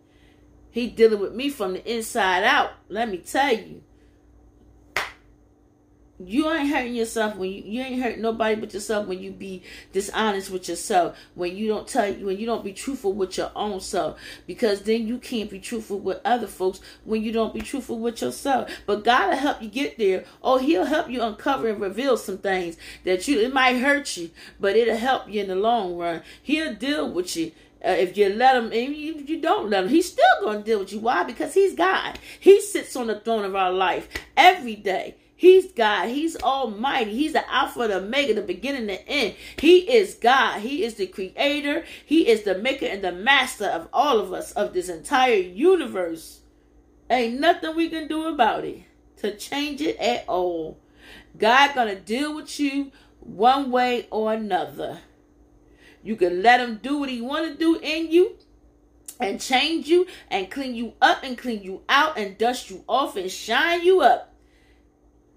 He 0.72 0.88
dealing 0.88 1.20
with 1.20 1.36
me 1.36 1.50
from 1.50 1.74
the 1.74 1.90
inside 1.90 2.44
out. 2.44 2.72
Let 2.90 3.10
me 3.10 3.18
tell 3.18 3.54
you 3.54 3.84
you 6.28 6.52
ain't 6.52 6.70
hurting 6.70 6.96
yourself 6.96 7.36
when 7.36 7.52
you, 7.52 7.64
you 7.64 7.82
ain't 7.82 8.02
hurting 8.02 8.22
nobody 8.22 8.56
but 8.56 8.74
yourself 8.74 9.08
when 9.08 9.20
you 9.20 9.32
be 9.32 9.64
dishonest 9.92 10.50
with 10.50 10.68
yourself 10.68 11.18
when 11.36 11.56
you 11.56 11.68
don't 11.68 11.88
tell 11.88 12.08
you 12.14 12.26
when 12.26 12.38
you 12.38 12.46
don't 12.46 12.64
be 12.64 12.74
truthful 12.74 13.14
with 13.14 13.38
your 13.38 13.52
own 13.56 13.80
self 13.80 14.20
because 14.48 14.82
then 14.82 15.08
you 15.08 15.18
can't 15.18 15.50
be 15.50 15.60
truthful 15.60 16.00
with 16.00 16.20
other 16.26 16.48
folks 16.48 16.80
when 17.04 17.24
you 17.24 17.32
don't 17.32 17.54
be 17.54 17.62
truthful 17.62 18.00
with 18.00 18.22
yourself 18.22 18.70
but 18.86 19.04
god 19.04 19.30
will 19.30 19.38
help 19.38 19.62
you 19.62 19.70
get 19.70 19.98
there 19.98 20.24
or 20.42 20.60
he'll 20.60 20.86
help 20.86 21.10
you 21.10 21.22
uncover 21.22 21.68
and 21.68 21.82
reveal 21.82 22.18
some 22.18 22.38
things 22.38 22.78
that 23.04 23.28
you 23.28 23.40
it 23.40 23.54
might 23.54 23.78
hurt 23.78 24.18
you 24.18 24.30
but 24.60 24.76
it'll 24.76 24.98
help 24.98 25.30
you 25.30 25.42
in 25.42 25.48
the 25.48 25.56
long 25.56 25.98
run 25.98 26.22
he'll 26.42 26.74
deal 26.76 27.10
with 27.10 27.36
you 27.36 27.52
uh, 27.84 27.90
if 27.90 28.16
you 28.16 28.30
let 28.30 28.56
him, 28.56 28.72
if 28.72 29.28
you 29.28 29.42
don't 29.42 29.70
let 29.70 29.84
him, 29.84 29.90
he's 29.90 30.12
still 30.12 30.24
going 30.42 30.60
to 30.60 30.64
deal 30.64 30.80
with 30.80 30.94
you. 30.94 31.00
Why? 31.00 31.24
Because 31.24 31.56
he's 31.56 31.74
God. 31.74 32.20
He 32.40 32.62
sits 32.62 32.96
on 32.96 33.08
the 33.08 33.20
throne 33.20 33.44
of 33.44 33.56
our 33.56 33.72
life 33.72 34.08
every 34.38 34.76
day. 34.76 35.16
He's 35.42 35.72
God. 35.72 36.10
He's 36.10 36.40
almighty. 36.44 37.16
He's 37.16 37.34
the 37.34 37.52
Alpha, 37.52 37.88
the 37.88 37.96
Omega, 37.96 38.36
the 38.36 38.44
beginning, 38.44 38.86
the 38.86 39.10
end. 39.10 39.34
He 39.58 39.80
is 39.92 40.14
God. 40.14 40.60
He 40.60 40.84
is 40.84 40.94
the 40.94 41.08
creator. 41.08 41.84
He 42.06 42.28
is 42.28 42.44
the 42.44 42.60
maker 42.60 42.86
and 42.86 43.04
the 43.04 43.12
master 43.12 43.66
of 43.66 43.88
all 43.92 44.20
of 44.20 44.34
us, 44.34 44.52
of 44.52 44.72
this 44.72 44.88
entire 44.88 45.34
universe. 45.34 46.42
Ain't 47.10 47.40
nothing 47.40 47.76
we 47.76 47.90
can 47.90 48.08
do 48.08 48.28
about 48.28 48.66
it 48.66 48.84
to 49.18 49.36
change 49.36 49.82
it 49.82 49.98
at 49.98 50.26
all. 50.28 50.78
God 51.36 51.74
gonna 51.74 52.00
deal 52.00 52.36
with 52.36 52.60
you 52.60 52.92
one 53.20 53.72
way 53.72 54.06
or 54.12 54.34
another. 54.34 55.00
You 56.04 56.18
can 56.18 56.44
let 56.44 56.60
him 56.60 56.82
do 56.84 57.00
what 57.00 57.10
he 57.10 57.20
want 57.20 57.52
to 57.52 57.58
do 57.58 57.80
in 57.82 58.12
you 58.12 58.36
and 59.20 59.42
change 59.42 59.88
you 59.88 60.06
and 60.30 60.52
clean 60.52 60.76
you 60.76 60.94
up 61.02 61.24
and 61.24 61.36
clean 61.36 61.64
you 61.64 61.82
out 61.90 62.16
and 62.16 62.38
dust 62.38 62.70
you 62.70 62.84
off 62.88 63.16
and 63.16 63.32
shine 63.32 63.84
you 63.84 64.02
up 64.02 64.31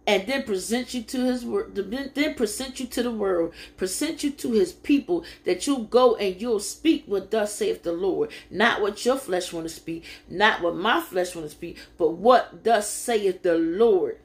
and 0.07 0.27
then 0.27 0.43
present 0.43 0.95
you 0.95 1.03
to 1.03 1.25
his 1.25 1.45
word 1.45 1.75
then 1.75 2.35
present 2.35 2.79
you 2.81 2.87
to 2.87 3.03
the 3.03 3.11
world 3.11 3.53
present 3.77 4.23
you 4.23 4.31
to 4.31 4.53
his 4.53 4.73
people 4.73 5.25
that 5.45 5.67
you'll 5.67 5.85
go 5.85 6.15
and 6.17 6.41
you'll 6.41 6.61
speak 6.61 7.05
what 7.07 7.31
thus 7.31 7.55
saith 7.55 7.83
the 7.83 7.93
lord. 7.93 8.31
Not 8.51 8.81
what 8.81 9.05
your 9.05 9.17
flesh 9.17 9.53
want 9.53 9.69
to 9.69 9.75
speak 9.75 10.05
not 10.29 10.63
what 10.63 10.77
my 10.77 11.01
flesh 11.01 11.35
want 11.35 11.47
to 11.47 11.55
speak 11.55 11.79
but 11.97 12.11
what 12.11 12.65
thus 12.65 12.89
saith 12.91 13.43
the 13.43 13.57
lord. 13.57 14.19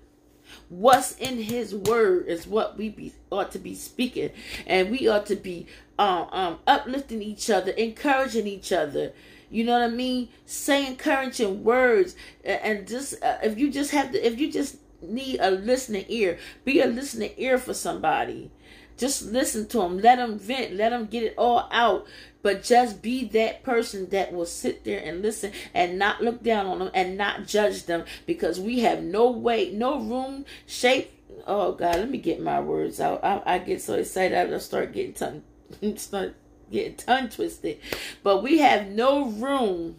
What's 0.67 1.15
in 1.17 1.37
his 1.37 1.75
word 1.75 2.27
is 2.27 2.47
what 2.47 2.77
we 2.77 2.89
be, 2.89 3.13
ought 3.29 3.51
to 3.51 3.59
be 3.59 3.75
speaking 3.75 4.31
and 4.65 4.89
we 4.89 5.07
ought 5.07 5.25
to 5.27 5.35
be 5.35 5.67
um, 5.97 6.27
um 6.31 6.59
uplifting 6.65 7.21
each 7.21 7.49
other 7.49 7.71
encouraging 7.71 8.47
each 8.47 8.71
other. 8.71 9.13
You 9.51 9.63
know 9.63 9.73
what 9.73 9.81
I 9.81 9.87
mean? 9.89 10.29
Say 10.45 10.85
encouraging 10.85 11.63
words, 11.63 12.15
and 12.43 12.87
just 12.87 13.21
uh, 13.23 13.39
if 13.41 13.57
you 13.57 13.71
just 13.71 13.89
have 13.91 14.11
to, 14.11 14.23
if 14.25 14.39
you 14.39 14.51
just 14.51 14.77
need 15.01 15.39
a 15.39 15.51
listening 15.51 16.05
ear. 16.07 16.37
Be 16.65 16.81
a 16.81 16.87
listening 16.87 17.33
ear 17.37 17.57
for 17.57 17.73
somebody. 17.73 18.51
Just 18.97 19.31
listen 19.31 19.65
to 19.67 19.77
them. 19.77 19.99
Let 19.99 20.17
them 20.17 20.37
vent. 20.37 20.73
Let 20.73 20.89
them 20.89 21.05
get 21.05 21.23
it 21.23 21.35
all 21.37 21.69
out. 21.71 22.05
But 22.41 22.63
just 22.63 23.01
be 23.01 23.25
that 23.29 23.63
person 23.63 24.09
that 24.09 24.33
will 24.33 24.45
sit 24.45 24.83
there 24.83 25.01
and 25.03 25.21
listen 25.21 25.51
and 25.73 25.97
not 25.97 26.21
look 26.21 26.43
down 26.43 26.65
on 26.65 26.79
them 26.79 26.91
and 26.93 27.17
not 27.17 27.47
judge 27.47 27.85
them 27.85 28.03
because 28.25 28.59
we 28.59 28.79
have 28.79 29.01
no 29.01 29.31
way, 29.31 29.71
no 29.71 29.99
room, 29.99 30.45
shape. 30.65 31.11
Oh 31.47 31.73
God, 31.73 31.95
let 31.95 32.09
me 32.09 32.17
get 32.17 32.41
my 32.41 32.59
words 32.59 32.99
out. 32.99 33.23
I, 33.23 33.41
I 33.45 33.59
get 33.59 33.81
so 33.81 33.95
excited 33.95 34.53
I 34.53 34.57
start 34.57 34.93
getting 34.93 35.13
tongue, 35.13 35.43
start 35.97 36.35
getting 36.71 36.95
tongue 36.95 37.29
twisted. 37.29 37.79
But 38.23 38.43
we 38.43 38.59
have 38.59 38.87
no 38.87 39.25
room 39.25 39.97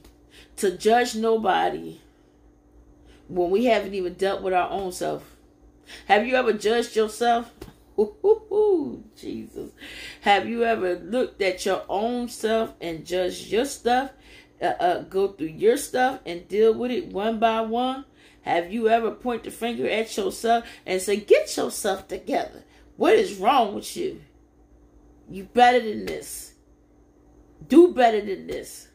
to 0.57 0.77
judge 0.77 1.15
nobody 1.15 2.01
when 3.31 3.51
we 3.51 3.67
haven't 3.67 3.95
even 3.95 4.15
dealt 4.15 4.43
with 4.43 4.53
our 4.53 4.69
own 4.71 4.93
self. 4.93 5.37
Have 6.07 6.27
you 6.27 6.35
ever 6.35 6.53
judged 6.53 6.97
yourself? 6.97 7.53
Ooh, 7.99 9.05
Jesus. 9.17 9.71
Have 10.23 10.49
you 10.49 10.65
ever 10.65 10.97
looked 10.97 11.41
at 11.43 11.65
your 11.65 11.85
own 11.89 12.29
self 12.29 12.75
and 12.81 13.07
judged 13.07 13.49
your 13.49 13.65
stuff? 13.65 14.11
Uh, 14.61 14.67
uh, 14.67 15.03
go 15.03 15.29
through 15.29 15.47
your 15.47 15.77
stuff 15.77 16.21
and 16.27 16.47
deal 16.49 16.75
with 16.75 16.91
it 16.91 17.07
one 17.07 17.39
by 17.39 17.61
one? 17.61 18.05
Have 18.43 18.73
you 18.73 18.89
ever 18.89 19.11
point 19.11 19.45
the 19.45 19.51
finger 19.51 19.89
at 19.89 20.17
yourself 20.17 20.65
and 20.87 21.01
say, 21.01 21.17
Get 21.17 21.57
yourself 21.57 22.09
together? 22.09 22.65
What 22.97 23.15
is 23.15 23.37
wrong 23.37 23.75
with 23.75 23.97
you? 23.97 24.21
You 25.29 25.45
better 25.45 25.81
than 25.81 26.07
this. 26.07 26.55
Do 27.67 27.93
better 27.93 28.21
than 28.21 28.47
this. 28.47 28.89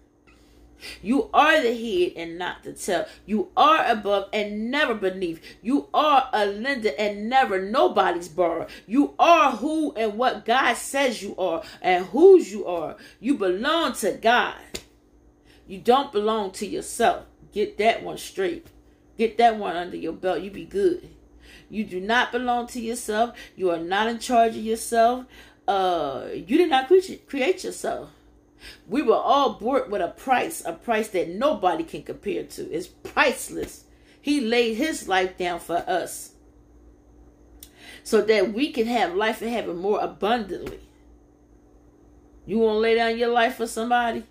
You 1.01 1.29
are 1.33 1.61
the 1.61 1.73
head 1.73 2.13
and 2.15 2.37
not 2.37 2.63
the 2.63 2.73
tail. 2.73 3.05
You 3.25 3.49
are 3.55 3.85
above 3.85 4.29
and 4.33 4.69
never 4.69 4.93
beneath. 4.93 5.41
You 5.61 5.87
are 5.93 6.29
a 6.33 6.45
lender 6.45 6.91
and 6.97 7.29
never 7.29 7.61
nobody's 7.61 8.27
borrower. 8.27 8.67
You 8.85 9.13
are 9.17 9.51
who 9.53 9.93
and 9.93 10.17
what 10.17 10.45
God 10.45 10.75
says 10.75 11.21
you 11.21 11.35
are 11.37 11.63
and 11.81 12.05
whose 12.07 12.51
you 12.51 12.65
are. 12.65 12.97
You 13.19 13.37
belong 13.37 13.93
to 13.93 14.13
God. 14.13 14.55
You 15.67 15.79
don't 15.79 16.11
belong 16.11 16.51
to 16.51 16.67
yourself. 16.67 17.25
Get 17.51 17.77
that 17.77 18.03
one 18.03 18.17
straight. 18.17 18.67
Get 19.17 19.37
that 19.37 19.57
one 19.57 19.75
under 19.75 19.97
your 19.97 20.13
belt. 20.13 20.41
You 20.41 20.51
be 20.51 20.65
good. 20.65 21.09
You 21.69 21.83
do 21.85 21.99
not 21.99 22.31
belong 22.31 22.67
to 22.67 22.79
yourself. 22.79 23.35
You 23.55 23.71
are 23.71 23.79
not 23.79 24.07
in 24.07 24.19
charge 24.19 24.55
of 24.55 24.63
yourself. 24.63 25.25
Uh, 25.67 26.27
you 26.33 26.57
did 26.57 26.69
not 26.69 26.87
create, 26.87 27.27
create 27.27 27.63
yourself. 27.63 28.09
We 28.87 29.01
were 29.01 29.15
all 29.15 29.53
bought 29.53 29.89
with 29.89 30.01
a 30.01 30.07
price, 30.07 30.63
a 30.65 30.73
price 30.73 31.09
that 31.09 31.29
nobody 31.29 31.83
can 31.83 32.03
compare 32.03 32.43
to. 32.43 32.71
It's 32.71 32.87
priceless. 32.87 33.85
He 34.21 34.41
laid 34.41 34.75
his 34.75 35.07
life 35.07 35.37
down 35.37 35.59
for 35.59 35.77
us 35.87 36.31
so 38.03 38.21
that 38.21 38.53
we 38.53 38.71
can 38.71 38.87
have 38.87 39.15
life 39.15 39.41
and 39.41 39.51
have 39.51 39.67
it 39.67 39.75
more 39.75 39.99
abundantly. 39.99 40.79
You 42.45 42.59
want 42.59 42.75
to 42.75 42.79
lay 42.79 42.95
down 42.95 43.17
your 43.17 43.29
life 43.29 43.55
for 43.55 43.67
somebody? 43.67 44.23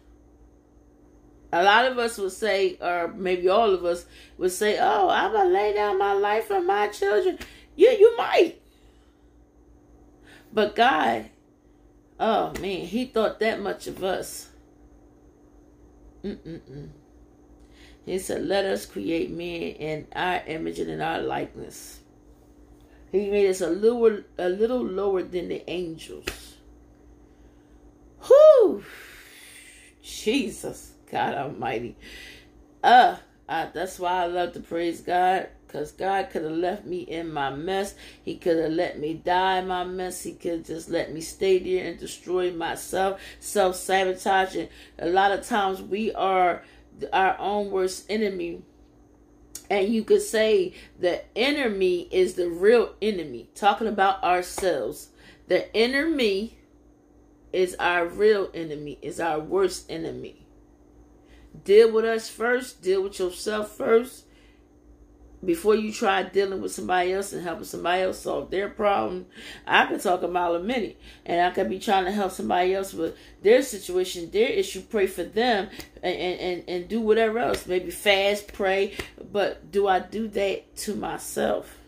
A 1.53 1.63
lot 1.63 1.87
of 1.87 1.99
us 1.99 2.19
would 2.19 2.33
say, 2.33 2.77
or 2.81 3.13
maybe 3.15 3.49
all 3.49 3.73
of 3.73 3.85
us 3.85 4.07
would 4.39 4.51
say, 4.51 4.79
"Oh, 4.81 5.09
I'm 5.09 5.33
gonna 5.33 5.51
lay 5.51 5.73
down 5.73 5.99
my 5.99 6.13
life 6.13 6.47
for 6.47 6.61
my 6.61 6.89
children." 6.89 7.39
Yeah, 7.77 7.93
you 7.93 8.17
might, 8.17 8.61
but 10.53 10.75
God 10.75 11.31
Oh 12.19 12.53
man, 12.61 12.87
he 12.87 13.07
thought 13.07 13.41
that 13.41 13.61
much 13.61 13.87
of 13.87 14.03
us. 14.05 14.49
Mm-mm-mm. 16.25 16.89
He 18.07 18.19
said, 18.19 18.47
Let 18.47 18.65
us 18.65 18.87
create 18.87 19.31
man 19.31 19.61
in 19.61 20.07
our 20.15 20.43
image 20.47 20.79
and 20.79 20.91
in 20.91 21.01
our 21.01 21.21
likeness. 21.21 22.01
He 23.11 23.31
made 23.31 23.49
us 23.49 23.61
a 23.61 23.71
little 23.71 24.23
a 24.39 24.49
little 24.49 24.83
lower 24.83 25.23
than 25.23 25.49
the 25.49 25.69
angels. 25.71 26.57
Whoo! 28.29 28.85
Jesus, 30.03 30.93
God 31.11 31.35
Almighty. 31.35 31.97
Uh, 32.83 33.17
uh 33.49 33.67
that's 33.73 33.99
why 33.99 34.25
I 34.25 34.27
love 34.27 34.53
to 34.55 34.61
praise 34.61 35.01
God 35.01 35.49
because 35.75 35.91
God 35.91 36.31
could 36.31 36.45
have 36.45 36.53
left 36.53 36.87
me 36.87 37.01
in 37.01 37.33
my 37.33 37.51
mess. 37.51 37.97
He 38.23 38.37
could 38.37 38.59
have 38.59 38.71
let 38.71 39.01
me 39.01 39.15
die 39.15 39.59
in 39.59 39.67
my 39.67 39.83
mess. 39.83 40.23
He 40.23 40.35
could 40.35 40.65
just 40.65 40.89
let 40.89 41.13
me 41.13 41.21
stay 41.21 41.59
there 41.59 41.89
and 41.89 41.99
destroy 41.99 42.53
myself, 42.53 43.21
self 43.41 43.75
sabotaging. 43.75 44.69
A 45.01 45.09
lot 45.09 45.33
of 45.33 45.45
times 45.45 45.83
we 45.83 46.15
are 46.15 46.63
our 47.13 47.37
own 47.41 47.73
worst 47.73 48.07
enemy. 48.09 48.63
And 49.69 49.89
you 49.89 50.05
could 50.05 50.23
say 50.23 50.75
the 51.01 51.25
enemy 51.37 52.03
is 52.13 52.35
the 52.35 52.49
real 52.49 52.95
enemy. 53.03 53.49
Talking 53.57 53.89
about 53.89 54.23
ourselves. 54.23 55.09
The 55.49 55.77
enemy 55.77 56.57
is 57.53 57.75
our 57.81 58.07
real 58.07 58.49
enemy, 58.55 59.01
is 59.03 59.19
our 59.19 59.41
worst 59.41 59.91
enemy. 59.91 60.47
Deal 61.65 61.91
with 61.91 62.05
us 62.05 62.29
first, 62.29 62.81
deal 62.81 63.03
with 63.03 63.19
yourself 63.19 63.77
first 63.77 64.24
before 65.47 65.75
you 65.75 65.93
try 65.93 66.23
dealing 66.23 66.61
with 66.61 66.73
somebody 66.73 67.13
else 67.13 67.33
and 67.33 67.43
helping 67.43 67.65
somebody 67.65 68.03
else 68.03 68.21
solve 68.21 68.51
their 68.51 68.69
problem, 68.69 69.27
I 69.67 69.87
could 69.87 70.01
talk 70.01 70.23
a 70.23 70.29
mile 70.29 70.55
a 70.55 70.61
minute 70.61 71.01
and 71.25 71.41
I 71.41 71.51
could 71.51 71.69
be 71.69 71.79
trying 71.79 72.05
to 72.05 72.13
help 72.13 72.33
somebody 72.33 72.75
else 72.75 72.93
with 72.93 73.17
their 73.43 73.63
situation, 73.63 74.31
their 74.31 74.49
issue, 74.49 74.83
pray 74.83 75.07
for 75.07 75.25
them 75.25 75.69
and, 76.03 76.17
and, 76.17 76.65
and 76.69 76.89
do 76.89 77.01
whatever 77.01 77.39
else. 77.39 77.67
Maybe 77.67 77.91
fast, 77.91 78.53
pray, 78.53 78.95
but 79.33 79.71
do 79.71 79.89
I 79.89 80.01
do 80.01 80.29
that 80.29 80.77
to 80.77 80.95
myself? 80.95 81.79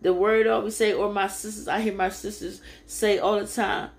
The 0.00 0.12
word 0.12 0.46
always 0.46 0.76
say, 0.76 0.92
or 0.92 1.12
my 1.12 1.28
sisters, 1.28 1.66
I 1.66 1.80
hear 1.80 1.94
my 1.94 2.10
sisters 2.10 2.60
say 2.86 3.18
all 3.18 3.40
the 3.40 3.46
time, 3.46 3.90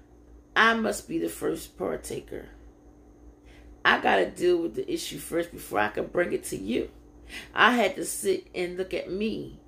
I 0.55 0.75
must 0.75 1.07
be 1.07 1.17
the 1.17 1.29
first 1.29 1.77
partaker. 1.77 2.45
I 3.83 3.99
got 3.99 4.17
to 4.17 4.29
deal 4.29 4.57
with 4.57 4.75
the 4.75 4.91
issue 4.91 5.19
first 5.19 5.51
before 5.51 5.79
I 5.79 5.89
can 5.89 6.07
bring 6.07 6.33
it 6.33 6.43
to 6.45 6.57
you. 6.57 6.89
I 7.53 7.71
had 7.71 7.95
to 7.95 8.05
sit 8.05 8.47
and 8.53 8.78
look 8.78 8.93
at 8.93 9.11
me 9.11 9.59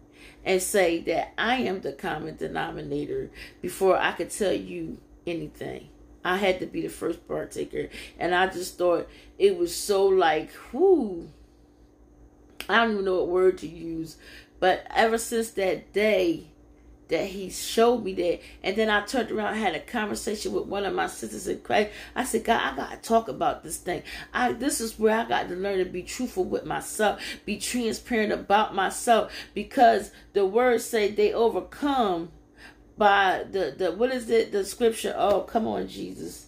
and 0.46 0.62
say 0.62 1.02
that 1.02 1.34
I 1.38 1.58
am 1.58 1.82
the 1.82 1.92
common 1.92 2.38
denominator 2.38 3.30
before 3.62 3.98
I 3.98 4.14
could 4.14 4.30
tell 4.30 4.54
you 4.54 4.98
anything. 5.26 5.90
I 6.24 6.38
had 6.38 6.60
to 6.60 6.66
be 6.66 6.82
the 6.82 6.90
first 6.90 7.28
partaker. 7.28 7.90
And 8.20 8.36
I 8.36 8.48
just 8.48 8.78
thought 8.78 9.10
it 9.38 9.58
was 9.58 9.76
so 9.76 10.06
like, 10.06 10.52
whoo. 10.72 11.30
I 12.70 12.78
don't 12.78 12.94
even 12.94 13.06
know 13.06 13.16
what 13.18 13.28
word 13.28 13.58
to 13.60 13.68
use. 13.68 14.18
But 14.60 14.86
ever 14.94 15.18
since 15.18 15.52
that 15.52 15.94
day, 15.94 16.48
that 17.10 17.26
he 17.28 17.50
showed 17.50 18.04
me 18.04 18.14
that. 18.14 18.40
And 18.64 18.76
then 18.76 18.90
I 18.90 19.06
turned 19.06 19.32
around 19.32 19.56
had 19.56 19.76
a 19.76 19.80
conversation 19.80 20.54
with 20.54 20.66
one 20.66 20.86
of 20.86 20.94
my 20.94 21.08
sisters 21.08 21.48
in 21.48 21.62
Christ. 21.62 21.92
I 22.16 22.24
said, 22.24 22.44
God, 22.44 22.62
I 22.62 22.76
gotta 22.76 22.98
talk 22.98 23.28
about 23.28 23.64
this 23.64 23.78
thing. 23.78 24.04
I 24.34 24.54
this 24.54 24.82
is 24.82 25.00
where 25.00 25.18
I 25.18 25.26
got 25.26 25.48
to 25.50 25.56
learn 25.56 25.80
to 25.80 25.86
be 25.86 26.04
truthful 26.04 26.44
with 26.44 26.66
myself, 26.66 27.22
be 27.46 27.58
transparent 27.58 28.32
about 28.32 28.76
myself, 28.76 29.32
because 29.54 30.12
the 30.34 30.46
words 30.46 30.86
say 30.86 31.12
they 31.12 31.34
overcome 31.34 32.32
by 32.98 33.46
the 33.50 33.74
the 33.78 33.92
what 33.92 34.12
is 34.12 34.30
it? 34.30 34.52
The 34.52 34.66
scripture. 34.66 35.14
Oh, 35.18 35.42
come 35.42 35.68
on, 35.68 35.88
Jesus. 35.88 36.48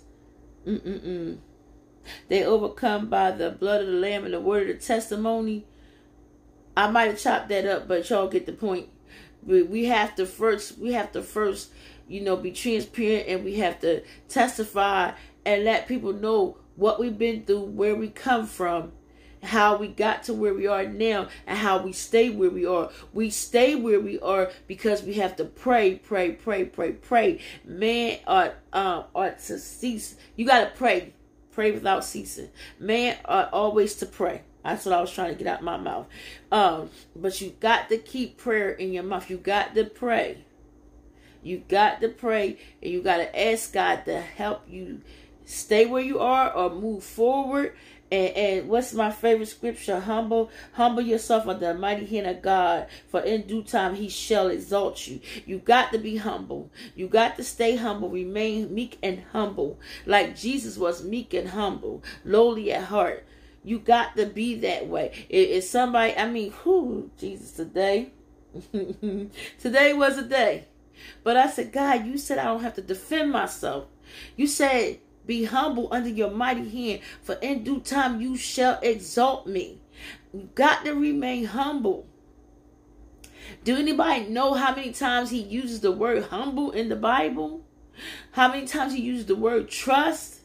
Mm-mm-mm. 0.65 1.37
They 2.27 2.43
overcome 2.43 3.07
by 3.07 3.31
the 3.31 3.51
blood 3.51 3.81
of 3.81 3.87
the 3.87 3.93
Lamb 3.93 4.25
and 4.25 4.33
the 4.33 4.39
word 4.39 4.69
of 4.69 4.79
the 4.79 4.85
testimony. 4.85 5.65
I 6.75 6.89
might 6.89 7.07
have 7.07 7.19
chopped 7.19 7.49
that 7.49 7.65
up, 7.65 7.87
but 7.87 8.09
y'all 8.09 8.27
get 8.27 8.45
the 8.45 8.53
point 8.53 8.89
we 9.49 9.85
have 9.85 10.15
to 10.15 10.25
first 10.25 10.77
we 10.77 10.93
have 10.93 11.11
to 11.11 11.21
first 11.21 11.71
you 12.07 12.21
know 12.21 12.35
be 12.35 12.51
transparent 12.51 13.27
and 13.27 13.43
we 13.43 13.55
have 13.55 13.79
to 13.79 14.03
testify 14.27 15.11
and 15.45 15.63
let 15.63 15.87
people 15.87 16.13
know 16.13 16.57
what 16.75 16.99
we've 16.99 17.17
been 17.17 17.43
through 17.43 17.61
where 17.61 17.95
we 17.95 18.07
come 18.09 18.45
from 18.45 18.91
how 19.43 19.77
we 19.77 19.87
got 19.87 20.23
to 20.23 20.33
where 20.33 20.53
we 20.53 20.67
are 20.67 20.85
now 20.85 21.27
and 21.47 21.57
how 21.57 21.81
we 21.81 21.93
stay 21.93 22.29
where 22.29 22.49
we 22.49 22.65
are. 22.65 22.89
We 23.13 23.29
stay 23.29 23.75
where 23.75 23.99
we 23.99 24.19
are 24.19 24.51
because 24.67 25.03
we 25.03 25.13
have 25.13 25.35
to 25.37 25.45
pray 25.45 25.95
pray 25.95 26.31
pray 26.33 26.65
pray 26.65 26.91
pray. 26.93 27.39
Man 27.63 28.19
ought 28.27 28.55
um 28.73 29.05
ought 29.15 29.39
to 29.39 29.57
cease. 29.59 30.15
You 30.35 30.45
got 30.45 30.59
to 30.71 30.77
pray. 30.77 31.13
Pray 31.51 31.71
without 31.71 32.05
ceasing. 32.05 32.49
Man 32.79 33.17
ought 33.25 33.51
always 33.51 33.95
to 33.95 34.05
pray 34.05 34.43
that's 34.63 34.85
what 34.85 34.93
I 34.93 35.01
was 35.01 35.11
trying 35.11 35.35
to 35.35 35.41
get 35.41 35.47
out 35.47 35.63
my 35.63 35.77
mouth. 35.77 36.07
Um, 36.51 36.89
but 37.15 37.39
you 37.41 37.55
got 37.59 37.89
to 37.89 37.97
keep 37.97 38.37
prayer 38.37 38.71
in 38.71 38.93
your 38.93 39.03
mouth. 39.03 39.29
You 39.29 39.37
got 39.37 39.75
to 39.75 39.85
pray. 39.85 40.39
You 41.41 41.63
got 41.69 42.01
to 42.01 42.09
pray 42.09 42.57
and 42.81 42.91
you 42.91 43.01
got 43.01 43.17
to 43.17 43.39
ask 43.39 43.71
God 43.71 44.05
to 44.05 44.19
help 44.19 44.63
you 44.69 45.01
stay 45.45 45.85
where 45.85 46.03
you 46.03 46.19
are 46.19 46.51
or 46.51 46.69
move 46.69 47.03
forward. 47.03 47.73
And, 48.11 48.35
and 48.35 48.69
what's 48.69 48.93
my 48.93 49.11
favorite 49.11 49.47
scripture? 49.47 49.99
Humble, 49.99 50.49
humble 50.73 51.01
yourself 51.01 51.47
under 51.47 51.73
the 51.73 51.79
mighty 51.79 52.05
hand 52.05 52.25
of 52.25 52.41
God, 52.41 52.87
for 53.07 53.21
in 53.21 53.43
due 53.43 53.61
time 53.61 53.95
He 53.95 54.09
shall 54.09 54.47
exalt 54.47 55.07
you. 55.07 55.19
You 55.45 55.59
got 55.59 55.91
to 55.91 55.99
be 55.99 56.17
humble. 56.17 56.71
You 56.95 57.07
got 57.07 57.37
to 57.37 57.43
stay 57.43 57.75
humble. 57.75 58.09
Remain 58.09 58.73
meek 58.73 58.97
and 59.03 59.23
humble, 59.31 59.79
like 60.07 60.35
Jesus 60.35 60.75
was 60.75 61.03
meek 61.03 61.35
and 61.35 61.49
humble, 61.49 62.03
lowly 62.25 62.71
at 62.73 62.85
heart. 62.85 63.25
You 63.63 63.79
got 63.79 64.15
to 64.17 64.25
be 64.25 64.55
that 64.55 64.87
way. 64.87 65.25
If, 65.29 65.63
somebody, 65.65 66.15
I 66.15 66.29
mean, 66.29 66.51
who 66.51 67.11
Jesus 67.17 67.51
today? 67.51 68.11
today 68.71 69.93
was 69.93 70.17
a 70.17 70.23
day. 70.23 70.65
But 71.23 71.37
I 71.37 71.49
said, 71.49 71.71
God, 71.71 72.05
you 72.05 72.17
said 72.17 72.37
I 72.37 72.45
don't 72.45 72.63
have 72.63 72.75
to 72.75 72.81
defend 72.81 73.31
myself. 73.31 73.85
You 74.35 74.47
said, 74.47 74.99
be 75.25 75.43
humble 75.43 75.87
under 75.91 76.09
your 76.09 76.31
mighty 76.31 76.67
hand, 76.69 77.01
for 77.21 77.35
in 77.35 77.63
due 77.63 77.79
time 77.79 78.19
you 78.19 78.35
shall 78.35 78.79
exalt 78.81 79.45
me. 79.45 79.81
You 80.33 80.49
got 80.55 80.85
to 80.85 80.93
remain 80.93 81.45
humble. 81.45 82.07
Do 83.63 83.77
anybody 83.77 84.27
know 84.27 84.53
how 84.53 84.75
many 84.75 84.91
times 84.91 85.31
he 85.31 85.41
uses 85.41 85.81
the 85.81 85.91
word 85.91 86.25
humble 86.25 86.71
in 86.71 86.89
the 86.89 86.95
Bible? 86.95 87.63
How 88.31 88.47
many 88.47 88.65
times 88.65 88.93
he 88.93 89.01
uses 89.01 89.25
the 89.25 89.35
word 89.35 89.69
trust? 89.69 90.38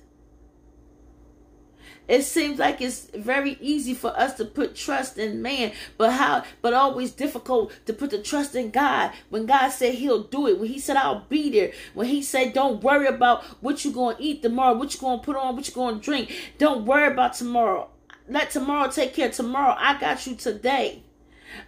It 2.07 2.23
seems 2.23 2.59
like 2.59 2.81
it's 2.81 3.07
very 3.15 3.57
easy 3.61 3.95
for 3.95 4.11
us 4.19 4.35
to 4.35 4.45
put 4.45 4.75
trust 4.75 5.17
in 5.19 5.41
man, 5.43 5.73
but 5.97 6.13
how 6.13 6.45
but 6.61 6.75
always 6.75 7.13
difficult 7.13 7.73
to 7.87 7.93
put 7.93 8.11
the 8.11 8.23
trust 8.23 8.55
in 8.55 8.71
God. 8.71 9.13
When 9.31 9.47
God 9.47 9.71
said 9.71 9.95
he'll 9.95 10.25
do 10.25 10.47
it, 10.49 10.59
when 10.59 10.69
he 10.69 10.79
said 10.79 10.97
I'll 10.97 11.25
be 11.29 11.51
there, 11.51 11.73
when 11.95 12.09
he 12.09 12.23
said 12.23 12.53
don't 12.53 12.83
worry 12.83 13.07
about 13.07 13.45
what 13.63 13.85
you're 13.85 13.95
going 13.95 14.17
to 14.17 14.23
eat 14.23 14.43
tomorrow, 14.43 14.77
what 14.77 14.95
you're 14.95 15.01
going 15.01 15.21
to 15.21 15.25
put 15.25 15.37
on, 15.37 15.57
what 15.57 15.67
you're 15.67 15.75
going 15.75 16.01
to 16.01 16.05
drink. 16.05 16.33
Don't 16.59 16.85
worry 16.85 17.11
about 17.13 17.35
tomorrow. 17.35 17.89
Let 18.29 18.51
tomorrow 18.51 18.91
take 18.91 19.15
care 19.15 19.31
tomorrow. 19.31 19.75
I 19.79 19.99
got 19.99 20.27
you 20.27 20.35
today. 20.35 21.03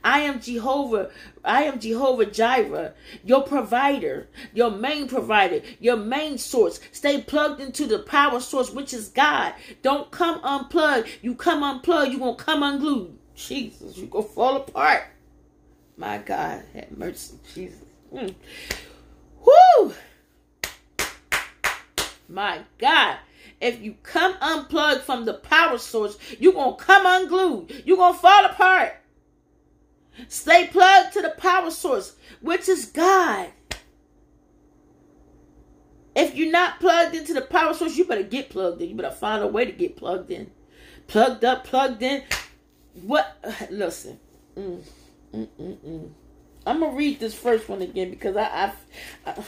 I 0.04 0.20
am 0.20 0.40
Jehovah. 0.40 1.10
I 1.44 1.64
am 1.64 1.78
Jehovah 1.80 2.26
Jireh, 2.26 2.94
your 3.24 3.42
provider, 3.42 4.28
your 4.52 4.70
main 4.70 5.08
provider, 5.08 5.62
your 5.80 5.96
main 5.96 6.38
source. 6.38 6.80
Stay 6.92 7.22
plugged 7.22 7.60
into 7.60 7.86
the 7.86 8.00
power 8.00 8.40
source, 8.40 8.70
which 8.70 8.92
is 8.92 9.08
God. 9.08 9.54
Don't 9.82 10.10
come 10.10 10.40
unplugged. 10.42 11.08
You 11.22 11.34
come 11.34 11.62
unplugged, 11.62 12.10
you're 12.12 12.20
going 12.20 12.36
to 12.36 12.44
come 12.44 12.62
unglued. 12.62 13.16
Jesus, 13.34 13.96
you're 13.96 14.08
going 14.08 14.24
to 14.26 14.30
fall 14.30 14.56
apart. 14.56 15.04
My 15.96 16.18
God, 16.18 16.62
have 16.74 16.90
mercy, 16.90 17.36
Jesus. 17.54 17.82
Mm. 18.12 18.34
My 22.28 22.60
God. 22.78 23.18
If 23.60 23.80
you 23.80 23.96
come 24.02 24.34
unplugged 24.40 25.02
from 25.02 25.24
the 25.24 25.34
power 25.34 25.78
source, 25.78 26.18
you're 26.38 26.52
going 26.52 26.76
to 26.76 26.84
come 26.84 27.06
unglued. 27.06 27.82
You're 27.86 27.96
going 27.96 28.12
to 28.14 28.18
fall 28.18 28.44
apart. 28.44 28.96
Stay 30.28 30.66
plugged 30.68 31.12
to 31.14 31.22
the 31.22 31.30
power 31.30 31.70
source, 31.70 32.16
which 32.40 32.68
is 32.68 32.86
God. 32.86 33.50
If 36.14 36.34
you're 36.34 36.50
not 36.50 36.80
plugged 36.80 37.14
into 37.14 37.34
the 37.34 37.42
power 37.42 37.74
source, 37.74 37.96
you 37.96 38.06
better 38.06 38.22
get 38.22 38.48
plugged 38.48 38.80
in. 38.80 38.88
You 38.88 38.94
better 38.94 39.10
find 39.10 39.42
a 39.42 39.46
way 39.46 39.66
to 39.66 39.72
get 39.72 39.96
plugged 39.96 40.30
in. 40.30 40.50
Plugged 41.06 41.44
up, 41.44 41.64
plugged 41.64 42.02
in. 42.02 42.22
What? 43.02 43.36
Listen. 43.70 44.18
Mm, 44.56 44.82
mm, 45.34 45.48
mm, 45.60 45.76
mm. 45.76 46.10
I'm 46.66 46.80
gonna 46.80 46.96
read 46.96 47.20
this 47.20 47.34
first 47.34 47.68
one 47.68 47.82
again 47.82 48.10
because 48.10 48.36
I, 48.36 48.72
I, 49.26 49.30
I 49.30 49.44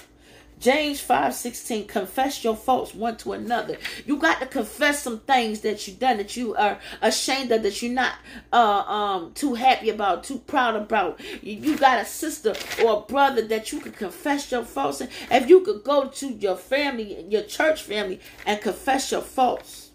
James 0.58 1.00
5 1.00 1.34
16, 1.34 1.86
confess 1.86 2.42
your 2.42 2.56
faults 2.56 2.94
one 2.94 3.16
to 3.18 3.32
another. 3.32 3.76
You 4.06 4.16
got 4.16 4.40
to 4.40 4.46
confess 4.46 5.02
some 5.02 5.20
things 5.20 5.60
that 5.60 5.86
you 5.86 5.94
done 5.94 6.16
that 6.16 6.36
you 6.36 6.54
are 6.56 6.78
ashamed 7.00 7.52
of, 7.52 7.62
that 7.62 7.80
you're 7.80 7.92
not 7.92 8.14
uh, 8.52 8.80
um 8.80 9.32
too 9.34 9.54
happy 9.54 9.90
about, 9.90 10.24
too 10.24 10.38
proud 10.38 10.74
about. 10.74 11.20
You, 11.42 11.54
you 11.54 11.76
got 11.76 12.00
a 12.00 12.04
sister 12.04 12.54
or 12.82 12.98
a 12.98 13.00
brother 13.00 13.42
that 13.42 13.72
you 13.72 13.80
can 13.80 13.92
confess 13.92 14.50
your 14.50 14.64
faults. 14.64 15.00
And 15.00 15.10
if 15.30 15.48
you 15.48 15.60
could 15.60 15.84
go 15.84 16.08
to 16.08 16.28
your 16.28 16.56
family, 16.56 17.24
your 17.28 17.42
church 17.42 17.82
family, 17.82 18.20
and 18.44 18.60
confess 18.60 19.12
your 19.12 19.22
faults. 19.22 19.87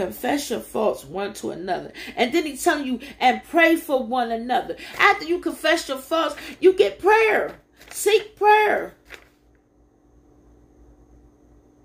Confess 0.00 0.48
your 0.48 0.60
faults 0.60 1.04
one 1.04 1.34
to 1.34 1.50
another. 1.50 1.92
And 2.16 2.32
then 2.32 2.46
he's 2.46 2.64
telling 2.64 2.86
you, 2.86 3.00
and 3.18 3.44
pray 3.44 3.76
for 3.76 4.02
one 4.02 4.32
another. 4.32 4.76
After 4.98 5.26
you 5.26 5.40
confess 5.40 5.88
your 5.88 5.98
faults, 5.98 6.36
you 6.58 6.72
get 6.72 6.98
prayer. 6.98 7.60
Seek 7.90 8.34
prayer. 8.36 8.94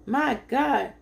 My 0.06 0.40
God. 0.48 0.94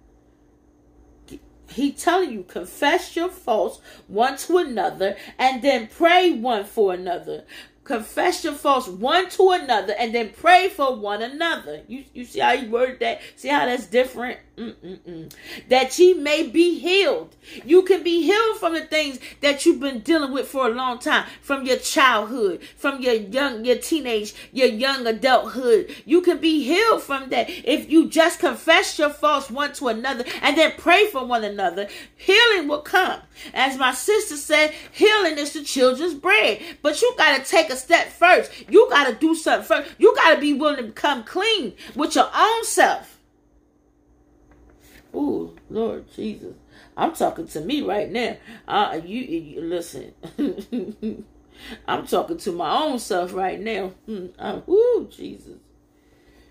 He 1.70 1.92
telling 1.92 2.32
you, 2.32 2.44
confess 2.44 3.16
your 3.16 3.30
faults 3.30 3.80
one 4.08 4.38
to 4.38 4.58
another 4.58 5.16
and 5.38 5.62
then 5.62 5.88
pray 5.88 6.32
one 6.32 6.66
for 6.66 6.94
another 6.94 7.46
confess 7.84 8.44
your 8.44 8.54
faults 8.54 8.88
one 8.88 9.30
to 9.30 9.52
another 9.52 9.94
and 9.98 10.16
then 10.16 10.30
pray 10.30 10.70
for 10.70 10.96
one 10.96 11.22
another. 11.22 11.82
You 11.88 12.04
you 12.14 12.26
see 12.26 12.40
how 12.40 12.54
you 12.54 12.70
word 12.70 13.00
that? 13.00 13.22
See 13.36 13.50
how 13.50 13.66
that's 13.66 13.88
different? 13.88 14.40
Mm-mm-mm. 14.56 15.34
that 15.70 15.98
ye 15.98 16.14
may 16.14 16.46
be 16.46 16.78
healed. 16.78 17.36
You 17.66 17.82
can 17.82 18.04
be 18.04 18.22
healed 18.22 18.58
from 18.58 18.74
the 18.74 18.82
things 18.82 19.20
that 19.42 19.66
you've 19.66 19.80
been 19.80 20.02
dealing 20.02 20.32
with 20.32 20.48
for 20.48 20.68
a 20.68 20.70
long 20.70 21.00
time. 21.00 21.26
From 21.42 21.66
your 21.66 21.78
childhood 21.78 22.62
from 22.78 23.02
your 23.02 23.16
young 23.16 23.66
your 23.66 23.78
teenage 23.78 24.34
your 24.52 24.68
young 24.68 25.08
adulthood. 25.08 25.94
You 26.06 26.22
can 26.22 26.38
be 26.38 26.64
healed 26.64 27.02
from 27.02 27.30
that. 27.30 27.50
If 27.50 27.90
you 27.90 28.08
just 28.08 28.40
confess 28.40 28.98
your 29.00 29.10
faults 29.10 29.50
one 29.50 29.74
to 29.74 29.88
another 29.88 30.24
and 30.42 30.58
then 30.58 30.74
pray 30.78 31.08
for 31.08 31.26
one 31.26 31.44
another 31.44 31.88
healing 32.16 32.68
will 32.68 32.82
come. 32.82 33.22
As 33.54 33.78
my 33.78 33.94
sister 33.94 34.38
said 34.38 34.74
healing 34.92 35.38
is 35.38 35.54
the 35.54 35.64
children's 35.64 36.14
bread. 36.14 36.62
But 36.82 37.02
you 37.02 37.14
got 37.18 37.44
to 37.44 37.50
take 37.50 37.72
a 37.74 37.78
step 37.78 38.08
first. 38.08 38.52
You 38.70 38.88
got 38.90 39.08
to 39.08 39.16
do 39.16 39.36
something 39.36 39.68
first. 39.68 39.96
You 39.98 40.16
got 40.16 40.36
to 40.36 40.42
be 40.42 40.54
willing 40.54 40.78
to 40.78 40.84
become 40.84 41.24
clean 41.24 41.74
with 41.96 42.16
your 42.16 42.30
own 42.34 42.64
self. 42.64 43.20
Ooh, 45.16 45.56
Lord 45.70 46.06
Jesus. 46.16 46.56
I'm 46.98 47.14
talking 47.14 47.48
to 47.48 47.62
me 47.62 47.82
right 47.82 48.12
now. 48.12 48.38
Uh, 48.68 49.00
you, 49.04 49.22
you 49.22 49.62
listen. 49.62 50.14
I'm 51.88 52.08
talking 52.08 52.38
to 52.38 52.52
my 52.52 52.84
own 52.84 53.00
self 53.00 53.34
right 53.34 53.60
now. 53.60 53.94
Mm, 54.08 54.68
ooh, 54.68 55.08
Jesus. 55.12 55.58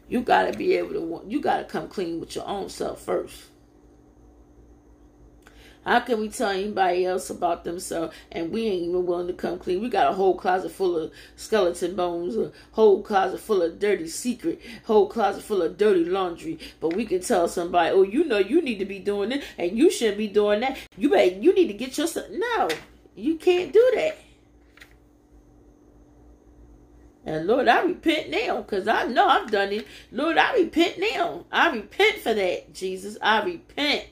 You 0.08 0.20
got 0.20 0.52
to 0.52 0.58
be 0.58 0.74
able 0.76 0.92
to, 0.92 1.24
you 1.26 1.40
got 1.40 1.58
to 1.58 1.64
come 1.64 1.88
clean 1.88 2.20
with 2.20 2.36
your 2.36 2.46
own 2.46 2.68
self 2.68 3.00
first. 3.00 3.36
How 5.84 6.00
can 6.00 6.20
we 6.20 6.28
tell 6.28 6.50
anybody 6.50 7.04
else 7.04 7.28
about 7.28 7.64
themselves 7.64 8.14
and 8.30 8.52
we 8.52 8.66
ain't 8.66 8.82
even 8.84 9.04
willing 9.04 9.26
to 9.26 9.32
come 9.32 9.58
clean? 9.58 9.80
We 9.80 9.88
got 9.88 10.12
a 10.12 10.14
whole 10.14 10.36
closet 10.36 10.70
full 10.70 10.96
of 10.96 11.12
skeleton 11.34 11.96
bones, 11.96 12.36
a 12.36 12.52
whole 12.72 13.02
closet 13.02 13.40
full 13.40 13.62
of 13.62 13.80
dirty 13.80 14.06
secret, 14.06 14.60
whole 14.84 15.08
closet 15.08 15.42
full 15.42 15.60
of 15.60 15.76
dirty 15.76 16.04
laundry. 16.04 16.58
But 16.80 16.94
we 16.94 17.04
can 17.04 17.20
tell 17.20 17.48
somebody, 17.48 17.90
oh, 17.90 18.02
you 18.02 18.24
know, 18.24 18.38
you 18.38 18.62
need 18.62 18.78
to 18.78 18.84
be 18.84 19.00
doing 19.00 19.32
it 19.32 19.42
and 19.58 19.76
you 19.76 19.90
shouldn't 19.90 20.18
be 20.18 20.28
doing 20.28 20.60
that. 20.60 20.78
You 20.96 21.10
better, 21.10 21.36
you 21.36 21.52
need 21.52 21.66
to 21.68 21.74
get 21.74 21.98
yourself. 21.98 22.26
No, 22.30 22.68
you 23.16 23.36
can't 23.36 23.72
do 23.72 23.92
that. 23.96 24.18
And 27.24 27.46
Lord, 27.46 27.68
I 27.68 27.82
repent 27.82 28.30
now 28.30 28.62
because 28.62 28.88
I 28.88 29.04
know 29.06 29.28
I've 29.28 29.50
done 29.50 29.72
it. 29.72 29.86
Lord, 30.10 30.38
I 30.38 30.54
repent 30.54 30.98
now. 30.98 31.46
I 31.52 31.70
repent 31.70 32.18
for 32.18 32.34
that, 32.34 32.72
Jesus. 32.74 33.16
I 33.22 33.44
repent. 33.44 34.06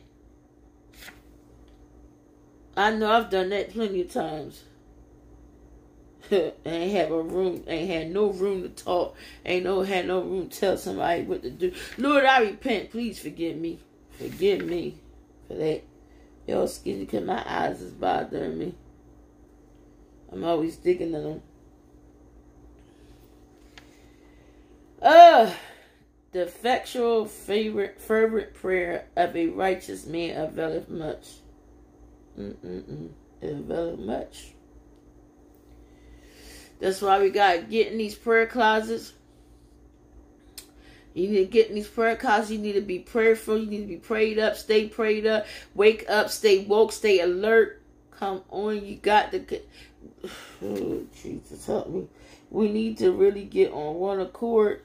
I 2.80 2.92
know 2.92 3.12
I've 3.12 3.28
done 3.28 3.50
that 3.50 3.74
plenty 3.74 4.00
of 4.00 4.10
times. 4.10 4.64
ain't 6.30 6.92
have 6.92 7.10
a 7.10 7.22
room, 7.22 7.62
ain't 7.66 7.90
had 7.90 8.10
no 8.10 8.30
room 8.30 8.62
to 8.62 8.70
talk, 8.70 9.16
ain't 9.44 9.64
no 9.64 9.82
had 9.82 10.06
no 10.06 10.22
room 10.22 10.48
to 10.48 10.60
tell 10.60 10.78
somebody 10.78 11.24
what 11.24 11.42
to 11.42 11.50
do. 11.50 11.74
Lord, 11.98 12.24
I 12.24 12.40
repent. 12.40 12.90
Please 12.90 13.18
forgive 13.18 13.58
me. 13.58 13.80
Forgive 14.12 14.64
me 14.64 14.96
for 15.46 15.54
that. 15.54 15.82
Y'all 16.46 16.64
excuse 16.64 16.98
me 16.98 17.04
because 17.04 17.26
my 17.26 17.44
eyes 17.46 17.82
is 17.82 17.92
bothering 17.92 18.58
me. 18.58 18.74
I'm 20.32 20.42
always 20.42 20.76
digging 20.76 21.12
in 21.12 21.22
them. 21.22 21.42
Uh, 25.02 25.52
the 26.32 26.44
effectual 26.44 27.26
favorite 27.26 28.00
fervent 28.00 28.54
prayer 28.54 29.04
of 29.16 29.36
a 29.36 29.48
righteous 29.48 30.06
man 30.06 30.40
availeth 30.40 30.88
much. 30.88 31.26
Mm-mm-mm. 32.40 33.10
It 33.42 33.52
availeth 33.52 33.98
much. 34.00 34.52
That's 36.78 37.02
why 37.02 37.20
we 37.20 37.30
got 37.30 37.54
to 37.54 37.62
get 37.62 37.92
in 37.92 37.98
these 37.98 38.14
prayer 38.14 38.46
closets. 38.46 39.12
You 41.12 41.28
need 41.28 41.38
to 41.38 41.46
get 41.46 41.68
in 41.68 41.74
these 41.74 41.88
prayer 41.88 42.16
closets. 42.16 42.50
You 42.50 42.58
need 42.58 42.72
to 42.74 42.80
be 42.80 43.00
prayerful. 43.00 43.58
You 43.58 43.66
need 43.66 43.82
to 43.82 43.86
be 43.86 43.96
prayed 43.96 44.38
up. 44.38 44.56
Stay 44.56 44.88
prayed 44.88 45.26
up. 45.26 45.46
Wake 45.74 46.08
up. 46.08 46.30
Stay 46.30 46.64
woke. 46.64 46.92
Stay 46.92 47.20
alert. 47.20 47.82
Come 48.12 48.42
on. 48.48 48.84
You 48.84 48.96
got 48.96 49.32
to 49.32 49.40
get. 49.40 49.68
Oh, 50.62 51.02
Jesus, 51.22 51.64
help 51.64 51.88
me. 51.88 52.06
We 52.50 52.70
need 52.70 52.98
to 52.98 53.12
really 53.12 53.44
get 53.44 53.72
on 53.72 53.94
one 53.94 54.20
accord 54.20 54.82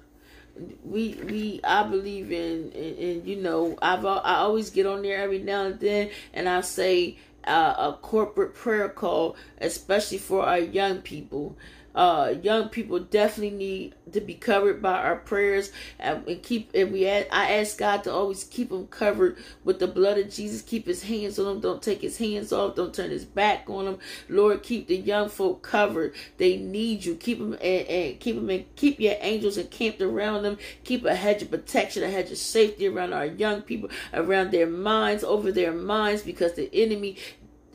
we 0.84 1.18
we 1.26 1.60
I 1.64 1.84
believe 1.84 2.32
in, 2.32 2.72
in 2.72 3.26
you 3.26 3.38
know 3.38 3.78
I've 3.82 4.06
I 4.06 4.36
always 4.36 4.70
get 4.70 4.86
on 4.86 5.02
there 5.02 5.22
every 5.22 5.40
now 5.40 5.66
and 5.66 5.80
then 5.80 6.10
and 6.34 6.48
I 6.48 6.62
say 6.62 7.18
uh, 7.48 7.76
a 7.78 7.98
corporate 8.02 8.54
prayer 8.54 8.90
call 8.90 9.36
especially 9.60 10.18
for 10.18 10.46
our 10.46 10.60
young 10.60 11.02
people 11.02 11.58
uh, 11.96 12.34
young 12.44 12.68
people 12.70 13.00
definitely 13.00 13.58
need 13.58 13.96
to 14.12 14.20
be 14.20 14.34
covered 14.34 14.82
by 14.82 15.02
our 15.02 15.16
prayers. 15.16 15.72
And, 15.98 16.28
and 16.28 16.44
keep 16.44 16.70
and 16.76 16.92
we 16.92 17.08
ask, 17.08 17.28
I 17.32 17.54
ask 17.54 17.78
God 17.78 18.04
to 18.04 18.12
always 18.12 18.44
keep 18.44 18.70
them 18.70 18.88
covered 18.88 19.38
with 19.64 19.80
the 19.80 19.88
blood 19.88 20.18
of 20.18 20.30
Jesus. 20.30 20.62
Keep 20.62 20.88
his 20.88 21.04
hands 21.04 21.40
on 21.40 21.46
them. 21.46 21.60
Don't 21.62 21.82
take 21.82 22.02
his 22.02 22.18
hands 22.18 22.52
off. 22.52 22.76
Don't 22.76 22.94
turn 22.94 23.10
his 23.10 23.26
back 23.26 23.70
on 23.70 23.86
them. 23.86 24.00
Lord 24.28 24.62
keep 24.62 24.88
the 24.88 24.98
young 24.98 25.30
folk 25.30 25.64
covered. 25.64 26.14
They 26.38 26.58
need 26.58 27.06
you. 27.06 27.16
Keep 27.16 27.40
them 27.40 27.54
and, 27.54 27.88
and 27.88 28.20
keep 28.20 28.36
them 28.36 28.50
and 28.50 28.76
keep 28.76 29.00
your 29.00 29.16
angels 29.22 29.58
encamped 29.58 30.02
around 30.02 30.44
them. 30.44 30.58
Keep 30.84 31.06
a 31.06 31.16
hedge 31.16 31.42
of 31.42 31.52
protection 31.52 32.04
a 32.04 32.10
hedge 32.10 32.32
of 32.32 32.38
safety 32.38 32.88
around 32.88 33.14
our 33.14 33.26
young 33.26 33.62
people 33.62 33.90
around 34.14 34.52
their 34.52 34.68
minds 34.68 35.24
over 35.24 35.52
their 35.52 35.72
minds 35.72 36.22
because 36.24 36.54
the 36.54 36.70
enemy 36.74 37.18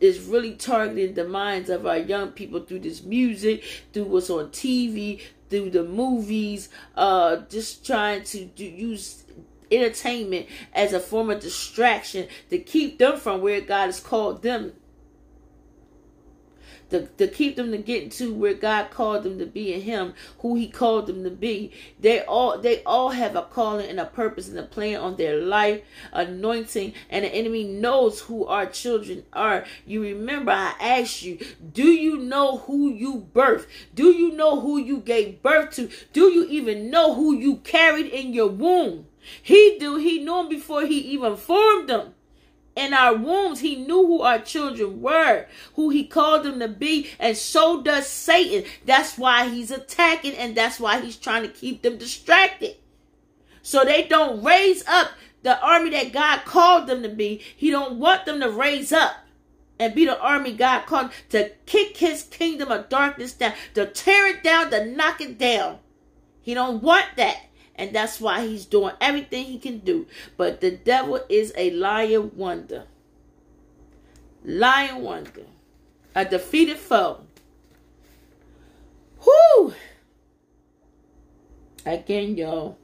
is 0.01 0.21
really 0.21 0.55
targeting 0.55 1.15
the 1.15 1.29
minds 1.29 1.69
of 1.71 1.87
our 1.87 1.99
young 1.99 2.31
people 2.31 2.61
through 2.61 2.81
this 2.81 3.03
music, 3.03 3.63
through 3.93 4.05
what's 4.05 4.31
on 4.31 4.49
TV, 4.49 5.21
through 5.51 5.71
the 5.71 5.83
movies, 5.83 6.69
uh, 6.97 7.37
just 7.51 7.85
trying 7.85 8.25
to 8.25 8.45
do, 8.47 8.65
use 8.65 9.25
entertainment 9.71 10.47
as 10.73 10.93
a 10.93 11.01
form 11.01 11.31
of 11.31 11.41
distraction 11.41 12.27
to 12.49 12.59
keep 12.59 12.99
them 12.99 13.19
from 13.19 13.41
where 13.41 13.61
God 13.61 13.87
has 13.87 14.01
called 14.01 14.43
them 14.43 14.73
to, 16.91 17.07
to 17.07 17.29
keep 17.29 17.57
them 17.57 17.71
to 17.73 17.79
get 17.79 18.11
to 18.13 18.33
where 18.33 18.55
God 18.55 18.91
called 18.91 19.25
them 19.25 19.39
to 19.39 19.47
be 19.47 19.73
in 19.73 19.83
Him, 19.83 20.15
who 20.41 20.57
He 20.57 20.69
called 20.69 21.07
them 21.07 21.25
to 21.25 21.31
be. 21.31 21.73
They 21.99 22.21
all 22.21 22.59
they 22.59 22.83
all 22.85 23.11
have 23.11 23.37
a 23.37 23.43
calling 23.43 23.89
and 23.89 24.01
a 24.01 24.07
purpose 24.07 24.49
and 24.49 24.59
a 24.59 24.63
plan 24.63 25.01
on 25.01 25.17
their 25.17 25.41
life, 25.41 25.83
anointing, 26.13 26.95
and 27.09 27.25
the 27.25 27.29
enemy 27.29 27.65
knows 27.65 28.21
who 28.21 28.47
our 28.47 28.67
children 28.67 29.25
are. 29.33 29.65
You 29.87 30.03
remember 30.03 30.53
I 30.53 30.75
asked 30.81 31.23
you, 31.23 31.39
do 31.73 31.87
you 31.87 32.19
know 32.19 32.59
who 32.59 32.91
you 32.91 33.29
birthed? 33.35 33.67
Do 33.95 34.11
you 34.11 34.33
know 34.33 34.61
who 34.61 34.79
you 34.79 34.99
gave 34.99 35.43
birth 35.43 35.75
to? 35.77 35.91
Do 36.13 36.33
you 36.33 36.47
even 36.47 36.91
know 36.91 37.15
who 37.15 37.35
you 37.35 37.57
carried 37.57 38.07
in 38.07 38.33
your 38.33 38.49
womb? 38.49 39.07
He 39.43 39.77
do. 39.79 39.97
He 39.97 40.19
knew 40.19 40.37
them 40.37 40.49
before 40.49 40.87
he 40.87 40.99
even 40.99 41.37
formed 41.37 41.89
them 41.89 42.15
in 42.77 42.95
our 42.95 43.15
wombs. 43.17 43.61
He 43.61 43.77
knew 43.77 44.07
who 44.07 44.23
our 44.23 44.39
children 44.39 45.01
were, 45.01 45.47
who 45.75 45.91
he 45.91 46.05
called 46.05 46.45
them 46.45 46.61
to 46.61 46.69
be, 46.69 47.11
and 47.19 47.37
so 47.37 47.83
does 47.83 48.07
Satan. 48.07 48.69
That's 48.87 49.19
why 49.19 49.49
he's 49.49 49.71
attacking, 49.71 50.35
and 50.35 50.55
that's 50.55 50.81
why 50.81 51.01
he's 51.01 51.17
trying 51.17 51.43
to 51.43 51.49
keep 51.49 51.83
them 51.83 51.99
distracted. 51.99 52.77
So 53.63 53.85
they 53.85 54.05
don't 54.05 54.43
raise 54.43 54.87
up 54.87 55.11
the 55.43 55.61
army 55.61 55.91
that 55.91 56.13
God 56.13 56.45
called 56.45 56.87
them 56.87 57.03
to 57.03 57.09
be. 57.09 57.43
He 57.57 57.71
don't 57.71 57.99
want 57.99 58.25
them 58.25 58.41
to 58.41 58.51
raise 58.51 58.93
up 58.93 59.17
and 59.79 59.95
be 59.95 60.05
the 60.05 60.21
army 60.21 60.53
God 60.53 60.87
called 60.87 61.11
to 61.31 61.51
kick 61.67 61.97
his 61.97 62.23
kingdom 62.25 62.71
of 62.71 62.89
darkness 62.89 63.33
down, 63.33 63.55
to 63.75 63.87
tear 63.87 64.27
it 64.27 64.43
down, 64.43 64.71
to 64.71 64.85
knock 64.85 65.21
it 65.21 65.39
down. 65.39 65.79
He 66.43 66.55
don't 66.55 66.83
want 66.83 67.07
that. 67.17 67.47
And 67.81 67.95
that's 67.95 68.21
why 68.21 68.47
he's 68.47 68.67
doing 68.67 68.95
everything 69.01 69.47
he 69.47 69.59
can 69.59 69.79
do. 69.79 70.07
But 70.37 70.61
the 70.61 70.71
devil 70.71 71.25
is 71.31 71.51
a 71.57 71.71
lion 71.71 72.31
wonder. 72.37 72.85
Lion 74.45 75.01
wonder. 75.01 75.47
A 76.15 76.27
defeated 76.27 76.77
foe. 76.77 77.23
Whoo! 79.25 79.73
Again, 81.87 82.37
y'all. 82.37 82.77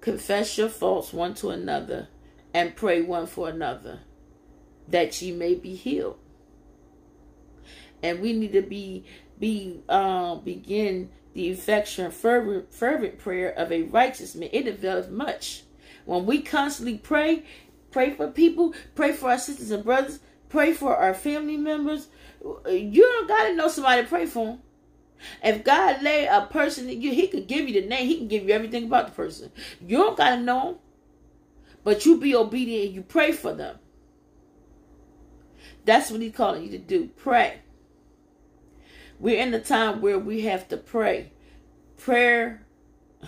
Confess 0.00 0.56
your 0.56 0.68
faults 0.68 1.12
one 1.12 1.34
to 1.34 1.50
another 1.50 2.06
and 2.54 2.76
pray 2.76 3.02
one 3.02 3.26
for 3.26 3.48
another 3.48 3.98
that 4.86 5.20
ye 5.20 5.32
may 5.32 5.54
be 5.54 5.74
healed. 5.74 6.16
And 8.04 8.20
we 8.20 8.32
need 8.32 8.52
to 8.52 8.62
be 8.62 9.04
be 9.40 9.80
uh 9.88 10.36
begin 10.36 11.10
the 11.36 11.50
effectual 11.50 12.10
fervent, 12.10 12.72
fervent 12.72 13.18
prayer 13.18 13.50
of 13.50 13.70
a 13.70 13.82
righteous 13.82 14.34
man. 14.34 14.48
It 14.52 14.64
develops 14.64 15.08
much. 15.08 15.62
When 16.06 16.24
we 16.24 16.40
constantly 16.40 16.98
pray, 16.98 17.44
pray 17.90 18.14
for 18.14 18.28
people, 18.28 18.74
pray 18.94 19.12
for 19.12 19.30
our 19.30 19.38
sisters 19.38 19.70
and 19.70 19.84
brothers, 19.84 20.20
pray 20.48 20.72
for 20.72 20.96
our 20.96 21.14
family 21.14 21.56
members. 21.56 22.08
You 22.66 23.02
don't 23.02 23.28
got 23.28 23.44
to 23.48 23.54
know 23.54 23.68
somebody 23.68 24.02
to 24.02 24.08
pray 24.08 24.26
for 24.26 24.46
them. 24.46 24.58
If 25.42 25.64
God 25.64 26.02
lay 26.02 26.26
a 26.26 26.42
person 26.50 26.88
you, 26.88 27.12
He 27.12 27.26
could 27.28 27.46
give 27.46 27.68
you 27.68 27.80
the 27.80 27.88
name. 27.88 28.06
He 28.06 28.18
can 28.18 28.28
give 28.28 28.44
you 28.44 28.54
everything 28.54 28.84
about 28.84 29.06
the 29.06 29.12
person. 29.12 29.50
You 29.80 29.98
don't 29.98 30.16
got 30.16 30.36
to 30.36 30.40
know 30.40 30.64
them, 30.64 30.76
but 31.84 32.06
you 32.06 32.18
be 32.18 32.34
obedient 32.34 32.86
and 32.86 32.94
you 32.94 33.02
pray 33.02 33.32
for 33.32 33.52
them. 33.52 33.78
That's 35.84 36.10
what 36.10 36.20
He's 36.20 36.34
calling 36.34 36.64
you 36.64 36.70
to 36.70 36.78
do. 36.78 37.08
Pray. 37.16 37.60
We're 39.18 39.40
in 39.40 39.50
the 39.50 39.60
time 39.60 40.00
where 40.02 40.18
we 40.18 40.42
have 40.42 40.68
to 40.68 40.76
pray. 40.76 41.30
Prayer, 41.96 42.62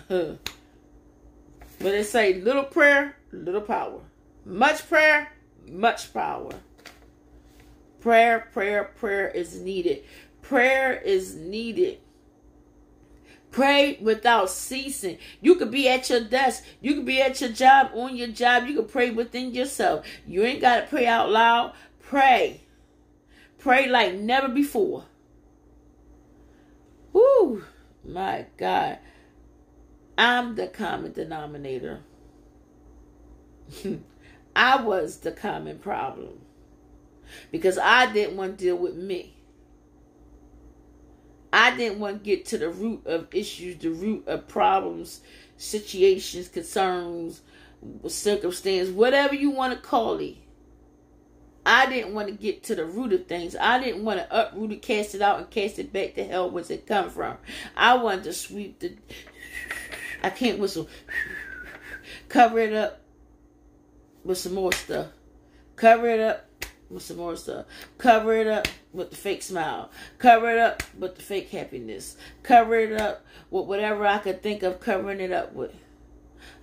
but 0.07 0.39
they 1.79 2.03
say 2.03 2.35
little 2.35 2.63
prayer, 2.63 3.15
little 3.31 3.61
power. 3.61 4.01
Much 4.45 4.87
prayer, 4.87 5.31
much 5.67 6.13
power. 6.13 6.51
Prayer, 7.99 8.47
prayer, 8.53 8.91
prayer 8.95 9.27
is 9.27 9.59
needed. 9.59 10.03
Prayer 10.41 10.93
is 10.93 11.35
needed. 11.35 11.99
Pray 13.51 13.97
without 13.99 14.49
ceasing. 14.49 15.17
You 15.41 15.55
could 15.55 15.71
be 15.71 15.89
at 15.89 16.09
your 16.09 16.21
desk. 16.21 16.63
You 16.81 16.95
could 16.95 17.05
be 17.05 17.21
at 17.21 17.41
your 17.41 17.49
job, 17.49 17.91
on 17.95 18.15
your 18.15 18.27
job. 18.27 18.67
You 18.67 18.75
could 18.75 18.91
pray 18.91 19.09
within 19.09 19.53
yourself. 19.53 20.05
You 20.27 20.43
ain't 20.43 20.61
got 20.61 20.81
to 20.81 20.87
pray 20.87 21.07
out 21.07 21.31
loud. 21.31 21.73
Pray. 21.99 22.61
Pray 23.57 23.89
like 23.89 24.15
never 24.15 24.47
before. 24.47 25.05
Whoo, 27.11 27.63
my 28.09 28.45
God. 28.57 28.99
I'm 30.17 30.55
the 30.55 30.67
common 30.67 31.13
denominator. 31.13 32.01
I 34.55 34.81
was 34.81 35.17
the 35.17 35.31
common 35.31 35.79
problem 35.79 36.41
because 37.51 37.77
I 37.77 38.11
didn't 38.11 38.35
want 38.35 38.57
to 38.57 38.65
deal 38.65 38.75
with 38.75 38.95
me. 38.95 39.35
I 41.51 41.75
didn't 41.75 41.99
want 41.99 42.23
to 42.23 42.25
get 42.25 42.45
to 42.47 42.57
the 42.57 42.69
root 42.69 43.05
of 43.05 43.27
issues, 43.33 43.77
the 43.77 43.89
root 43.89 44.27
of 44.27 44.47
problems, 44.47 45.21
situations, 45.57 46.47
concerns, 46.47 47.41
circumstance, 48.07 48.89
whatever 48.89 49.35
you 49.35 49.49
want 49.49 49.73
to 49.73 49.79
call 49.79 50.17
it. 50.17 50.35
I 51.65 51.87
didn't 51.87 52.13
want 52.13 52.27
to 52.27 52.33
get 52.33 52.63
to 52.65 52.75
the 52.75 52.85
root 52.85 53.13
of 53.13 53.27
things. 53.27 53.55
I 53.55 53.79
didn't 53.79 54.03
want 54.03 54.19
to 54.19 54.27
uproot 54.47 54.71
it, 54.71 54.81
cast 54.81 55.15
it 55.15 55.21
out, 55.21 55.39
and 55.39 55.49
cast 55.49 55.79
it 55.79 55.93
back 55.93 56.15
to 56.15 56.23
hell 56.23 56.49
where 56.49 56.63
it 56.69 56.87
come 56.87 57.09
from. 57.09 57.37
I 57.75 57.95
wanted 57.95 58.23
to 58.25 58.33
sweep 58.33 58.79
the. 58.79 58.95
I 60.23 60.29
can't 60.29 60.59
whistle. 60.59 60.89
Cover 62.27 62.59
it 62.59 62.73
up 62.73 63.01
with 64.23 64.37
some 64.37 64.53
more 64.53 64.71
stuff. 64.71 65.07
Cover 65.75 66.09
it 66.09 66.19
up 66.19 66.45
with 66.89 67.03
some 67.03 67.17
more 67.17 67.35
stuff. 67.35 67.65
Cover 67.97 68.33
it 68.35 68.47
up 68.47 68.67
with 68.91 69.11
the 69.11 69.15
fake 69.15 69.43
smile. 69.43 69.91
Cover 70.17 70.49
it 70.51 70.59
up 70.59 70.83
with 70.97 71.15
the 71.15 71.21
fake 71.21 71.49
happiness. 71.49 72.17
Cover 72.43 72.75
it 72.75 72.93
up 72.93 73.25
with 73.49 73.65
whatever 73.65 74.05
I 74.05 74.17
could 74.19 74.41
think 74.41 74.63
of 74.63 74.79
covering 74.79 75.19
it 75.19 75.31
up 75.31 75.53
with. 75.53 75.73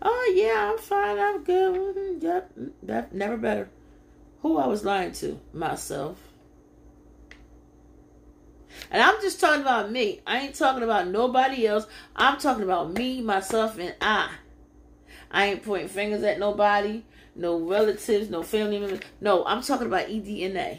Oh 0.02 0.32
yeah, 0.34 0.72
I'm 0.72 0.78
fine. 0.78 1.18
I'm 1.18 1.44
good. 1.44 1.96
Mm-hmm, 1.96 2.24
yep, 2.24 2.52
that 2.82 3.14
never 3.14 3.36
better. 3.36 3.68
Who 4.46 4.58
I 4.58 4.68
was 4.68 4.84
lying 4.84 5.10
to? 5.14 5.40
Myself. 5.52 6.22
And 8.92 9.02
I'm 9.02 9.20
just 9.20 9.40
talking 9.40 9.60
about 9.60 9.90
me. 9.90 10.20
I 10.24 10.38
ain't 10.38 10.54
talking 10.54 10.84
about 10.84 11.08
nobody 11.08 11.66
else. 11.66 11.88
I'm 12.14 12.38
talking 12.38 12.62
about 12.62 12.92
me, 12.92 13.20
myself, 13.22 13.76
and 13.76 13.96
I. 14.00 14.30
I 15.32 15.46
ain't 15.46 15.64
pointing 15.64 15.88
fingers 15.88 16.22
at 16.22 16.38
nobody, 16.38 17.02
no 17.34 17.58
relatives, 17.58 18.30
no 18.30 18.44
family 18.44 18.78
members. 18.78 19.00
No, 19.20 19.44
I'm 19.46 19.62
talking 19.62 19.88
about 19.88 20.06
EDNA. 20.06 20.78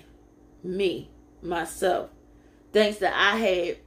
Me, 0.64 1.10
myself. 1.42 2.10
Things 2.72 3.00
that 3.00 3.14
I 3.14 3.36
had 3.36 3.78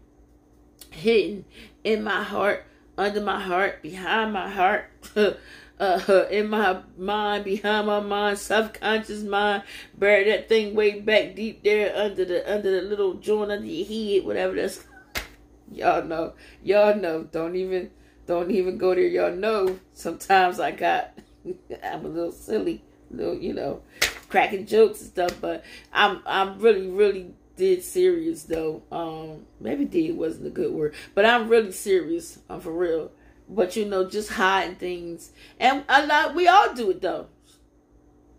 hidden 0.91 1.47
in 1.85 2.05
my 2.05 2.23
heart, 2.23 2.67
under 2.99 3.23
my 3.23 3.41
heart, 3.41 3.81
behind 3.81 4.35
my 4.35 4.51
heart. 4.51 4.91
uh, 5.81 6.27
in 6.31 6.49
my 6.51 6.81
mind, 6.97 7.45
behind 7.45 7.87
my 7.87 8.01
mind, 8.01 8.39
subconscious 8.39 9.23
mind, 9.23 9.63
bury 9.97 10.25
that 10.31 10.49
thing 10.49 10.75
way 10.75 11.01
back 11.01 11.35
deep 11.35 11.65
there 11.65 11.97
under 11.97 12.25
the 12.25 12.53
under 12.53 12.81
the 12.81 12.87
little 12.87 13.15
joint 13.15 13.51
under 13.51 13.67
your 13.67 13.87
head, 13.87 14.27
whatever 14.27 14.55
that's. 14.55 14.85
Y'all 15.73 16.05
know, 16.05 16.33
y'all 16.65 16.97
know. 16.97 17.23
Don't 17.23 17.55
even, 17.55 17.93
don't 18.27 18.51
even 18.51 18.77
go 18.77 18.93
there. 18.93 19.07
Y'all 19.07 19.31
know. 19.31 19.79
Sometimes 19.95 20.59
I 20.59 20.73
got, 20.73 21.17
I'm 21.85 22.05
a 22.05 22.09
little 22.09 22.33
silly, 22.33 22.83
little 23.09 23.37
you 23.37 23.55
know, 23.55 23.81
cracking 24.29 24.67
jokes 24.67 25.01
and 25.01 25.11
stuff. 25.11 25.41
But 25.41 25.65
I'm, 25.93 26.23
I'm 26.27 26.59
really, 26.59 26.89
really 26.89 27.35
did 27.55 27.85
serious 27.85 28.43
though. 28.43 28.83
Um, 28.91 29.47
maybe 29.61 29.85
did 29.85 30.17
wasn't 30.17 30.49
a 30.49 30.51
good 30.51 30.73
word, 30.73 30.97
but 31.15 31.25
I'm 31.25 31.49
really 31.49 31.71
serious. 31.71 32.41
I'm 32.49 32.61
for 32.61 32.73
real 32.73 33.13
but 33.51 33.75
you 33.77 33.85
know, 33.85 34.09
just 34.09 34.31
hiding 34.31 34.77
things, 34.77 35.33
and 35.59 35.85
a 35.89 36.07
lot 36.07 36.35
we 36.35 36.47
all 36.47 36.73
do 36.73 36.91
it 36.91 37.03
though. 37.03 37.27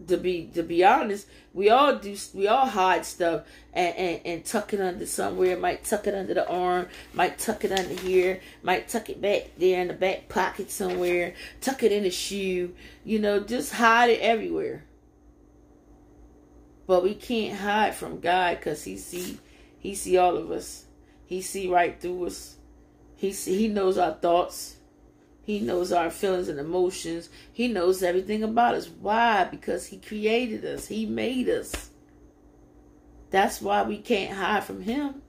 To 0.07 0.17
be 0.17 0.49
to 0.55 0.63
be 0.63 0.83
honest, 0.83 1.27
we 1.53 1.69
all 1.69 1.97
do. 1.97 2.15
We 2.33 2.47
all 2.47 2.65
hide 2.65 3.05
stuff 3.05 3.43
and, 3.73 3.95
and 3.95 4.21
and 4.25 4.45
tuck 4.45 4.73
it 4.73 4.81
under 4.81 5.05
somewhere. 5.05 5.57
Might 5.57 5.83
tuck 5.83 6.07
it 6.07 6.15
under 6.15 6.33
the 6.33 6.47
arm. 6.49 6.87
Might 7.13 7.37
tuck 7.37 7.63
it 7.65 7.71
under 7.71 7.93
here. 8.01 8.39
Might 8.63 8.87
tuck 8.87 9.09
it 9.09 9.21
back 9.21 9.51
there 9.57 9.81
in 9.81 9.89
the 9.89 9.93
back 9.93 10.27
pocket 10.27 10.71
somewhere. 10.71 11.35
Tuck 11.59 11.83
it 11.83 11.91
in 11.91 12.03
the 12.03 12.09
shoe. 12.09 12.73
You 13.03 13.19
know, 13.19 13.41
just 13.41 13.73
hide 13.73 14.09
it 14.09 14.21
everywhere. 14.21 14.85
But 16.87 17.03
we 17.03 17.13
can't 17.13 17.59
hide 17.59 17.93
from 17.93 18.21
God 18.21 18.57
because 18.57 18.83
He 18.85 18.97
see 18.97 19.39
He 19.77 19.93
see 19.93 20.17
all 20.17 20.37
of 20.37 20.49
us. 20.49 20.85
He 21.25 21.41
see 21.41 21.67
right 21.67 21.99
through 21.99 22.25
us. 22.25 22.55
He 23.17 23.33
see, 23.33 23.57
He 23.57 23.67
knows 23.67 23.99
our 23.99 24.13
thoughts. 24.13 24.77
He 25.51 25.59
knows 25.59 25.91
our 25.91 26.09
feelings 26.09 26.47
and 26.47 26.57
emotions. 26.57 27.27
He 27.51 27.67
knows 27.67 28.01
everything 28.01 28.41
about 28.41 28.73
us. 28.73 28.87
Why? 28.87 29.43
Because 29.43 29.87
He 29.87 29.97
created 29.97 30.63
us, 30.63 30.87
He 30.87 31.05
made 31.05 31.49
us. 31.49 31.89
That's 33.31 33.61
why 33.61 33.83
we 33.83 33.97
can't 33.97 34.33
hide 34.33 34.63
from 34.63 34.81
Him. 34.81 35.21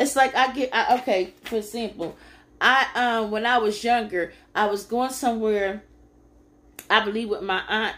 It's 0.00 0.16
like 0.16 0.34
I 0.34 0.50
get, 0.54 0.70
I, 0.72 0.96
okay, 0.96 1.34
for 1.42 1.56
example, 1.56 2.16
I, 2.58 2.86
um, 2.94 3.30
when 3.30 3.44
I 3.44 3.58
was 3.58 3.84
younger, 3.84 4.32
I 4.54 4.64
was 4.64 4.86
going 4.86 5.10
somewhere, 5.10 5.82
I 6.88 7.04
believe 7.04 7.28
with 7.28 7.42
my 7.42 7.60
aunt 7.68 7.96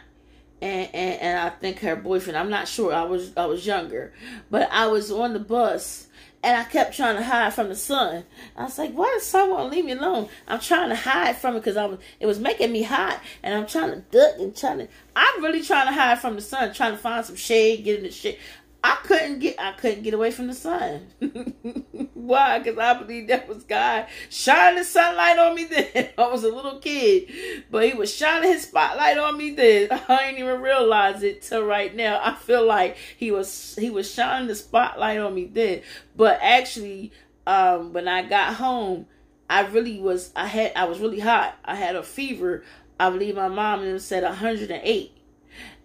and, 0.60 0.92
and, 0.92 1.20
and 1.20 1.38
I 1.38 1.50
think 1.50 1.78
her 1.78 1.94
boyfriend. 1.94 2.36
I'm 2.36 2.50
not 2.50 2.66
sure. 2.66 2.92
I 2.92 3.04
was 3.04 3.36
I 3.36 3.46
was 3.46 3.64
younger, 3.64 4.12
but 4.50 4.68
I 4.72 4.88
was 4.88 5.12
on 5.12 5.32
the 5.32 5.38
bus 5.38 6.08
and 6.42 6.56
I 6.56 6.64
kept 6.64 6.96
trying 6.96 7.16
to 7.16 7.22
hide 7.22 7.52
from 7.52 7.68
the 7.68 7.76
sun. 7.76 8.24
I 8.56 8.64
was 8.64 8.78
like, 8.78 8.92
"Why 8.92 9.10
does 9.14 9.26
someone 9.26 9.70
leave 9.70 9.84
me 9.84 9.92
alone?" 9.92 10.28
I'm 10.48 10.60
trying 10.60 10.88
to 10.88 10.96
hide 10.96 11.36
from 11.36 11.56
it 11.56 11.60
because 11.60 11.76
I 11.76 11.84
was 11.86 11.98
it 12.18 12.26
was 12.26 12.38
making 12.38 12.72
me 12.72 12.82
hot, 12.82 13.20
and 13.42 13.54
I'm 13.54 13.66
trying 13.66 13.90
to 13.90 14.00
duck 14.10 14.38
and 14.38 14.56
trying 14.56 14.78
to. 14.78 14.88
I'm 15.14 15.42
really 15.42 15.62
trying 15.62 15.86
to 15.86 15.92
hide 15.92 16.18
from 16.18 16.36
the 16.36 16.40
sun, 16.40 16.72
trying 16.72 16.92
to 16.92 16.98
find 16.98 17.24
some 17.24 17.36
shade, 17.36 17.84
get 17.84 17.98
in 17.98 18.04
the 18.04 18.10
shade. 18.10 18.38
I 18.82 18.98
couldn't 19.02 19.40
get 19.40 19.56
I 19.58 19.72
couldn't 19.72 20.02
get 20.02 20.14
away 20.14 20.30
from 20.30 20.46
the 20.46 20.54
sun. 20.54 21.08
Why? 22.14 22.58
Because 22.58 22.78
I 22.78 22.94
believe 22.94 23.28
that 23.28 23.48
was 23.48 23.64
God 23.64 24.06
shining 24.30 24.78
the 24.78 24.84
sunlight 24.84 25.38
on 25.38 25.54
me 25.54 25.64
then. 25.64 26.10
I 26.18 26.28
was 26.28 26.44
a 26.44 26.54
little 26.54 26.78
kid, 26.78 27.30
but 27.70 27.86
He 27.86 27.94
was 27.94 28.14
shining 28.14 28.50
His 28.50 28.62
spotlight 28.62 29.18
on 29.18 29.36
me 29.36 29.50
then. 29.50 29.88
I 30.08 30.26
didn't 30.26 30.38
even 30.38 30.60
realize 30.60 31.22
it 31.22 31.42
till 31.42 31.64
right 31.64 31.94
now. 31.94 32.20
I 32.22 32.34
feel 32.34 32.64
like 32.64 32.96
He 33.16 33.30
was 33.30 33.76
He 33.78 33.90
was 33.90 34.10
shining 34.10 34.48
the 34.48 34.54
spotlight 34.54 35.18
on 35.18 35.34
me 35.34 35.46
then. 35.46 35.82
But 36.16 36.38
actually, 36.42 37.12
um, 37.46 37.92
when 37.92 38.08
I 38.08 38.22
got 38.22 38.54
home, 38.54 39.06
I 39.50 39.66
really 39.66 40.00
was 40.00 40.32
I 40.34 40.46
had 40.46 40.72
I 40.74 40.84
was 40.84 41.00
really 41.00 41.20
hot. 41.20 41.56
I 41.64 41.74
had 41.74 41.96
a 41.96 42.02
fever. 42.02 42.64
I 42.98 43.10
believe 43.10 43.34
my 43.34 43.48
mom 43.48 43.98
said 43.98 44.22
108 44.22 45.19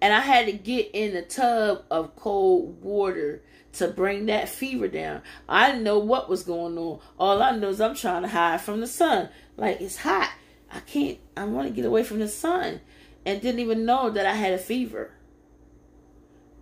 and 0.06 0.14
I 0.14 0.20
had 0.20 0.46
to 0.46 0.52
get 0.52 0.92
in 0.94 1.16
a 1.16 1.24
tub 1.24 1.84
of 1.90 2.16
cold 2.16 2.80
water 2.84 3.42
to 3.74 3.88
bring 3.88 4.28
that 4.28 4.48
fever 4.48 4.88
down. 4.88 5.24
I 5.50 5.66
didn't 5.66 5.84
know 5.84 5.98
what 5.98 6.30
was 6.30 6.44
going 6.44 6.78
on. 6.78 7.00
All 7.18 7.42
I 7.42 7.56
know 7.56 7.70
is 7.70 7.82
I'm 7.82 7.96
trying 7.96 8.22
to 8.22 8.28
hide 8.28 8.62
from 8.62 8.82
the 8.82 8.88
sun. 8.88 9.30
Like 9.58 9.82
it's 9.82 9.98
hot. 9.98 10.32
I 10.72 10.82
can't 10.82 11.18
I 11.36 11.46
want 11.46 11.68
to 11.68 11.74
get 11.74 11.86
away 11.86 12.04
from 12.04 12.20
the 12.20 12.28
sun. 12.28 12.82
And 13.26 13.42
didn't 13.42 13.62
even 13.62 13.84
know 13.84 14.12
that 14.12 14.28
I 14.28 14.36
had 14.36 14.54
a 14.54 14.60
fever. 14.60 15.10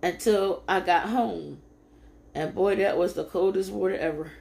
Until 0.02 0.62
I 0.66 0.80
got 0.80 1.10
home. 1.10 1.60
And 2.34 2.54
boy, 2.54 2.76
that 2.76 2.96
was 2.96 3.12
the 3.12 3.24
coldest 3.24 3.70
water 3.70 3.94
ever. 3.94 4.32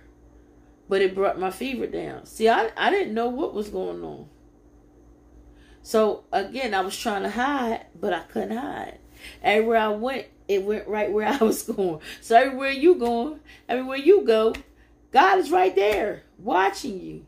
But 0.88 1.01
it 1.01 1.14
brought 1.14 1.38
my 1.38 1.51
fever 1.51 1.88
down. 1.88 2.26
See, 2.26 2.47
I 2.47 2.72
I 2.78 2.89
didn't 2.89 3.14
know 3.14 3.28
what 3.28 3.54
was 3.54 3.68
going 3.68 4.01
on. 4.01 4.30
So 5.84 6.24
again, 6.32 6.74
I 6.74 6.82
was 6.82 6.98
trying 6.98 7.24
to 7.24 7.30
hide, 7.30 7.86
but 8.00 8.14
I 8.14 8.22
couldn't 8.22 8.58
hide. 8.58 9.00
Everywhere 9.44 9.78
I 9.78 9.90
went, 9.90 10.28
it 10.48 10.64
went 10.64 10.88
right 10.88 11.12
where 11.12 11.28
I 11.28 11.38
was 11.38 11.64
going. 11.64 12.00
So 12.22 12.36
everywhere 12.38 12.72
you 12.72 12.96
going, 12.96 13.40
everywhere 13.70 13.98
you 13.98 14.26
go, 14.26 14.56
God 15.12 15.40
is 15.40 15.52
right 15.52 15.76
there 15.76 16.24
watching 16.40 17.00
you. 17.00 17.26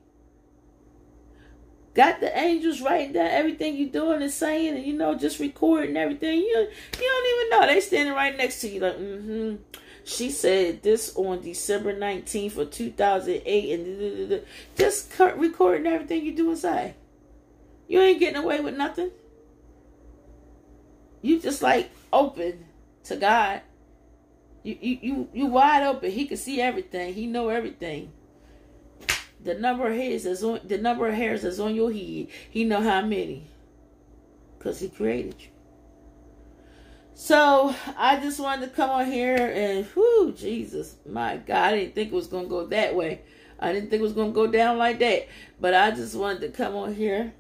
Got 1.93 2.20
the 2.20 2.38
angels 2.38 2.82
writing 2.82 3.14
down 3.14 3.28
everything 3.28 3.78
you're 3.78 3.88
doing 3.88 4.22
and 4.22 4.32
saying, 4.32 4.76
and 4.76 4.86
you 4.86 4.93
know, 4.93 5.16
just 5.16 5.39
recording 5.39 5.95
everything. 5.95 6.39
You 6.39 6.47
you 6.58 6.68
don't 6.91 7.39
even 7.39 7.49
know 7.51 7.74
they 7.74 7.80
standing 7.80 8.14
right 8.14 8.36
next 8.36 8.60
to 8.62 8.68
you, 8.68 8.82
like, 8.82 8.97
mm-hmm. 8.97 9.56
She 10.03 10.30
said 10.30 10.84
this 10.84 11.16
on 11.16 11.41
December 11.41 11.97
19th 11.97 12.58
of 12.58 12.70
2008, 12.70 13.80
and 13.80 14.41
just 14.78 15.12
recording 15.18 15.88
everything 15.88 16.24
you 16.24 16.36
do 16.36 16.49
and 16.49 16.60
say. 16.60 16.93
You 17.88 18.01
ain't 18.01 18.19
getting 18.19 18.41
away 18.41 18.59
with 18.61 18.75
nothing. 18.75 19.11
You 21.21 21.39
just 21.39 21.61
like 21.61 21.89
open 22.11 22.65
to 23.05 23.15
God. 23.15 23.61
You 24.63 24.77
you 24.81 24.99
you 25.01 25.29
you 25.33 25.45
wide 25.47 25.83
open. 25.83 26.11
He 26.11 26.25
can 26.25 26.38
see 26.38 26.61
everything. 26.61 27.13
He 27.13 27.27
know 27.27 27.49
everything. 27.49 28.11
The 29.43 29.53
number 29.53 29.88
of 29.88 29.95
hairs 29.95 30.25
is 30.25 30.43
on 30.43 30.61
the 30.65 30.77
number 30.77 31.07
of 31.07 31.13
hairs 31.13 31.43
is 31.43 31.59
on 31.59 31.75
your 31.75 31.91
head. 31.91 32.27
He 32.49 32.63
know 32.63 32.81
how 32.81 33.01
many. 33.01 33.47
Cause 34.59 34.79
he 34.79 34.89
created 34.89 35.36
you. 35.39 35.49
So 37.13 37.73
I 37.97 38.19
just 38.19 38.39
wanted 38.39 38.69
to 38.69 38.75
come 38.75 38.89
on 38.89 39.05
here 39.05 39.38
and 39.38 39.88
whoo 39.95 40.33
Jesus, 40.33 40.95
my 41.07 41.38
God, 41.38 41.73
I 41.73 41.75
didn't 41.77 41.95
think 41.95 42.11
it 42.11 42.15
was 42.15 42.27
gonna 42.27 42.47
go 42.47 42.65
that 42.67 42.95
way. 42.95 43.21
I 43.59 43.71
didn't 43.71 43.89
think 43.89 44.01
it 44.01 44.03
was 44.03 44.13
gonna 44.13 44.31
go 44.31 44.47
down 44.47 44.77
like 44.77 44.99
that. 44.99 45.27
But 45.61 45.75
I 45.75 45.91
just 45.91 46.15
wanted 46.15 46.41
to 46.41 46.49
come 46.49 46.75
on 46.75 46.95
here 46.95 47.33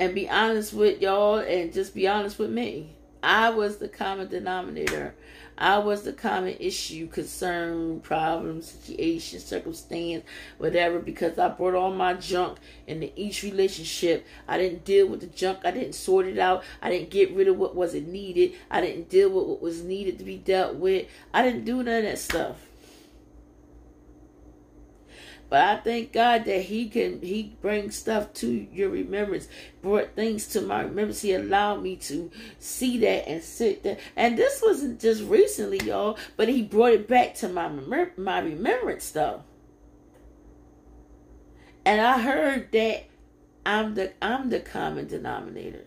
and 0.00 0.14
be 0.14 0.28
honest 0.30 0.72
with 0.72 1.02
y'all 1.02 1.38
and 1.38 1.74
just 1.74 1.94
be 1.94 2.08
honest 2.08 2.38
with 2.38 2.50
me. 2.50 2.96
I 3.22 3.50
was 3.50 3.76
the 3.76 3.88
common 3.88 4.28
denominator. 4.28 5.14
I 5.58 5.76
was 5.76 6.04
the 6.04 6.14
common 6.14 6.56
issue, 6.58 7.06
concern, 7.06 8.00
problem, 8.00 8.62
situation, 8.62 9.40
circumstance, 9.40 10.24
whatever, 10.56 11.00
because 11.00 11.38
I 11.38 11.48
brought 11.48 11.74
all 11.74 11.92
my 11.92 12.14
junk 12.14 12.56
into 12.86 13.12
each 13.14 13.42
relationship. 13.42 14.26
I 14.48 14.56
didn't 14.56 14.86
deal 14.86 15.06
with 15.06 15.20
the 15.20 15.26
junk. 15.26 15.58
I 15.66 15.70
didn't 15.70 15.92
sort 15.92 16.24
it 16.24 16.38
out. 16.38 16.64
I 16.80 16.88
didn't 16.88 17.10
get 17.10 17.34
rid 17.34 17.48
of 17.48 17.58
what 17.58 17.76
wasn't 17.76 18.08
needed. 18.08 18.54
I 18.70 18.80
didn't 18.80 19.10
deal 19.10 19.28
with 19.28 19.48
what 19.48 19.60
was 19.60 19.82
needed 19.82 20.18
to 20.18 20.24
be 20.24 20.38
dealt 20.38 20.76
with. 20.76 21.08
I 21.34 21.42
didn't 21.42 21.66
do 21.66 21.82
none 21.82 21.88
of 21.88 22.04
that 22.04 22.18
stuff. 22.18 22.69
But 25.50 25.64
I 25.64 25.76
thank 25.78 26.12
God 26.12 26.44
that 26.44 26.62
He 26.62 26.88
can 26.88 27.20
He 27.20 27.56
brings 27.60 27.96
stuff 27.96 28.32
to 28.34 28.48
your 28.48 28.88
remembrance, 28.88 29.48
brought 29.82 30.14
things 30.14 30.46
to 30.48 30.60
my 30.60 30.82
remembrance. 30.82 31.22
He 31.22 31.34
allowed 31.34 31.82
me 31.82 31.96
to 31.96 32.30
see 32.60 32.98
that 32.98 33.28
and 33.28 33.42
sit 33.42 33.82
there. 33.82 33.98
And 34.14 34.38
this 34.38 34.62
wasn't 34.64 35.00
just 35.00 35.24
recently, 35.24 35.80
y'all, 35.80 36.16
but 36.36 36.48
He 36.48 36.62
brought 36.62 36.92
it 36.92 37.08
back 37.08 37.34
to 37.36 37.48
my 37.48 37.68
my 38.16 38.38
remembrance 38.38 39.10
though. 39.10 39.42
And 41.84 42.00
I 42.00 42.20
heard 42.20 42.70
that 42.70 43.06
I'm 43.66 43.96
the 43.96 44.12
I'm 44.22 44.50
the 44.50 44.60
common 44.60 45.08
denominator. 45.08 45.86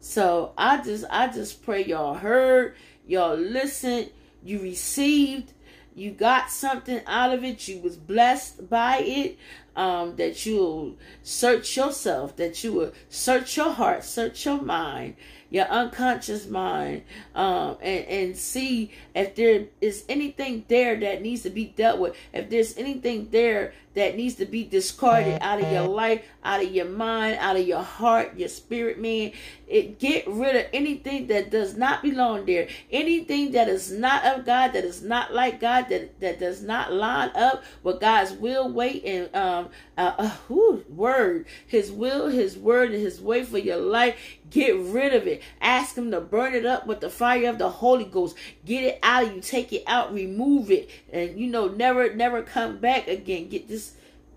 So 0.00 0.54
I 0.58 0.82
just 0.82 1.04
I 1.08 1.28
just 1.28 1.62
pray 1.62 1.84
y'all 1.84 2.14
heard, 2.14 2.74
y'all 3.06 3.36
listened, 3.36 4.10
you 4.42 4.58
received, 4.58 5.52
you 5.94 6.10
got 6.10 6.50
something 6.50 7.00
out 7.06 7.32
of 7.34 7.44
it, 7.44 7.66
you 7.68 7.78
was 7.80 7.96
blessed 7.96 8.68
by 8.68 8.98
it, 8.98 9.38
um, 9.76 10.16
that 10.16 10.44
you'll 10.46 10.96
search 11.22 11.76
yourself, 11.76 12.36
that 12.36 12.62
you 12.62 12.72
will 12.72 12.92
search 13.08 13.56
your 13.56 13.72
heart, 13.72 14.04
search 14.04 14.44
your 14.44 14.60
mind, 14.60 15.16
your 15.48 15.66
unconscious 15.66 16.46
mind, 16.46 17.02
um, 17.34 17.76
and, 17.80 18.04
and 18.06 18.36
see 18.36 18.90
if 19.14 19.34
there 19.34 19.66
is 19.80 20.04
anything 20.08 20.64
there 20.68 20.98
that 20.98 21.22
needs 21.22 21.42
to 21.42 21.50
be 21.50 21.66
dealt 21.66 21.98
with, 21.98 22.16
if 22.32 22.50
there's 22.50 22.76
anything 22.76 23.28
there 23.30 23.72
that 23.94 24.16
needs 24.16 24.36
to 24.36 24.46
be 24.46 24.64
discarded 24.64 25.38
out 25.40 25.60
of 25.60 25.70
your 25.70 25.88
life, 25.88 26.22
out 26.44 26.62
of 26.62 26.70
your 26.70 26.86
mind, 26.86 27.36
out 27.40 27.56
of 27.56 27.66
your 27.66 27.82
heart, 27.82 28.38
your 28.38 28.48
spirit, 28.48 29.00
man. 29.00 29.32
It 29.66 29.98
get 29.98 30.26
rid 30.26 30.56
of 30.56 30.66
anything 30.72 31.28
that 31.28 31.50
does 31.50 31.76
not 31.76 32.02
belong 32.02 32.44
there, 32.44 32.68
anything 32.90 33.52
that 33.52 33.68
is 33.68 33.90
not 33.92 34.24
of 34.24 34.44
God, 34.44 34.72
that 34.72 34.84
is 34.84 35.02
not 35.02 35.32
like 35.32 35.60
God, 35.60 35.88
that 35.90 36.18
that 36.20 36.40
does 36.40 36.62
not 36.62 36.92
line 36.92 37.30
up 37.34 37.62
with 37.82 38.00
God's 38.00 38.32
will, 38.32 38.68
way, 38.68 39.00
and 39.04 39.34
um, 39.34 39.68
uh, 39.96 40.14
uh 40.18 40.30
whew, 40.48 40.84
word, 40.88 41.46
His 41.66 41.92
will, 41.92 42.28
His 42.28 42.56
word, 42.56 42.90
and 42.90 43.00
His 43.00 43.20
way 43.20 43.44
for 43.44 43.58
your 43.58 43.76
life. 43.76 44.18
Get 44.50 44.76
rid 44.76 45.14
of 45.14 45.28
it. 45.28 45.42
Ask 45.60 45.96
Him 45.96 46.10
to 46.10 46.20
burn 46.20 46.54
it 46.54 46.66
up 46.66 46.88
with 46.88 46.98
the 46.98 47.10
fire 47.10 47.48
of 47.48 47.58
the 47.58 47.70
Holy 47.70 48.04
Ghost. 48.04 48.36
Get 48.64 48.82
it 48.82 48.98
out 49.04 49.24
of 49.24 49.34
you. 49.34 49.40
Take 49.40 49.72
it 49.72 49.84
out. 49.86 50.12
Remove 50.12 50.72
it, 50.72 50.90
and 51.12 51.38
you 51.38 51.46
know, 51.46 51.68
never, 51.68 52.12
never 52.12 52.42
come 52.42 52.78
back 52.78 53.06
again. 53.06 53.48
Get 53.48 53.68
this 53.68 53.79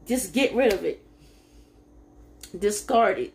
just 0.05 0.33
get 0.33 0.53
rid 0.53 0.73
of 0.73 0.83
it. 0.83 1.05
Discard 2.57 3.19
it. 3.19 3.33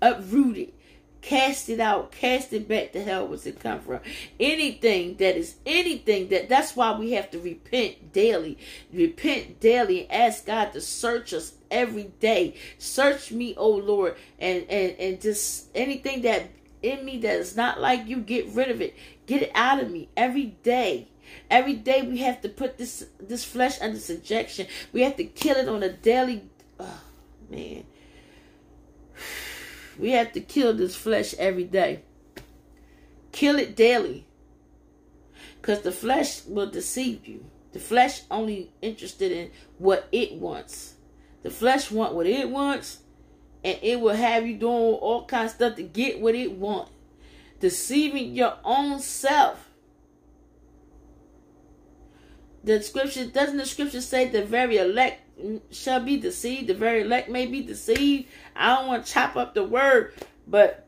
Uproot 0.00 0.56
it. 0.56 0.74
Cast 1.20 1.70
it 1.70 1.80
out. 1.80 2.12
Cast 2.12 2.52
it 2.52 2.68
back 2.68 2.92
to 2.92 3.02
hell 3.02 3.26
where 3.26 3.38
it 3.42 3.58
come 3.58 3.80
from. 3.80 4.00
Anything 4.38 5.16
that 5.16 5.36
is 5.36 5.56
anything 5.64 6.28
that 6.28 6.50
that's 6.50 6.76
why 6.76 6.98
we 6.98 7.12
have 7.12 7.30
to 7.30 7.38
repent 7.38 8.12
daily. 8.12 8.58
Repent 8.92 9.58
daily 9.58 10.02
and 10.02 10.12
ask 10.12 10.44
God 10.44 10.72
to 10.74 10.82
search 10.82 11.32
us 11.32 11.54
every 11.70 12.12
day. 12.20 12.56
Search 12.78 13.32
me, 13.32 13.54
oh 13.56 13.70
Lord, 13.70 14.16
and 14.38 14.64
and 14.68 14.98
and 14.98 15.20
just 15.20 15.68
anything 15.74 16.22
that 16.22 16.50
in 16.82 17.04
me 17.04 17.18
that 17.18 17.36
is 17.36 17.56
not 17.56 17.80
like 17.80 18.06
you, 18.06 18.18
get 18.18 18.46
rid 18.48 18.70
of 18.70 18.82
it. 18.82 18.94
Get 19.26 19.42
it 19.42 19.50
out 19.54 19.82
of 19.82 19.90
me 19.90 20.10
every 20.16 20.56
day. 20.62 21.08
Every 21.50 21.74
day 21.74 22.02
we 22.02 22.18
have 22.18 22.40
to 22.42 22.48
put 22.48 22.78
this 22.78 23.06
this 23.20 23.44
flesh 23.44 23.80
under 23.80 23.98
subjection. 23.98 24.66
We 24.92 25.02
have 25.02 25.16
to 25.16 25.24
kill 25.24 25.56
it 25.56 25.68
on 25.68 25.82
a 25.82 25.92
daily. 25.92 26.42
Oh 26.80 27.00
man, 27.50 27.84
we 29.98 30.10
have 30.10 30.32
to 30.32 30.40
kill 30.40 30.74
this 30.74 30.96
flesh 30.96 31.34
every 31.34 31.64
day. 31.64 32.02
Kill 33.32 33.58
it 33.58 33.74
daily, 33.74 34.26
because 35.60 35.80
the 35.80 35.92
flesh 35.92 36.44
will 36.46 36.70
deceive 36.70 37.26
you. 37.26 37.44
The 37.72 37.80
flesh 37.80 38.22
only 38.30 38.70
interested 38.80 39.32
in 39.32 39.50
what 39.78 40.08
it 40.12 40.34
wants. 40.34 40.94
The 41.42 41.50
flesh 41.50 41.90
want 41.90 42.14
what 42.14 42.26
it 42.26 42.48
wants, 42.48 42.98
and 43.64 43.78
it 43.82 44.00
will 44.00 44.14
have 44.14 44.46
you 44.46 44.56
doing 44.56 44.94
all 44.94 45.24
kinds 45.26 45.52
of 45.52 45.56
stuff 45.56 45.76
to 45.76 45.82
get 45.82 46.20
what 46.20 46.34
it 46.34 46.52
want, 46.52 46.88
deceiving 47.58 48.34
your 48.34 48.54
own 48.64 49.00
self 49.00 49.70
the 52.64 52.82
scripture 52.82 53.26
doesn't 53.26 53.58
the 53.58 53.66
scripture 53.66 54.00
say 54.00 54.28
the 54.28 54.44
very 54.44 54.78
elect 54.78 55.20
shall 55.70 56.00
be 56.00 56.16
deceived? 56.16 56.68
The 56.68 56.74
very 56.74 57.02
elect 57.02 57.28
may 57.28 57.46
be 57.46 57.62
deceived? 57.62 58.28
I 58.56 58.74
don't 58.74 58.88
want 58.88 59.06
to 59.06 59.12
chop 59.12 59.36
up 59.36 59.54
the 59.54 59.64
word 59.64 60.14
but 60.46 60.86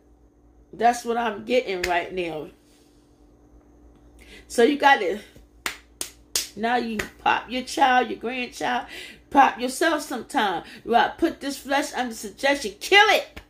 that's 0.72 1.04
what 1.04 1.16
i'm 1.16 1.44
getting 1.44 1.82
right 1.82 2.12
now. 2.12 2.48
So 4.48 4.62
you 4.62 4.78
got 4.78 5.00
to 5.00 5.18
now 6.56 6.76
you 6.76 6.98
pop 7.18 7.50
your 7.50 7.62
child 7.62 8.08
your 8.08 8.18
grandchild 8.18 8.86
pop 9.30 9.60
yourself 9.60 10.02
sometime. 10.02 10.64
Got 10.88 11.18
put 11.18 11.40
this 11.40 11.58
flesh 11.58 11.92
under 11.92 12.14
suggestion. 12.14 12.74
Kill 12.80 13.06
it. 13.10 13.40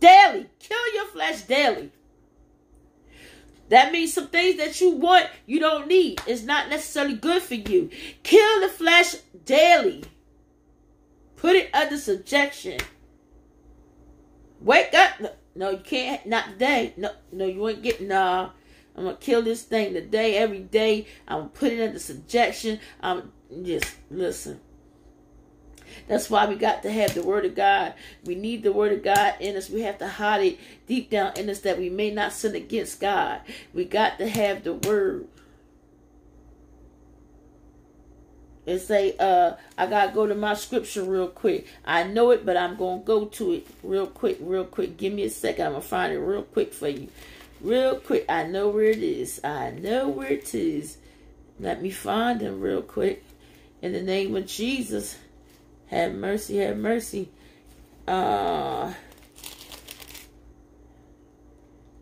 Daily. 0.00 0.46
Kill 0.58 0.94
your 0.94 1.06
flesh 1.06 1.42
daily 1.42 1.90
that 3.70 3.92
means 3.92 4.12
some 4.12 4.28
things 4.28 4.58
that 4.58 4.80
you 4.80 4.90
want, 4.90 5.26
you 5.46 5.60
don't 5.60 5.88
need. 5.88 6.20
It's 6.26 6.42
not 6.42 6.68
necessarily 6.68 7.14
good 7.14 7.42
for 7.42 7.54
you. 7.54 7.90
Kill 8.22 8.60
the 8.60 8.68
flesh 8.68 9.14
daily. 9.44 10.04
Put 11.36 11.56
it 11.56 11.74
under 11.74 11.96
subjection. 11.96 12.78
Wake 14.60 14.92
up. 14.92 15.36
No, 15.54 15.70
you 15.70 15.78
can't. 15.78 16.26
Not 16.26 16.46
today. 16.50 16.94
No, 16.96 17.12
no, 17.32 17.46
you 17.46 17.66
ain't 17.68 17.82
getting. 17.82 18.08
Nah. 18.08 18.50
I'm 18.96 19.04
gonna 19.04 19.16
kill 19.16 19.42
this 19.42 19.62
thing 19.62 19.94
today, 19.94 20.36
every 20.36 20.58
day. 20.58 21.06
I'm 21.26 21.38
gonna 21.38 21.48
put 21.50 21.72
it 21.72 21.80
under 21.80 21.98
subjection. 21.98 22.80
I'm 23.00 23.32
just 23.62 23.96
listen. 24.10 24.60
That's 26.10 26.28
why 26.28 26.44
we 26.46 26.56
got 26.56 26.82
to 26.82 26.90
have 26.90 27.14
the 27.14 27.22
word 27.22 27.44
of 27.44 27.54
God. 27.54 27.94
We 28.24 28.34
need 28.34 28.64
the 28.64 28.72
word 28.72 28.92
of 28.92 29.04
God 29.04 29.34
in 29.38 29.54
us. 29.54 29.70
We 29.70 29.82
have 29.82 29.98
to 29.98 30.08
hide 30.08 30.44
it 30.44 30.58
deep 30.88 31.08
down 31.08 31.34
in 31.36 31.48
us 31.48 31.60
that 31.60 31.78
we 31.78 31.88
may 31.88 32.10
not 32.10 32.32
sin 32.32 32.56
against 32.56 33.00
God. 33.00 33.42
We 33.72 33.84
got 33.84 34.18
to 34.18 34.28
have 34.28 34.64
the 34.64 34.74
word. 34.74 35.28
And 38.66 38.80
say, 38.80 39.14
uh, 39.20 39.52
I 39.78 39.86
gotta 39.86 40.12
go 40.12 40.26
to 40.26 40.34
my 40.34 40.54
scripture 40.54 41.04
real 41.04 41.28
quick. 41.28 41.68
I 41.84 42.02
know 42.02 42.32
it, 42.32 42.44
but 42.44 42.56
I'm 42.56 42.74
gonna 42.76 43.02
go 43.02 43.26
to 43.26 43.52
it 43.52 43.68
real 43.84 44.08
quick, 44.08 44.38
real 44.40 44.64
quick. 44.64 44.96
Give 44.96 45.12
me 45.12 45.22
a 45.22 45.30
second. 45.30 45.66
I'm 45.66 45.72
gonna 45.74 45.82
find 45.82 46.12
it 46.12 46.18
real 46.18 46.42
quick 46.42 46.74
for 46.74 46.88
you. 46.88 47.06
Real 47.60 47.94
quick. 47.94 48.24
I 48.28 48.48
know 48.48 48.68
where 48.68 48.86
it 48.86 49.04
is. 49.04 49.40
I 49.44 49.70
know 49.70 50.08
where 50.08 50.32
it 50.32 50.52
is. 50.56 50.98
Let 51.60 51.80
me 51.80 51.90
find 51.92 52.40
them 52.40 52.60
real 52.60 52.82
quick. 52.82 53.22
In 53.80 53.92
the 53.92 54.02
name 54.02 54.34
of 54.34 54.46
Jesus. 54.48 55.16
Have 55.90 56.14
mercy, 56.14 56.58
have 56.58 56.76
mercy. 56.76 57.30
Uh, 58.06 58.92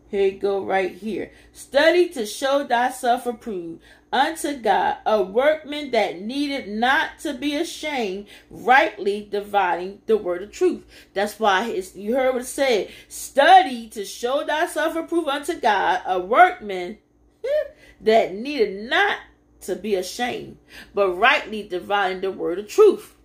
here 0.09 0.27
you 0.27 0.39
go, 0.39 0.63
right 0.63 0.93
here. 0.93 1.31
Study 1.53 2.07
to 2.09 2.27
show 2.27 2.67
thyself 2.67 3.25
approved 3.25 3.81
unto 4.13 4.57
God, 4.57 4.97
a 5.07 5.23
workman 5.23 5.89
that 5.89 6.21
needed 6.21 6.67
not 6.67 7.17
to 7.21 7.33
be 7.33 7.55
ashamed, 7.55 8.27
rightly 8.51 9.27
dividing 9.29 10.03
the 10.05 10.17
word 10.17 10.43
of 10.43 10.51
truth. 10.51 10.85
That's 11.15 11.39
why 11.39 11.65
you 11.95 12.15
heard 12.15 12.33
what 12.33 12.43
it 12.43 12.45
said. 12.45 12.91
Study 13.07 13.87
to 13.89 14.05
show 14.05 14.45
thyself 14.45 14.95
approved 14.95 15.29
unto 15.29 15.59
God, 15.59 16.01
a 16.05 16.19
workman 16.19 16.99
that 18.01 18.35
needed 18.35 18.87
not 18.87 19.17
to 19.61 19.75
be 19.75 19.95
ashamed, 19.95 20.59
but 20.93 21.09
rightly 21.09 21.67
dividing 21.67 22.21
the 22.21 22.31
word 22.31 22.59
of 22.59 22.67
truth. 22.67 23.15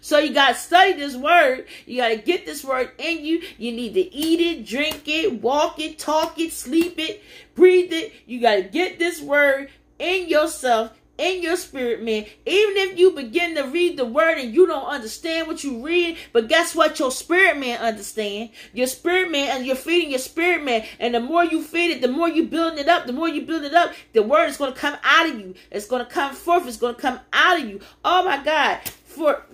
So 0.00 0.18
you 0.18 0.32
got 0.32 0.50
to 0.50 0.54
study 0.54 0.92
this 0.94 1.16
word. 1.16 1.66
You 1.86 1.98
got 1.98 2.08
to 2.08 2.16
get 2.16 2.46
this 2.46 2.64
word 2.64 2.92
in 2.98 3.24
you. 3.24 3.42
You 3.58 3.72
need 3.72 3.94
to 3.94 4.14
eat 4.14 4.40
it, 4.40 4.66
drink 4.66 5.02
it, 5.06 5.42
walk 5.42 5.78
it, 5.78 5.98
talk 5.98 6.38
it, 6.38 6.52
sleep 6.52 6.98
it, 6.98 7.22
breathe 7.54 7.92
it. 7.92 8.12
You 8.26 8.40
got 8.40 8.56
to 8.56 8.62
get 8.62 8.98
this 8.98 9.20
word 9.20 9.70
in 9.98 10.28
yourself, 10.28 10.92
in 11.16 11.42
your 11.42 11.56
spirit, 11.56 12.02
man. 12.02 12.26
Even 12.46 12.76
if 12.76 12.98
you 12.98 13.10
begin 13.10 13.56
to 13.56 13.62
read 13.62 13.96
the 13.96 14.04
word 14.04 14.38
and 14.38 14.54
you 14.54 14.66
don't 14.66 14.86
understand 14.86 15.48
what 15.48 15.64
you 15.64 15.84
read, 15.84 16.16
but 16.32 16.48
guess 16.48 16.76
what? 16.76 16.98
Your 17.00 17.10
spirit 17.10 17.58
man 17.58 17.80
understand. 17.80 18.50
Your 18.72 18.86
spirit 18.86 19.30
man, 19.30 19.56
and 19.56 19.66
you're 19.66 19.74
feeding 19.74 20.10
your 20.10 20.20
spirit 20.20 20.62
man. 20.62 20.84
And 21.00 21.14
the 21.14 21.20
more 21.20 21.44
you 21.44 21.62
feed 21.62 21.90
it, 21.90 22.02
the 22.02 22.08
more 22.08 22.28
you 22.28 22.46
building 22.46 22.78
it 22.78 22.88
up. 22.88 23.06
The 23.06 23.12
more 23.12 23.28
you 23.28 23.42
build 23.42 23.64
it 23.64 23.74
up, 23.74 23.92
the 24.12 24.22
word 24.22 24.48
is 24.48 24.56
going 24.56 24.72
to 24.72 24.78
come 24.78 24.96
out 25.02 25.28
of 25.28 25.40
you. 25.40 25.54
It's 25.72 25.86
going 25.86 26.04
to 26.04 26.10
come 26.10 26.34
forth. 26.34 26.68
It's 26.68 26.76
going 26.76 26.94
to 26.94 27.00
come 27.00 27.18
out 27.32 27.60
of 27.60 27.68
you. 27.68 27.80
Oh 28.04 28.24
my 28.24 28.42
God 28.42 28.80
for 29.18 29.44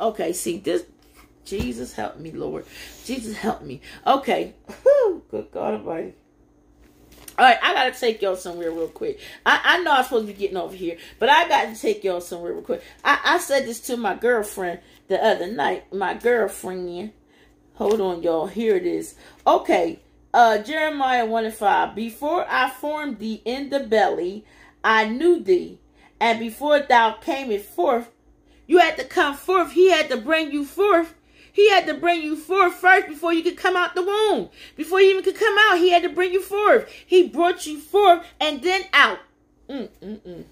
okay, 0.00 0.32
see 0.32 0.58
this 0.58 0.84
Jesus 1.44 1.94
help 1.94 2.18
me, 2.18 2.30
Lord. 2.30 2.66
Jesus 3.04 3.36
help 3.36 3.62
me. 3.62 3.80
Okay. 4.06 4.54
Good 5.30 5.48
God 5.50 5.74
Almighty. 5.74 6.14
All 7.38 7.44
right, 7.44 7.58
I 7.62 7.72
gotta 7.72 7.98
take 7.98 8.20
y'all 8.20 8.36
somewhere 8.36 8.70
real 8.70 8.88
quick. 8.88 9.20
I, 9.46 9.60
I 9.64 9.82
know 9.82 9.92
I'm 9.92 10.04
supposed 10.04 10.26
to 10.26 10.32
be 10.32 10.38
getting 10.38 10.56
over 10.56 10.74
here, 10.74 10.98
but 11.18 11.28
I 11.28 11.48
got 11.48 11.72
to 11.72 11.80
take 11.80 12.02
y'all 12.02 12.20
somewhere 12.20 12.52
real 12.52 12.62
quick. 12.62 12.82
I, 13.04 13.20
I 13.24 13.38
said 13.38 13.64
this 13.64 13.80
to 13.82 13.96
my 13.96 14.14
girlfriend 14.16 14.80
the 15.06 15.24
other 15.24 15.46
night. 15.46 15.92
My 15.92 16.14
girlfriend. 16.14 17.12
Hold 17.74 18.00
on, 18.00 18.22
y'all. 18.24 18.48
Here 18.48 18.76
it 18.76 18.86
is. 18.86 19.14
Okay. 19.46 20.00
Uh 20.34 20.58
Jeremiah 20.58 21.24
1 21.24 21.44
and 21.46 21.54
5. 21.54 21.94
Before 21.94 22.44
I 22.48 22.70
formed 22.70 23.20
thee 23.20 23.40
in 23.44 23.70
the 23.70 23.80
belly, 23.80 24.44
I 24.84 25.06
knew 25.06 25.40
thee 25.40 25.78
And 26.20 26.40
before 26.40 26.80
thou 26.80 27.12
camest 27.12 27.66
forth, 27.66 28.10
you 28.68 28.78
had 28.78 28.96
to 28.98 29.04
come 29.04 29.34
forth. 29.34 29.72
He 29.72 29.90
had 29.90 30.08
to 30.10 30.16
bring 30.16 30.52
you 30.52 30.64
forth. 30.64 31.14
He 31.50 31.70
had 31.70 31.86
to 31.86 31.94
bring 31.94 32.22
you 32.22 32.36
forth 32.36 32.74
first 32.74 33.08
before 33.08 33.32
you 33.32 33.42
could 33.42 33.56
come 33.56 33.74
out 33.74 33.96
the 33.96 34.02
womb. 34.02 34.50
Before 34.76 35.00
you 35.00 35.10
even 35.10 35.24
could 35.24 35.34
come 35.34 35.56
out, 35.58 35.78
he 35.78 35.90
had 35.90 36.04
to 36.04 36.08
bring 36.08 36.32
you 36.32 36.40
forth. 36.40 36.88
He 37.04 37.26
brought 37.26 37.66
you 37.66 37.80
forth 37.80 38.24
and 38.38 38.62
then 38.62 38.82
out. 38.92 39.18
Mm-mm-mm. 39.68 40.44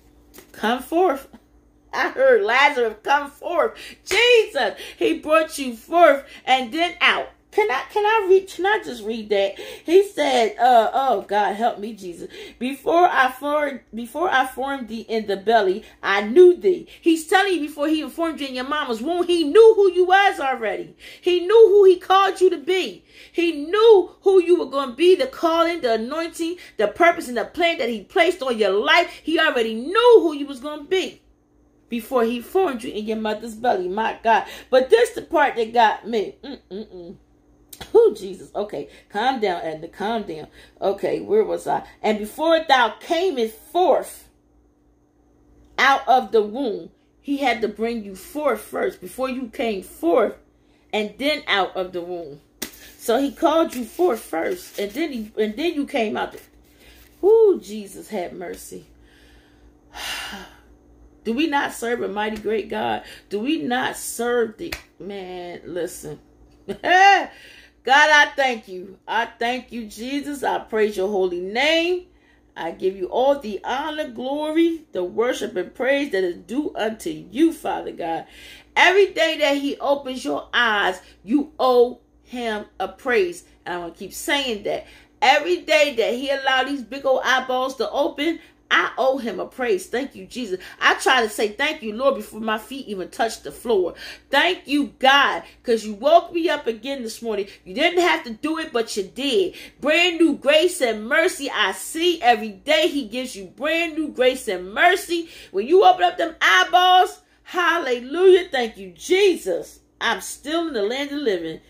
Come 0.51 0.83
forth. 0.83 1.29
I 1.93 2.09
heard 2.09 2.43
Lazarus 2.43 2.97
come 3.03 3.31
forth. 3.31 3.79
Jesus, 4.05 4.75
he 4.99 5.19
brought 5.21 5.57
you 5.59 5.77
forth 5.77 6.25
and 6.45 6.73
then 6.73 6.95
out. 7.01 7.29
Can 7.53 7.71
I 7.71 7.85
can 7.91 8.05
I 8.05 8.27
read 8.29 8.49
can 8.49 8.67
I 8.67 8.83
just 8.85 9.03
read 9.05 9.31
that? 9.31 9.59
He 9.59 10.07
said, 10.09 10.57
uh 10.59 10.91
oh 10.93 11.23
God 11.23 11.55
help 11.55 11.79
me, 11.79 11.95
Jesus. 11.95 12.29
Before 12.59 13.09
I 13.09 13.31
formed 13.31 13.81
before 13.95 14.29
I 14.31 14.47
formed 14.47 14.89
thee 14.89 15.07
in 15.09 15.27
the 15.27 15.37
belly, 15.39 15.85
I 16.03 16.23
knew 16.23 16.57
thee. 16.57 16.87
He's 17.01 17.27
telling 17.27 17.55
you 17.55 17.61
before 17.61 17.89
he 17.89 18.03
informed 18.03 18.41
you 18.41 18.49
in 18.49 18.55
your 18.57 18.69
mama's 18.69 19.01
womb, 19.01 19.27
he 19.27 19.45
knew 19.45 19.73
who 19.75 19.91
you 19.91 20.05
was 20.05 20.39
already. 20.39 20.97
He 21.21 21.41
knew 21.41 21.69
who 21.69 21.85
he 21.85 21.99
called 21.99 22.41
you 22.41 22.51
to 22.51 22.59
be. 22.59 23.05
He 23.33 23.53
knew 23.53 24.11
who 24.21 24.43
you 24.43 24.59
were 24.59 24.71
going 24.71 24.91
to 24.91 24.97
be, 24.97 25.15
the 25.15 25.27
calling, 25.27 25.81
the 25.81 25.95
anointing, 25.95 26.57
the 26.77 26.89
purpose, 26.89 27.29
and 27.29 27.37
the 27.37 27.45
plan 27.45 27.79
that 27.79 27.89
he 27.89 28.03
placed 28.03 28.43
on 28.43 28.59
your 28.59 28.71
life. 28.71 29.21
He 29.23 29.39
already 29.39 29.75
knew 29.75 30.19
who 30.21 30.35
you 30.35 30.47
was 30.47 30.61
going 30.61 30.81
to 30.81 30.85
be 30.85 31.23
before 31.89 32.25
he 32.25 32.41
formed 32.41 32.83
you 32.83 32.93
in 32.93 33.07
your 33.07 33.17
mother's 33.17 33.55
belly. 33.55 33.89
My 33.89 34.19
God. 34.23 34.45
But 34.71 34.91
this 34.91 35.11
the 35.11 35.23
part 35.23 35.57
that 35.57 35.73
got 35.73 36.07
me. 36.07 36.37
Mm-mm-mm. 36.43 37.17
Oh, 37.95 38.14
Jesus. 38.16 38.51
Okay. 38.55 38.89
Calm 39.09 39.41
down, 39.41 39.62
Edna. 39.62 39.89
Calm 39.89 40.22
down. 40.22 40.49
Okay. 40.81 41.20
Where 41.20 41.45
was 41.45 41.66
I? 41.66 41.87
And 42.03 42.18
before 42.18 42.61
thou 42.66 42.95
camest 43.01 43.55
forth 43.55 44.29
out 45.79 46.07
of 46.07 46.33
the 46.33 46.43
womb, 46.43 46.91
he 47.20 47.39
had 47.39 47.61
to 47.62 47.68
bring 47.68 48.05
you 48.05 48.14
forth 48.14 48.61
first 48.61 49.01
before 49.01 49.29
you 49.29 49.49
came 49.49 49.83
forth 49.83 50.37
and 50.93 51.14
then 51.18 51.43
out 51.49 51.74
of 51.77 51.93
the 51.93 52.01
womb. 52.01 52.41
So 52.99 53.20
he 53.20 53.33
called 53.33 53.74
you 53.74 53.85
forth 53.85 54.20
first 54.20 54.79
and 54.79 54.93
then 54.93 55.12
he 55.12 55.33
and 55.37 55.57
then 55.57 55.74
you 55.74 55.87
came 55.87 56.16
out. 56.16 56.37
Oh, 57.22 57.59
Jesus 57.62 58.09
had 58.09 58.33
mercy. 58.33 58.87
Do 61.24 61.33
we 61.33 61.49
not 61.49 61.72
serve 61.72 62.03
a 62.03 62.09
mighty 62.09 62.37
great 62.37 62.68
God? 62.68 63.03
Do 63.29 63.41
we 63.41 63.61
not 63.61 63.97
serve 63.97 64.57
the 64.59 64.72
man? 65.01 65.62
Listen. 65.64 66.20
God, 67.87 68.11
I 68.11 68.32
thank 68.34 68.66
you. 68.66 68.99
I 69.07 69.26
thank 69.26 69.70
you, 69.70 69.87
Jesus. 69.87 70.43
I 70.43 70.59
praise 70.59 70.97
your 70.97 71.07
holy 71.07 71.39
name. 71.39 72.07
I 72.57 72.72
give 72.72 72.97
you 72.97 73.07
all 73.07 73.39
the 73.39 73.61
honor, 73.62 74.09
glory, 74.09 74.82
the 74.91 75.05
worship, 75.05 75.55
and 75.55 75.72
praise 75.72 76.11
that 76.11 76.24
is 76.24 76.37
due 76.39 76.74
unto 76.74 77.11
you, 77.11 77.53
Father 77.53 77.93
God. 77.93 78.26
Every 78.74 79.12
day 79.12 79.39
that 79.39 79.59
He 79.59 79.76
opens 79.76 80.24
your 80.24 80.49
eyes, 80.53 81.01
you 81.22 81.53
owe 81.61 82.01
Him 82.24 82.64
a 82.80 82.89
praise. 82.89 83.45
And 83.64 83.76
I'm 83.76 83.80
going 83.82 83.93
to 83.93 83.99
keep 84.01 84.12
saying 84.12 84.64
that. 84.64 84.84
Every 85.22 85.59
day 85.59 85.95
that 85.95 86.14
He 86.14 86.28
allowed 86.28 86.66
these 86.66 86.82
big 86.82 87.07
old 87.07 87.20
eyeballs 87.24 87.76
to 87.76 87.89
open, 87.89 88.41
I 88.71 88.93
owe 88.99 89.19
him 89.19 89.39
a 89.39 89.47
praise. 89.47 89.87
Thank 89.87 90.14
you, 90.14 90.27
Jesus. 90.27 90.61
I 90.81 90.95
try 90.95 91.23
to 91.23 91.29
say 91.29 91.49
thank 91.49 91.83
you, 91.83 91.95
Lord, 91.95 92.17
before 92.17 92.41
my 92.41 92.59
feet 92.59 92.87
even 92.89 93.11
touch 93.11 93.43
the 93.43 93.53
floor. 93.53 93.95
Thank 94.31 94.67
you, 94.67 94.95
God, 94.99 95.45
because 95.62 95.87
you 95.87 95.95
woke 95.95 96.33
me 96.33 96.49
up 96.49 96.67
again 96.67 97.03
this 97.03 97.23
morning. 97.23 97.47
You 97.64 97.75
didn't 97.75 98.01
have 98.01 98.25
to 98.25 98.31
do 98.33 98.59
it, 98.59 98.73
but 98.73 98.97
you 98.97 99.05
did. 99.05 99.55
Brand 99.81 100.19
new 100.19 100.37
grace 100.37 100.81
and 100.81 101.09
mercy 101.09 101.51
I 101.51 101.73
see 101.73 102.21
every 102.21 102.51
day. 102.51 102.89
He 102.89 103.07
gives 103.07 103.37
you 103.37 103.45
brand 103.45 103.95
new 103.95 104.09
grace 104.09 104.49
and 104.49 104.73
mercy. 104.73 105.29
When 105.53 105.67
you 105.67 105.85
open 105.85 106.03
up 106.03 106.19
them 106.19 106.35
eyeballs, 106.41 107.21
hallelujah. 107.45 108.49
Thank 108.51 108.77
you, 108.77 108.91
Jesus. 108.91 109.81
I'm 110.01 110.21
still 110.21 110.69
in 110.69 110.75
the 110.75 110.83
land 110.83 111.12
of 111.12 111.19
living. 111.19 111.61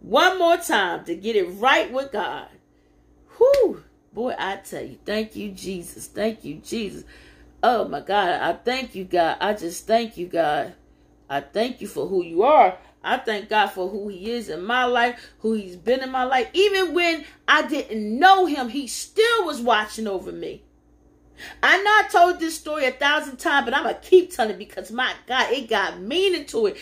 One 0.00 0.38
more 0.38 0.58
time 0.58 1.04
to 1.06 1.16
get 1.16 1.34
it 1.34 1.46
right 1.46 1.90
with 1.90 2.12
God. 2.12 2.48
Whew. 3.38 3.82
Boy, 4.16 4.34
I 4.38 4.56
tell 4.56 4.82
you, 4.82 4.96
thank 5.04 5.36
you, 5.36 5.50
Jesus. 5.50 6.06
Thank 6.06 6.42
you, 6.42 6.54
Jesus. 6.54 7.04
Oh 7.62 7.86
my 7.86 8.00
God, 8.00 8.30
I 8.30 8.54
thank 8.54 8.94
you, 8.94 9.04
God. 9.04 9.36
I 9.42 9.52
just 9.52 9.86
thank 9.86 10.16
you, 10.16 10.26
God. 10.26 10.72
I 11.28 11.42
thank 11.42 11.82
you 11.82 11.86
for 11.86 12.06
who 12.06 12.24
you 12.24 12.42
are. 12.42 12.78
I 13.04 13.18
thank 13.18 13.50
God 13.50 13.66
for 13.66 13.90
who 13.90 14.08
He 14.08 14.30
is 14.30 14.48
in 14.48 14.64
my 14.64 14.86
life, 14.86 15.20
who 15.40 15.52
He's 15.52 15.76
been 15.76 16.00
in 16.00 16.10
my 16.10 16.24
life. 16.24 16.48
Even 16.54 16.94
when 16.94 17.26
I 17.46 17.68
didn't 17.68 18.18
know 18.18 18.46
Him, 18.46 18.70
He 18.70 18.86
still 18.86 19.44
was 19.44 19.60
watching 19.60 20.06
over 20.06 20.32
me. 20.32 20.62
I 21.62 21.76
know 21.82 21.90
I 21.90 22.08
told 22.10 22.40
this 22.40 22.56
story 22.56 22.86
a 22.86 22.92
thousand 22.92 23.36
times, 23.36 23.66
but 23.66 23.74
I'm 23.74 23.82
going 23.82 23.96
to 23.96 24.00
keep 24.00 24.32
telling 24.32 24.52
it 24.52 24.58
because 24.58 24.90
my 24.90 25.12
God, 25.26 25.52
it 25.52 25.68
got 25.68 26.00
meaning 26.00 26.46
to 26.46 26.68
it 26.68 26.78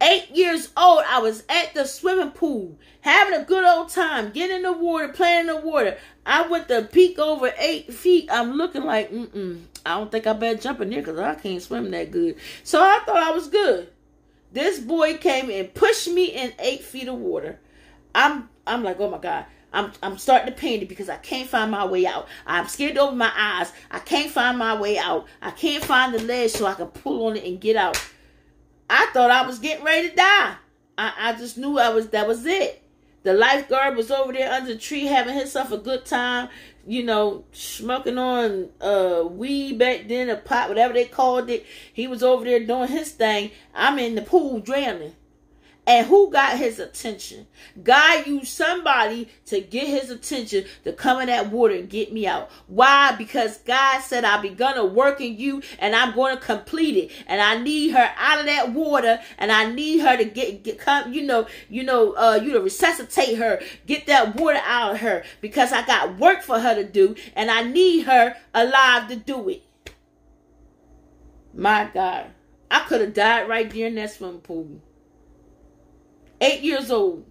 eight 0.00 0.30
years 0.30 0.70
old, 0.76 1.02
I 1.08 1.20
was 1.20 1.44
at 1.48 1.74
the 1.74 1.84
swimming 1.84 2.30
pool 2.30 2.78
having 3.00 3.40
a 3.40 3.44
good 3.44 3.64
old 3.64 3.88
time, 3.88 4.30
getting 4.30 4.56
in 4.56 4.62
the 4.62 4.72
water, 4.72 5.08
playing 5.08 5.40
in 5.40 5.46
the 5.46 5.56
water. 5.56 5.96
I 6.24 6.46
went 6.48 6.68
to 6.68 6.82
peek 6.82 7.18
over 7.18 7.52
eight 7.58 7.94
feet. 7.94 8.28
I'm 8.32 8.54
looking 8.54 8.82
like, 8.82 9.12
mm-mm, 9.12 9.62
I 9.84 9.96
don't 9.96 10.10
think 10.10 10.26
I 10.26 10.32
better 10.32 10.58
jump 10.58 10.80
in 10.80 10.90
there 10.90 11.00
because 11.00 11.18
I 11.18 11.36
can't 11.36 11.62
swim 11.62 11.90
that 11.92 12.10
good. 12.10 12.36
So 12.64 12.82
I 12.82 13.00
thought 13.06 13.22
I 13.22 13.30
was 13.30 13.48
good. 13.48 13.90
This 14.52 14.80
boy 14.80 15.18
came 15.18 15.50
and 15.50 15.72
pushed 15.72 16.08
me 16.08 16.26
in 16.26 16.52
eight 16.58 16.82
feet 16.82 17.08
of 17.08 17.16
water. 17.16 17.60
I'm 18.14 18.48
I'm 18.66 18.82
like, 18.82 18.98
oh 18.98 19.10
my 19.10 19.18
God. 19.18 19.46
I'm 19.72 19.92
I'm 20.02 20.18
starting 20.18 20.52
to 20.52 20.58
panic 20.58 20.88
because 20.88 21.08
I 21.08 21.16
can't 21.16 21.48
find 21.48 21.70
my 21.70 21.84
way 21.84 22.06
out. 22.06 22.26
I'm 22.46 22.66
scared 22.66 22.96
open 22.96 23.18
my 23.18 23.32
eyes. 23.36 23.72
I 23.90 23.98
can't 23.98 24.30
find 24.30 24.58
my 24.58 24.80
way 24.80 24.98
out. 24.98 25.26
I 25.42 25.50
can't 25.50 25.84
find 25.84 26.14
the 26.14 26.22
ledge 26.22 26.52
so 26.52 26.66
I 26.66 26.74
can 26.74 26.86
pull 26.86 27.26
on 27.26 27.36
it 27.36 27.44
and 27.44 27.60
get 27.60 27.76
out. 27.76 28.02
I 28.88 29.10
thought 29.12 29.30
I 29.30 29.46
was 29.46 29.58
getting 29.58 29.84
ready 29.84 30.10
to 30.10 30.16
die. 30.16 30.54
I, 30.98 31.12
I 31.18 31.32
just 31.34 31.58
knew 31.58 31.78
I 31.78 31.90
was 31.90 32.08
that 32.10 32.26
was 32.26 32.46
it. 32.46 32.82
The 33.22 33.34
lifeguard 33.34 33.96
was 33.96 34.10
over 34.10 34.32
there 34.32 34.52
under 34.52 34.72
the 34.74 34.78
tree 34.78 35.06
having 35.06 35.34
himself 35.34 35.72
a 35.72 35.78
good 35.78 36.04
time, 36.04 36.48
you 36.86 37.02
know, 37.02 37.44
smoking 37.52 38.18
on 38.18 38.68
uh 38.80 39.24
weed 39.28 39.78
back 39.78 40.06
then, 40.08 40.30
a 40.30 40.36
pot, 40.36 40.68
whatever 40.68 40.94
they 40.94 41.06
called 41.06 41.50
it. 41.50 41.66
He 41.92 42.06
was 42.06 42.22
over 42.22 42.44
there 42.44 42.64
doing 42.64 42.88
his 42.88 43.10
thing. 43.10 43.50
I'm 43.74 43.98
in 43.98 44.14
the 44.14 44.22
pool 44.22 44.60
drowning. 44.60 45.14
And 45.86 46.08
who 46.08 46.32
got 46.32 46.58
his 46.58 46.80
attention? 46.80 47.46
God 47.84 48.26
used 48.26 48.48
somebody 48.48 49.28
to 49.46 49.60
get 49.60 49.86
his 49.86 50.10
attention 50.10 50.64
to 50.82 50.92
come 50.92 51.20
in 51.20 51.28
that 51.28 51.52
water 51.52 51.74
and 51.74 51.88
get 51.88 52.12
me 52.12 52.26
out. 52.26 52.50
Why? 52.66 53.12
Because 53.12 53.58
God 53.58 54.00
said, 54.00 54.24
I've 54.24 54.42
begun 54.42 54.76
a 54.76 54.84
work 54.84 55.20
in 55.20 55.36
you 55.36 55.62
and 55.78 55.94
I'm 55.94 56.12
going 56.12 56.36
to 56.36 56.42
complete 56.42 56.96
it. 56.96 57.12
And 57.28 57.40
I 57.40 57.62
need 57.62 57.90
her 57.92 58.12
out 58.16 58.40
of 58.40 58.46
that 58.46 58.72
water 58.72 59.20
and 59.38 59.52
I 59.52 59.70
need 59.70 59.98
her 59.98 60.16
to 60.16 60.24
get, 60.24 60.64
get 60.64 60.80
come, 60.80 61.12
you 61.12 61.22
know, 61.22 61.46
you 61.68 61.84
know, 61.84 62.14
uh, 62.14 62.40
you 62.42 62.52
to 62.54 62.60
resuscitate 62.60 63.38
her, 63.38 63.60
get 63.86 64.06
that 64.06 64.34
water 64.34 64.60
out 64.64 64.94
of 64.94 65.00
her 65.02 65.22
because 65.40 65.72
I 65.72 65.86
got 65.86 66.18
work 66.18 66.42
for 66.42 66.58
her 66.58 66.74
to 66.74 66.84
do 66.84 67.14
and 67.36 67.48
I 67.48 67.62
need 67.62 68.06
her 68.06 68.34
alive 68.52 69.06
to 69.08 69.16
do 69.16 69.48
it. 69.50 69.62
My 71.54 71.88
God. 71.94 72.26
I 72.68 72.80
could 72.80 73.00
have 73.00 73.14
died 73.14 73.48
right 73.48 73.70
there 73.70 73.86
in 73.86 73.94
that 73.94 74.10
swimming 74.10 74.40
pool 74.40 74.82
eight 76.40 76.62
years 76.62 76.90
old. 76.90 77.24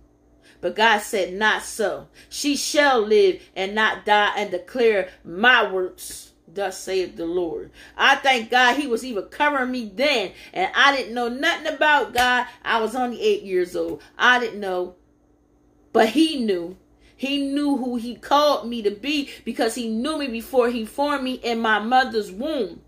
But 0.62 0.76
God 0.76 0.99
said, 0.99 1.34
Not 1.34 1.64
so. 1.64 2.08
She 2.30 2.56
shall 2.56 3.01
live 3.01 3.41
and 3.56 3.76
not 3.76 4.06
die 4.06 4.34
and 4.36 4.51
declare 4.51 5.10
my 5.24 5.72
works. 5.72 6.32
Thus 6.47 6.80
saith 6.80 7.18
the 7.18 7.26
Lord. 7.26 7.72
I 7.97 8.16
thank 8.16 8.49
God 8.49 8.78
he 8.78 8.88
was 8.88 9.03
even 9.03 9.26
covering 9.26 9.72
me 9.72 9.91
then. 9.93 10.32
And 10.53 10.72
I 10.74 10.95
didn't 10.95 11.14
know 11.14 11.28
nothing 11.28 11.74
about 11.74 12.14
God. 12.14 12.47
I 12.64 12.80
was 12.80 12.95
only 12.95 13.22
eight 13.22 13.43
years 13.43 13.76
old. 13.76 14.01
I 14.18 14.39
didn't 14.39 14.60
know. 14.60 14.95
But 15.91 16.10
he 16.10 16.43
knew. 16.43 16.78
He 17.18 17.45
knew 17.45 17.78
who 17.78 17.95
he 17.95 18.16
called 18.16 18.68
me 18.68 18.82
to 18.82 18.91
be 18.91 19.30
because 19.43 19.76
he 19.76 19.89
knew 19.89 20.18
me 20.18 20.28
before 20.28 20.70
he 20.70 20.86
formed 20.86 21.24
me 21.24 21.34
in 21.34 21.60
my 21.60 21.80
mother's 21.80 22.32
womb. 22.32 22.82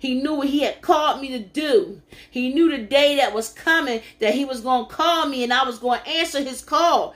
He 0.00 0.14
knew 0.14 0.34
what 0.34 0.48
he 0.48 0.60
had 0.60 0.80
called 0.80 1.20
me 1.20 1.28
to 1.28 1.38
do. 1.38 2.00
He 2.30 2.54
knew 2.54 2.70
the 2.70 2.78
day 2.82 3.16
that 3.16 3.34
was 3.34 3.50
coming 3.50 4.00
that 4.18 4.32
he 4.32 4.46
was 4.46 4.62
going 4.62 4.86
to 4.86 4.94
call 4.94 5.26
me 5.26 5.44
and 5.44 5.52
I 5.52 5.64
was 5.64 5.78
going 5.78 6.00
to 6.00 6.08
answer 6.08 6.42
his 6.42 6.62
call. 6.62 7.14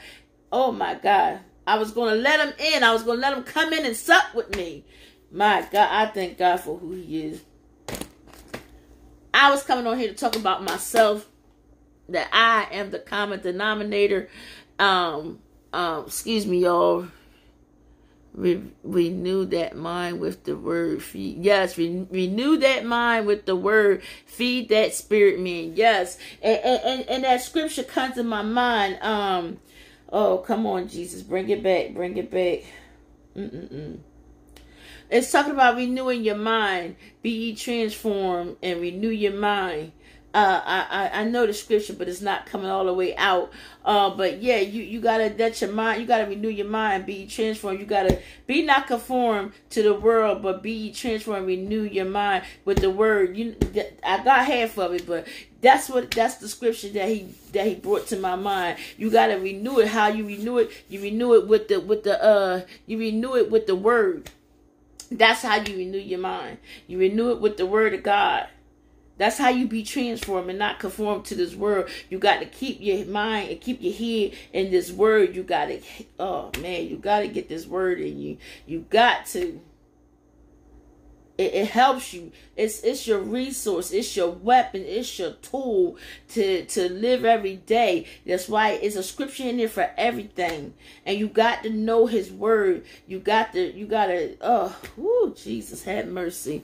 Oh 0.52 0.70
my 0.70 0.94
God. 0.94 1.40
I 1.66 1.78
was 1.78 1.92
going 1.92 2.14
to 2.14 2.20
let 2.20 2.40
him 2.40 2.52
in. 2.58 2.84
I 2.84 2.92
was 2.92 3.02
going 3.02 3.16
to 3.16 3.22
let 3.22 3.34
him 3.36 3.42
come 3.42 3.72
in 3.72 3.86
and 3.86 3.96
sup 3.96 4.34
with 4.34 4.54
me. 4.54 4.84
My 5.30 5.66
God, 5.72 5.88
I 5.90 6.06
thank 6.12 6.36
God 6.36 6.58
for 6.58 6.76
who 6.76 6.92
he 6.92 7.22
is. 7.22 7.42
I 9.32 9.50
was 9.50 9.64
coming 9.64 9.86
on 9.86 9.98
here 9.98 10.08
to 10.08 10.14
talk 10.14 10.36
about 10.36 10.62
myself, 10.62 11.26
that 12.10 12.28
I 12.34 12.68
am 12.70 12.90
the 12.90 12.98
common 12.98 13.40
denominator. 13.40 14.28
Um, 14.78 15.38
um, 15.72 16.04
excuse 16.04 16.46
me, 16.46 16.58
y'all 16.58 17.08
re- 18.34 18.62
renew 18.82 19.44
that 19.46 19.76
mind 19.76 20.20
with 20.20 20.44
the 20.44 20.56
word 20.56 21.02
feed 21.02 21.42
yes 21.44 21.78
re- 21.78 22.06
renew 22.10 22.56
that 22.56 22.84
mind 22.84 23.26
with 23.26 23.46
the 23.46 23.56
word 23.56 24.02
feed 24.26 24.68
that 24.68 24.94
spirit 24.94 25.40
man 25.40 25.72
yes 25.76 26.18
and, 26.42 26.60
and 26.64 27.08
and 27.08 27.24
that 27.24 27.40
scripture 27.40 27.84
comes 27.84 28.14
to 28.14 28.22
my 28.22 28.42
mind 28.42 28.98
um 29.02 29.58
oh 30.12 30.38
come 30.38 30.66
on 30.66 30.88
jesus 30.88 31.22
bring 31.22 31.48
it 31.48 31.62
back 31.62 31.94
bring 31.94 32.16
it 32.16 32.30
back 32.30 32.64
Mm-mm-mm. 33.36 33.98
It's 35.10 35.30
talking 35.30 35.52
about 35.52 35.76
renewing 35.76 36.24
your 36.24 36.36
mind. 36.36 36.96
Be 37.22 37.54
transformed 37.54 38.56
and 38.62 38.80
renew 38.80 39.10
your 39.10 39.34
mind. 39.34 39.92
Uh, 40.34 40.60
I, 40.64 41.20
I 41.20 41.24
know 41.24 41.46
the 41.46 41.54
scripture, 41.54 41.92
but 41.92 42.08
it's 42.08 42.20
not 42.20 42.44
coming 42.44 42.66
all 42.66 42.86
the 42.86 42.92
way 42.92 43.14
out. 43.16 43.52
Uh, 43.84 44.10
but 44.10 44.42
yeah, 44.42 44.58
you, 44.58 44.82
you 44.82 45.00
gotta 45.00 45.32
let 45.38 45.60
your 45.60 45.70
mind, 45.70 46.00
you 46.00 46.08
gotta 46.08 46.26
renew 46.26 46.48
your 46.48 46.66
mind, 46.66 47.06
be 47.06 47.24
transformed. 47.28 47.78
You 47.78 47.86
gotta 47.86 48.18
be 48.48 48.62
not 48.62 48.88
conformed 48.88 49.52
to 49.70 49.84
the 49.84 49.94
world, 49.94 50.42
but 50.42 50.60
be 50.60 50.92
transformed, 50.92 51.46
renew 51.46 51.82
your 51.82 52.06
mind 52.06 52.44
with 52.64 52.78
the 52.78 52.90
word. 52.90 53.36
You, 53.36 53.54
I 54.02 54.24
got 54.24 54.44
half 54.46 54.76
of 54.76 54.92
it, 54.94 55.06
but 55.06 55.28
that's 55.60 55.88
what 55.88 56.10
that's 56.10 56.38
the 56.38 56.48
scripture 56.48 56.88
that 56.88 57.08
he 57.08 57.28
that 57.52 57.64
he 57.64 57.76
brought 57.76 58.08
to 58.08 58.18
my 58.18 58.34
mind. 58.34 58.78
You 58.98 59.10
gotta 59.10 59.38
renew 59.38 59.78
it. 59.78 59.86
How 59.86 60.08
you 60.08 60.26
renew 60.26 60.58
it? 60.58 60.72
You 60.88 61.00
renew 61.00 61.34
it 61.34 61.46
with 61.46 61.68
the 61.68 61.78
with 61.78 62.02
the 62.02 62.20
uh 62.20 62.62
you 62.86 62.98
renew 62.98 63.36
it 63.36 63.52
with 63.52 63.68
the 63.68 63.76
word. 63.76 64.30
That's 65.12 65.42
how 65.42 65.56
you 65.56 65.76
renew 65.76 65.98
your 65.98 66.18
mind. 66.18 66.58
You 66.88 66.98
renew 66.98 67.30
it 67.30 67.40
with 67.40 67.56
the 67.56 67.66
word 67.66 67.94
of 67.94 68.02
God. 68.02 68.48
That's 69.16 69.38
how 69.38 69.50
you 69.50 69.68
be 69.68 69.84
transformed 69.84 70.50
and 70.50 70.58
not 70.58 70.80
conform 70.80 71.22
to 71.24 71.34
this 71.34 71.54
world. 71.54 71.88
You 72.10 72.18
got 72.18 72.40
to 72.40 72.46
keep 72.46 72.78
your 72.80 73.04
mind 73.06 73.50
and 73.50 73.60
keep 73.60 73.80
your 73.80 73.94
head 73.94 74.38
in 74.52 74.70
this 74.70 74.90
word. 74.90 75.36
You 75.36 75.44
got 75.44 75.66
to, 75.66 75.80
oh 76.18 76.50
man, 76.60 76.88
you 76.88 76.96
got 76.96 77.20
to 77.20 77.28
get 77.28 77.48
this 77.48 77.66
word 77.66 78.00
in 78.00 78.18
you. 78.18 78.38
You 78.66 78.80
got 78.90 79.26
to. 79.26 79.60
It, 81.36 81.52
it, 81.52 81.68
helps 81.70 82.14
you. 82.14 82.30
It's 82.56 82.84
it's 82.84 83.08
your 83.08 83.18
resource. 83.18 83.90
It's 83.90 84.16
your 84.16 84.30
weapon. 84.30 84.84
It's 84.86 85.18
your 85.18 85.32
tool 85.32 85.96
to 86.28 86.64
to 86.64 86.88
live 86.88 87.24
every 87.24 87.56
day. 87.56 88.06
That's 88.24 88.48
why 88.48 88.70
it's 88.70 88.94
a 88.94 89.02
scripture 89.02 89.42
in 89.42 89.56
there 89.56 89.68
for 89.68 89.90
everything. 89.96 90.74
And 91.04 91.18
you 91.18 91.26
got 91.26 91.64
to 91.64 91.70
know 91.70 92.06
His 92.06 92.30
word. 92.30 92.84
You 93.08 93.18
got 93.18 93.52
to 93.54 93.76
you 93.76 93.86
got 93.88 94.06
to. 94.06 94.36
Oh, 94.40 94.76
whoo, 94.96 95.34
Jesus, 95.36 95.82
have 95.82 96.06
mercy. 96.06 96.62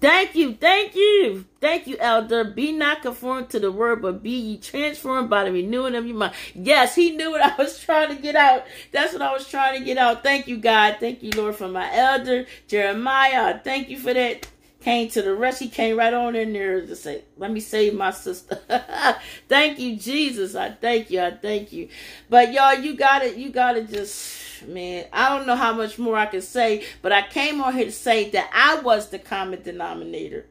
Thank 0.00 0.36
you, 0.36 0.54
thank 0.54 0.94
you, 0.94 1.44
thank 1.60 1.88
you, 1.88 1.96
Elder. 1.98 2.44
Be 2.44 2.70
not 2.70 3.02
conformed 3.02 3.50
to 3.50 3.58
the 3.58 3.72
word, 3.72 4.00
but 4.00 4.22
be 4.22 4.30
ye 4.30 4.56
transformed 4.58 5.28
by 5.28 5.42
the 5.42 5.50
renewing 5.52 5.96
of 5.96 6.06
your 6.06 6.16
mind. 6.16 6.34
Yes, 6.54 6.94
he 6.94 7.10
knew 7.10 7.32
what 7.32 7.42
I 7.42 7.56
was 7.56 7.80
trying 7.80 8.14
to 8.14 8.22
get 8.22 8.36
out. 8.36 8.64
That's 8.92 9.12
what 9.12 9.22
I 9.22 9.32
was 9.32 9.48
trying 9.48 9.76
to 9.80 9.84
get 9.84 9.98
out. 9.98 10.22
Thank 10.22 10.46
you, 10.46 10.58
God. 10.58 10.98
Thank 11.00 11.24
you, 11.24 11.30
Lord, 11.30 11.56
for 11.56 11.66
my 11.66 11.92
elder, 11.92 12.46
Jeremiah. 12.68 13.58
Thank 13.58 13.88
you 13.88 13.98
for 13.98 14.14
that. 14.14 14.46
Came 14.80 15.08
to 15.10 15.22
the 15.22 15.34
rest. 15.34 15.58
He 15.58 15.68
came 15.68 15.96
right 15.98 16.14
on 16.14 16.36
in 16.36 16.52
there 16.52 16.86
to 16.86 16.94
say, 16.94 17.24
let 17.36 17.50
me 17.50 17.58
save 17.58 17.94
my 17.94 18.12
sister. 18.12 18.60
thank 19.48 19.80
you, 19.80 19.96
Jesus. 19.96 20.54
I 20.54 20.70
thank 20.70 21.10
you. 21.10 21.20
I 21.20 21.32
thank 21.32 21.72
you. 21.72 21.88
But 22.30 22.52
y'all, 22.52 22.74
you 22.74 22.94
gotta, 22.94 23.36
you 23.36 23.50
gotta 23.50 23.82
just 23.82 24.47
man, 24.62 25.06
I 25.12 25.36
don't 25.36 25.46
know 25.46 25.56
how 25.56 25.72
much 25.72 25.98
more 25.98 26.16
I 26.16 26.26
can 26.26 26.42
say, 26.42 26.84
but 27.02 27.12
I 27.12 27.22
came 27.22 27.60
on 27.60 27.74
here 27.74 27.86
to 27.86 27.92
say 27.92 28.30
that 28.30 28.50
I 28.52 28.80
was 28.80 29.10
the 29.10 29.18
common 29.18 29.62
denominator. 29.62 30.46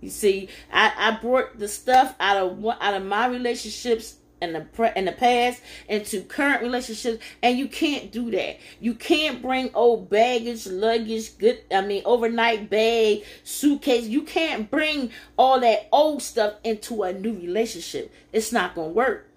You 0.00 0.10
see, 0.10 0.48
I, 0.72 0.92
I 0.96 1.10
brought 1.20 1.58
the 1.58 1.68
stuff 1.68 2.14
out 2.20 2.36
of 2.36 2.64
out 2.80 2.94
of 2.94 3.04
my 3.04 3.26
relationships 3.26 4.16
in 4.42 4.52
the 4.52 4.60
pre, 4.60 4.90
in 4.94 5.06
the 5.06 5.12
past 5.12 5.62
into 5.88 6.22
current 6.22 6.62
relationships, 6.62 7.22
and 7.42 7.58
you 7.58 7.66
can't 7.66 8.12
do 8.12 8.30
that. 8.30 8.58
You 8.80 8.94
can't 8.94 9.42
bring 9.42 9.70
old 9.74 10.10
baggage, 10.10 10.66
luggage, 10.66 11.38
good. 11.38 11.60
I 11.72 11.80
mean, 11.80 12.02
overnight 12.04 12.70
bag, 12.70 13.24
suitcase. 13.42 14.04
You 14.04 14.22
can't 14.22 14.70
bring 14.70 15.10
all 15.36 15.60
that 15.60 15.88
old 15.90 16.22
stuff 16.22 16.54
into 16.62 17.02
a 17.02 17.12
new 17.12 17.32
relationship. 17.34 18.12
It's 18.32 18.52
not 18.52 18.74
gonna 18.74 18.88
work. 18.88 19.30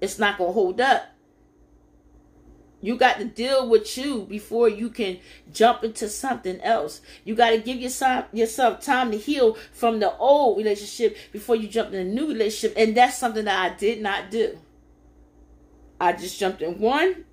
It's 0.00 0.18
not 0.18 0.38
gonna 0.38 0.52
hold 0.52 0.80
up. 0.80 1.14
You 2.80 2.96
got 2.96 3.18
to 3.18 3.24
deal 3.24 3.68
with 3.68 3.98
you 3.98 4.24
before 4.28 4.68
you 4.68 4.88
can 4.90 5.18
jump 5.52 5.82
into 5.82 6.08
something 6.08 6.60
else. 6.60 7.00
You 7.24 7.34
got 7.34 7.50
to 7.50 7.58
give 7.58 7.78
yourself 7.78 8.26
yourself 8.32 8.80
time 8.80 9.10
to 9.10 9.18
heal 9.18 9.54
from 9.72 9.98
the 9.98 10.16
old 10.16 10.58
relationship 10.58 11.16
before 11.32 11.56
you 11.56 11.66
jump 11.66 11.92
in 11.92 11.98
a 11.98 12.04
new 12.04 12.28
relationship, 12.28 12.76
and 12.76 12.96
that's 12.96 13.18
something 13.18 13.46
that 13.46 13.72
I 13.72 13.74
did 13.74 14.00
not 14.00 14.30
do. 14.30 14.58
I 16.00 16.12
just 16.12 16.38
jumped 16.38 16.62
in 16.62 16.78
one 16.78 17.24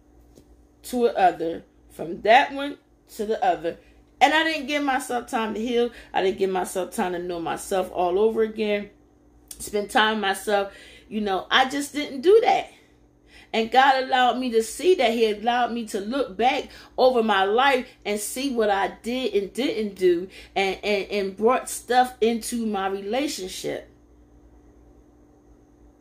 to 0.83 1.05
another, 1.05 1.63
from 1.91 2.21
that 2.21 2.51
one 2.51 2.77
to 3.15 3.25
the 3.27 3.43
other, 3.45 3.77
and 4.19 4.33
I 4.33 4.43
didn't 4.43 4.65
give 4.65 4.83
myself 4.83 5.27
time 5.27 5.53
to 5.53 5.59
heal. 5.59 5.91
I 6.11 6.23
didn't 6.23 6.39
give 6.39 6.49
myself 6.49 6.91
time 6.91 7.11
to 7.11 7.19
know 7.19 7.39
myself 7.39 7.91
all 7.91 8.17
over 8.17 8.41
again, 8.41 8.89
spend 9.59 9.91
time 9.91 10.19
myself. 10.19 10.73
You 11.07 11.21
know, 11.21 11.45
I 11.51 11.69
just 11.69 11.93
didn't 11.93 12.21
do 12.21 12.39
that. 12.41 12.71
And 13.53 13.71
God 13.71 14.03
allowed 14.03 14.37
me 14.37 14.51
to 14.51 14.63
see 14.63 14.95
that. 14.95 15.11
He 15.11 15.31
allowed 15.31 15.71
me 15.71 15.85
to 15.87 15.99
look 15.99 16.35
back 16.35 16.69
over 16.97 17.23
my 17.23 17.43
life 17.43 17.87
and 18.05 18.19
see 18.19 18.53
what 18.53 18.69
I 18.69 18.93
did 19.01 19.33
and 19.33 19.53
didn't 19.53 19.95
do 19.95 20.27
and, 20.55 20.77
and, 20.83 21.11
and 21.11 21.37
brought 21.37 21.69
stuff 21.69 22.15
into 22.21 22.65
my 22.65 22.87
relationship. 22.87 23.89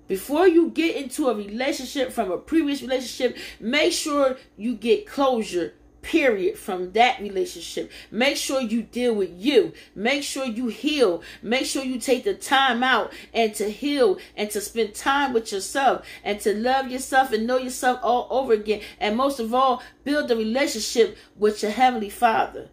Before 0.06 0.46
you 0.46 0.70
get 0.70 0.96
into 0.96 1.28
a 1.28 1.34
relationship 1.34 2.12
from 2.12 2.30
a 2.30 2.36
previous 2.36 2.82
relationship, 2.82 3.38
make 3.58 3.92
sure 3.92 4.36
you 4.56 4.74
get 4.74 5.06
closure 5.06 5.74
period 6.04 6.56
from 6.56 6.92
that 6.92 7.20
relationship. 7.20 7.90
Make 8.10 8.36
sure 8.36 8.60
you 8.60 8.82
deal 8.82 9.14
with 9.14 9.32
you. 9.36 9.72
Make 9.94 10.22
sure 10.22 10.44
you 10.44 10.68
heal. 10.68 11.22
Make 11.42 11.66
sure 11.66 11.82
you 11.82 11.98
take 11.98 12.22
the 12.22 12.34
time 12.34 12.84
out 12.84 13.12
and 13.32 13.52
to 13.54 13.68
heal 13.68 14.18
and 14.36 14.48
to 14.50 14.60
spend 14.60 14.94
time 14.94 15.32
with 15.32 15.50
yourself 15.50 16.06
and 16.22 16.38
to 16.40 16.54
love 16.54 16.90
yourself 16.90 17.32
and 17.32 17.46
know 17.46 17.58
yourself 17.58 17.98
all 18.02 18.28
over 18.30 18.52
again. 18.52 18.82
And 19.00 19.16
most 19.16 19.40
of 19.40 19.52
all, 19.52 19.82
build 20.04 20.30
a 20.30 20.36
relationship 20.36 21.16
with 21.36 21.62
your 21.62 21.72
Heavenly 21.72 22.10
Father. 22.10 22.68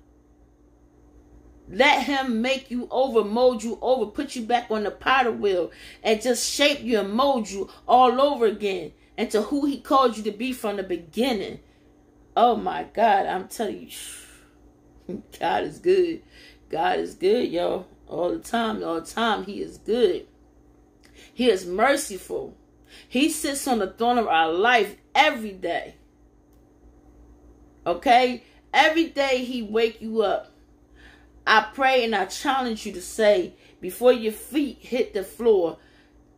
Let 1.69 2.03
him 2.03 2.41
make 2.41 2.69
you 2.69 2.89
over, 2.91 3.23
mold 3.23 3.63
you 3.63 3.79
over, 3.81 4.05
put 4.05 4.35
you 4.35 4.43
back 4.43 4.69
on 4.69 4.83
the 4.83 4.91
potter 4.91 5.31
wheel, 5.31 5.71
and 6.03 6.21
just 6.21 6.51
shape 6.51 6.81
you 6.81 6.99
and 6.99 7.13
mold 7.13 7.49
you 7.49 7.69
all 7.87 8.19
over 8.19 8.45
again 8.45 8.91
into 9.17 9.41
who 9.43 9.65
he 9.65 9.79
called 9.79 10.17
you 10.17 10.23
to 10.23 10.31
be 10.31 10.51
from 10.51 10.75
the 10.75 10.83
beginning. 10.83 11.59
Oh 12.35 12.55
my 12.55 12.85
God, 12.93 13.25
I'm 13.25 13.47
telling 13.47 13.89
you, 15.07 15.23
God 15.39 15.63
is 15.63 15.79
good. 15.79 16.21
God 16.69 16.99
is 16.99 17.15
good, 17.15 17.51
y'all. 17.51 17.87
All 18.07 18.31
the 18.31 18.39
time, 18.39 18.83
all 18.83 19.01
the 19.01 19.05
time, 19.05 19.43
He 19.43 19.61
is 19.61 19.77
good. 19.77 20.27
He 21.33 21.49
is 21.49 21.65
merciful. 21.65 22.55
He 23.07 23.29
sits 23.29 23.67
on 23.67 23.79
the 23.79 23.91
throne 23.91 24.17
of 24.17 24.27
our 24.27 24.51
life 24.51 24.95
every 25.13 25.51
day. 25.51 25.95
Okay? 27.85 28.43
Every 28.73 29.07
day 29.07 29.43
He 29.43 29.61
wake 29.61 30.01
you 30.01 30.21
up. 30.21 30.51
I 31.45 31.67
pray 31.73 32.05
and 32.05 32.15
I 32.15 32.25
challenge 32.25 32.85
you 32.85 32.93
to 32.93 33.01
say, 33.01 33.53
before 33.81 34.13
your 34.13 34.31
feet 34.31 34.77
hit 34.79 35.13
the 35.13 35.23
floor, 35.23 35.77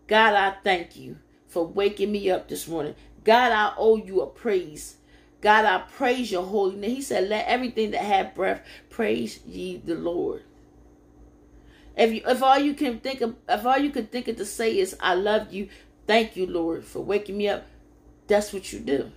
God, 0.07 0.33
I 0.33 0.55
thank 0.63 0.95
you 0.95 1.17
for 1.47 1.65
waking 1.67 2.11
me 2.11 2.31
up 2.31 2.47
this 2.47 2.67
morning. 2.67 2.95
God, 3.23 3.51
I 3.51 3.73
owe 3.77 3.97
you 3.97 4.21
a 4.21 4.27
praise. 4.27 4.97
God, 5.43 5.65
I 5.65 5.79
praise 5.79 6.31
your 6.31 6.43
holy 6.43 6.77
name. 6.77 6.95
He 6.95 7.01
said, 7.01 7.27
Let 7.27 7.47
everything 7.47 7.91
that 7.91 8.01
have 8.01 8.33
breath 8.33 8.65
praise 8.89 9.41
ye 9.45 9.75
the 9.75 9.93
Lord. 9.93 10.41
If 11.97 12.13
you, 12.13 12.21
if 12.25 12.41
all 12.41 12.57
you 12.57 12.73
can 12.73 13.01
think 13.01 13.19
of, 13.19 13.35
if 13.49 13.65
all 13.65 13.77
you 13.77 13.89
can 13.89 14.07
think 14.07 14.29
of 14.29 14.37
to 14.37 14.45
say 14.45 14.79
is, 14.79 14.95
I 15.01 15.15
love 15.15 15.51
you, 15.51 15.67
thank 16.07 16.37
you, 16.37 16.47
Lord, 16.47 16.85
for 16.85 17.01
waking 17.01 17.35
me 17.35 17.49
up, 17.49 17.65
that's 18.25 18.53
what 18.53 18.71
you 18.71 18.79
do. 18.79 19.11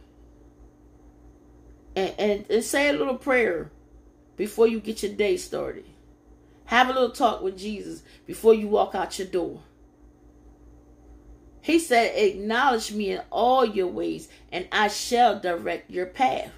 And, 1.95 2.13
and, 2.19 2.51
and 2.51 2.65
say 2.65 2.89
a 2.89 2.93
little 2.93 3.19
prayer 3.19 3.71
before 4.37 4.67
you 4.67 4.81
get 4.81 5.05
your 5.05 5.13
day 5.13 5.37
started. 5.37 5.85
Have 6.65 6.89
a 6.89 6.93
little 6.93 7.13
talk 7.13 7.41
with 7.41 7.57
Jesus 7.57 8.03
before 8.27 8.53
you 8.53 8.67
walk 8.67 8.97
out 8.97 9.17
your 9.17 9.29
door. 9.29 9.61
He 11.67 11.81
said, 11.81 12.13
Acknowledge 12.15 12.93
me 12.93 13.11
in 13.11 13.23
all 13.29 13.65
your 13.65 13.89
ways, 13.89 14.29
and 14.53 14.69
I 14.71 14.87
shall 14.87 15.41
direct 15.41 15.91
your 15.91 16.07
path. 16.07 16.53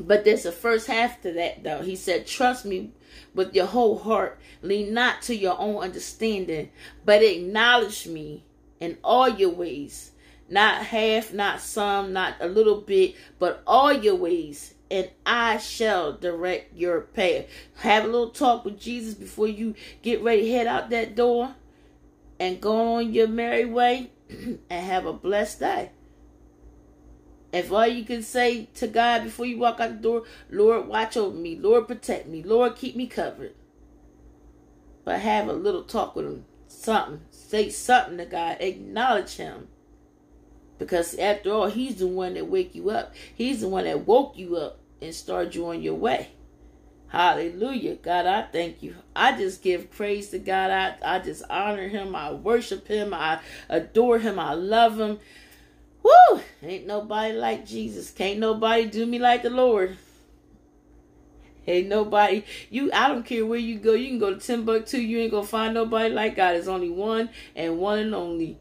But 0.00 0.24
there's 0.24 0.44
a 0.44 0.50
first 0.50 0.88
half 0.88 1.22
to 1.22 1.32
that, 1.34 1.62
though. 1.62 1.82
He 1.82 1.94
said, 1.94 2.26
Trust 2.26 2.64
me 2.64 2.90
with 3.32 3.54
your 3.54 3.66
whole 3.66 3.96
heart. 3.96 4.40
Lean 4.60 4.92
not 4.92 5.22
to 5.22 5.36
your 5.36 5.56
own 5.56 5.76
understanding, 5.76 6.70
but 7.04 7.22
acknowledge 7.22 8.08
me 8.08 8.42
in 8.80 8.98
all 9.04 9.28
your 9.28 9.50
ways. 9.50 10.10
Not 10.50 10.86
half, 10.86 11.32
not 11.32 11.60
some, 11.60 12.12
not 12.12 12.34
a 12.40 12.48
little 12.48 12.80
bit, 12.80 13.14
but 13.38 13.62
all 13.68 13.92
your 13.92 14.16
ways. 14.16 14.74
And 14.90 15.08
I 15.24 15.58
shall 15.58 16.12
direct 16.14 16.76
your 16.76 17.02
path. 17.02 17.44
Have 17.76 18.02
a 18.02 18.08
little 18.08 18.30
talk 18.30 18.64
with 18.64 18.80
Jesus 18.80 19.14
before 19.14 19.46
you 19.46 19.76
get 20.02 20.24
ready 20.24 20.50
head 20.50 20.66
out 20.66 20.90
that 20.90 21.14
door 21.14 21.54
and 22.40 22.60
go 22.60 22.94
on 22.94 23.12
your 23.12 23.28
merry 23.28 23.64
way 23.64 24.10
and 24.30 24.60
have 24.70 25.06
a 25.06 25.12
blessed 25.12 25.60
day. 25.60 25.90
If 27.52 27.72
all 27.72 27.86
you 27.86 28.04
can 28.04 28.22
say 28.22 28.68
to 28.74 28.86
God 28.86 29.24
before 29.24 29.46
you 29.46 29.58
walk 29.58 29.80
out 29.80 29.90
the 29.90 30.02
door, 30.02 30.24
Lord, 30.50 30.86
watch 30.86 31.16
over 31.16 31.36
me, 31.36 31.56
Lord, 31.56 31.88
protect 31.88 32.28
me, 32.28 32.42
Lord, 32.42 32.76
keep 32.76 32.94
me 32.94 33.06
covered. 33.06 33.54
But 35.04 35.20
have 35.20 35.48
a 35.48 35.54
little 35.54 35.84
talk 35.84 36.14
with 36.14 36.26
Him, 36.26 36.44
something. 36.66 37.22
Say 37.30 37.70
something 37.70 38.18
to 38.18 38.26
God, 38.26 38.58
acknowledge 38.60 39.36
Him. 39.36 39.68
Because 40.78 41.14
after 41.14 41.50
all, 41.50 41.68
He's 41.68 41.96
the 41.96 42.06
one 42.06 42.34
that 42.34 42.48
wake 42.48 42.74
you 42.74 42.90
up. 42.90 43.14
He's 43.34 43.62
the 43.62 43.68
one 43.68 43.84
that 43.84 44.06
woke 44.06 44.36
you 44.36 44.56
up 44.56 44.80
and 45.00 45.14
started 45.14 45.54
you 45.54 45.66
on 45.66 45.82
your 45.82 45.94
way. 45.94 46.28
Hallelujah. 47.08 47.96
God, 47.96 48.26
I 48.26 48.42
thank 48.42 48.82
you. 48.82 48.94
I 49.16 49.36
just 49.36 49.62
give 49.62 49.90
praise 49.90 50.28
to 50.30 50.38
God. 50.38 50.70
I, 50.70 51.16
I 51.16 51.18
just 51.20 51.42
honor 51.48 51.88
him. 51.88 52.14
I 52.14 52.32
worship 52.32 52.86
him. 52.86 53.14
I 53.14 53.40
adore 53.68 54.18
him. 54.18 54.38
I 54.38 54.52
love 54.52 55.00
him. 55.00 55.18
Woo! 56.02 56.40
Ain't 56.62 56.86
nobody 56.86 57.34
like 57.34 57.66
Jesus. 57.66 58.10
Can't 58.10 58.38
nobody 58.38 58.86
do 58.86 59.06
me 59.06 59.18
like 59.18 59.42
the 59.42 59.50
Lord. 59.50 59.96
Ain't 61.66 61.88
nobody. 61.88 62.44
You. 62.70 62.90
I 62.92 63.08
don't 63.08 63.24
care 63.26 63.44
where 63.44 63.58
you 63.58 63.78
go. 63.78 63.92
You 63.92 64.08
can 64.08 64.18
go 64.18 64.34
to 64.34 64.40
Timbuktu. 64.40 64.98
You 64.98 65.18
ain't 65.20 65.30
gonna 65.30 65.46
find 65.46 65.74
nobody 65.74 66.12
like 66.12 66.36
God. 66.36 66.52
There's 66.52 66.68
only 66.68 66.90
one 66.90 67.30
and 67.56 67.78
one 67.78 67.98
and 67.98 68.14
only. 68.14 68.58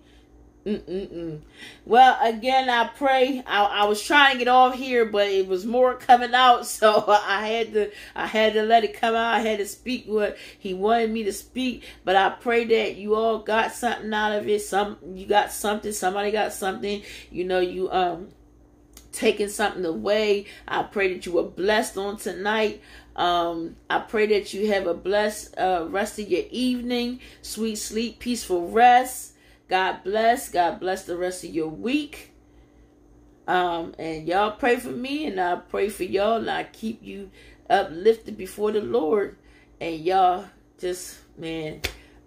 Mm-mm-mm. 0.68 1.39
Well, 1.85 2.18
again, 2.22 2.69
I 2.69 2.88
pray. 2.89 3.41
I, 3.48 3.64
I, 3.64 3.85
was 3.85 4.03
trying 4.03 4.38
get 4.38 4.49
off 4.49 4.76
here, 4.76 5.06
but 5.06 5.30
it 5.30 5.48
was 5.48 5.65
more 5.65 5.95
coming 5.95 6.34
out, 6.34 6.68
so 6.68 7.06
I 7.07 7.48
had 7.48 7.73
to. 7.73 7.91
I 8.14 8.27
had 8.27 8.52
to 8.53 8.64
let 8.64 8.84
it 8.84 8.99
come 8.99 9.15
out. 9.15 9.34
I 9.35 9.39
had 9.39 9.60
to 9.60 9.65
speak 9.65 10.07
what 10.07 10.38
he 10.60 10.73
wanted 10.73 11.11
me 11.11 11.23
to 11.23 11.31
speak. 11.31 11.85
But 12.03 12.18
I 12.18 12.31
pray 12.31 12.65
that 12.65 12.98
you 12.98 13.15
all 13.15 13.39
got 13.39 13.72
something 13.72 14.14
out 14.14 14.34
of 14.34 14.49
it. 14.49 14.61
Some 14.61 14.98
you 15.14 15.26
got 15.26 15.53
something. 15.53 15.94
Somebody 15.94 16.31
got 16.31 16.52
something. 16.52 17.02
You 17.31 17.45
know, 17.45 17.61
you 17.61 17.89
um 17.89 18.27
taking 19.14 19.48
something 19.48 19.85
away. 19.85 20.48
I 20.68 20.84
pray 20.84 21.14
that 21.14 21.26
you 21.26 21.31
were 21.31 21.44
blessed 21.44 21.98
on 21.98 22.18
tonight. 22.18 22.81
Um, 23.15 23.77
I 23.89 23.99
pray 23.99 24.27
that 24.27 24.53
you 24.53 24.68
have 24.73 24.85
a 24.85 24.94
blessed 24.94 25.57
uh, 25.57 25.88
rest 25.89 26.19
of 26.19 26.27
your 26.30 26.44
evening, 26.52 27.22
sweet 27.41 27.77
sleep, 27.77 28.19
peaceful 28.19 28.69
rest. 28.69 29.35
God 29.68 30.03
bless. 30.03 30.49
God 30.49 30.80
bless 30.80 31.06
the 31.06 31.18
rest 31.18 31.44
of 31.44 31.49
your 31.49 31.68
week. 31.68 32.31
Um, 33.48 33.94
and 33.98 34.27
y'all 34.27 34.52
pray 34.52 34.77
for 34.77 34.89
me, 34.89 35.26
and 35.26 35.39
I 35.39 35.56
pray 35.56 35.89
for 35.89 36.03
y'all, 36.03 36.38
and 36.38 36.49
I 36.49 36.64
keep 36.65 37.02
you 37.03 37.31
uplifted 37.69 38.38
before 38.38 38.72
the 38.72 38.81
Lord. 38.81 39.38
And 39.80 39.99
y'all 39.99 40.45
just, 40.80 41.19
man, 41.38 41.81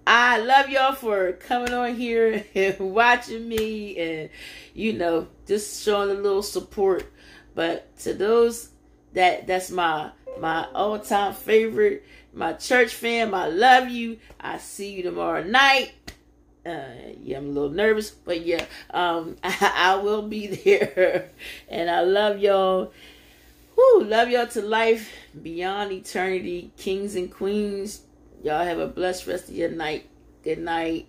I 0.07 0.39
love 0.39 0.71
y'all 0.71 0.95
for 0.95 1.33
coming 1.33 1.73
on 1.73 1.95
here 1.95 2.45
and 2.55 2.79
watching 2.79 3.49
me, 3.49 3.97
and 3.99 4.31
you 4.75 4.95
know, 4.95 5.29
just 5.47 5.83
showing 5.83 6.11
a 6.11 6.15
little 6.15 6.43
support. 6.43 7.11
But 7.55 7.97
to 7.99 8.15
those 8.15 8.71
that 9.13 9.47
that's 9.47 9.71
my 9.71 10.11
my 10.39 10.67
all 10.75 10.99
time 10.99 11.35
favorite, 11.35 12.05
my 12.33 12.55
church 12.55 12.95
fam, 12.95 13.35
I 13.35 13.49
love 13.49 13.89
you. 13.91 14.19
I 14.39 14.59
see 14.59 14.95
you 14.95 15.03
tomorrow 15.03 15.43
night 15.43 15.93
uh, 16.71 17.13
yeah, 17.23 17.39
I'm 17.39 17.47
a 17.47 17.51
little 17.51 17.71
nervous, 17.71 18.11
but 18.11 18.45
yeah, 18.45 18.65
um, 18.93 19.37
I, 19.43 19.73
I 19.77 19.95
will 19.97 20.23
be 20.23 20.47
there, 20.47 21.31
and 21.69 21.91
I 21.91 22.01
love 22.03 22.39
y'all. 22.39 22.93
Whoo, 23.77 24.05
love 24.05 24.29
y'all 24.29 24.47
to 24.49 24.63
life 24.63 25.11
beyond 25.43 25.93
eternity, 25.93 26.71
kings 26.77 27.17
and 27.17 27.33
queens. 27.33 28.03
Y'all 28.43 28.65
have 28.65 28.79
a 28.79 28.87
blessed 28.87 29.27
rest 29.27 29.49
of 29.49 29.55
your 29.55 29.71
night. 29.71 30.09
Good 30.43 30.59
night. 30.59 31.07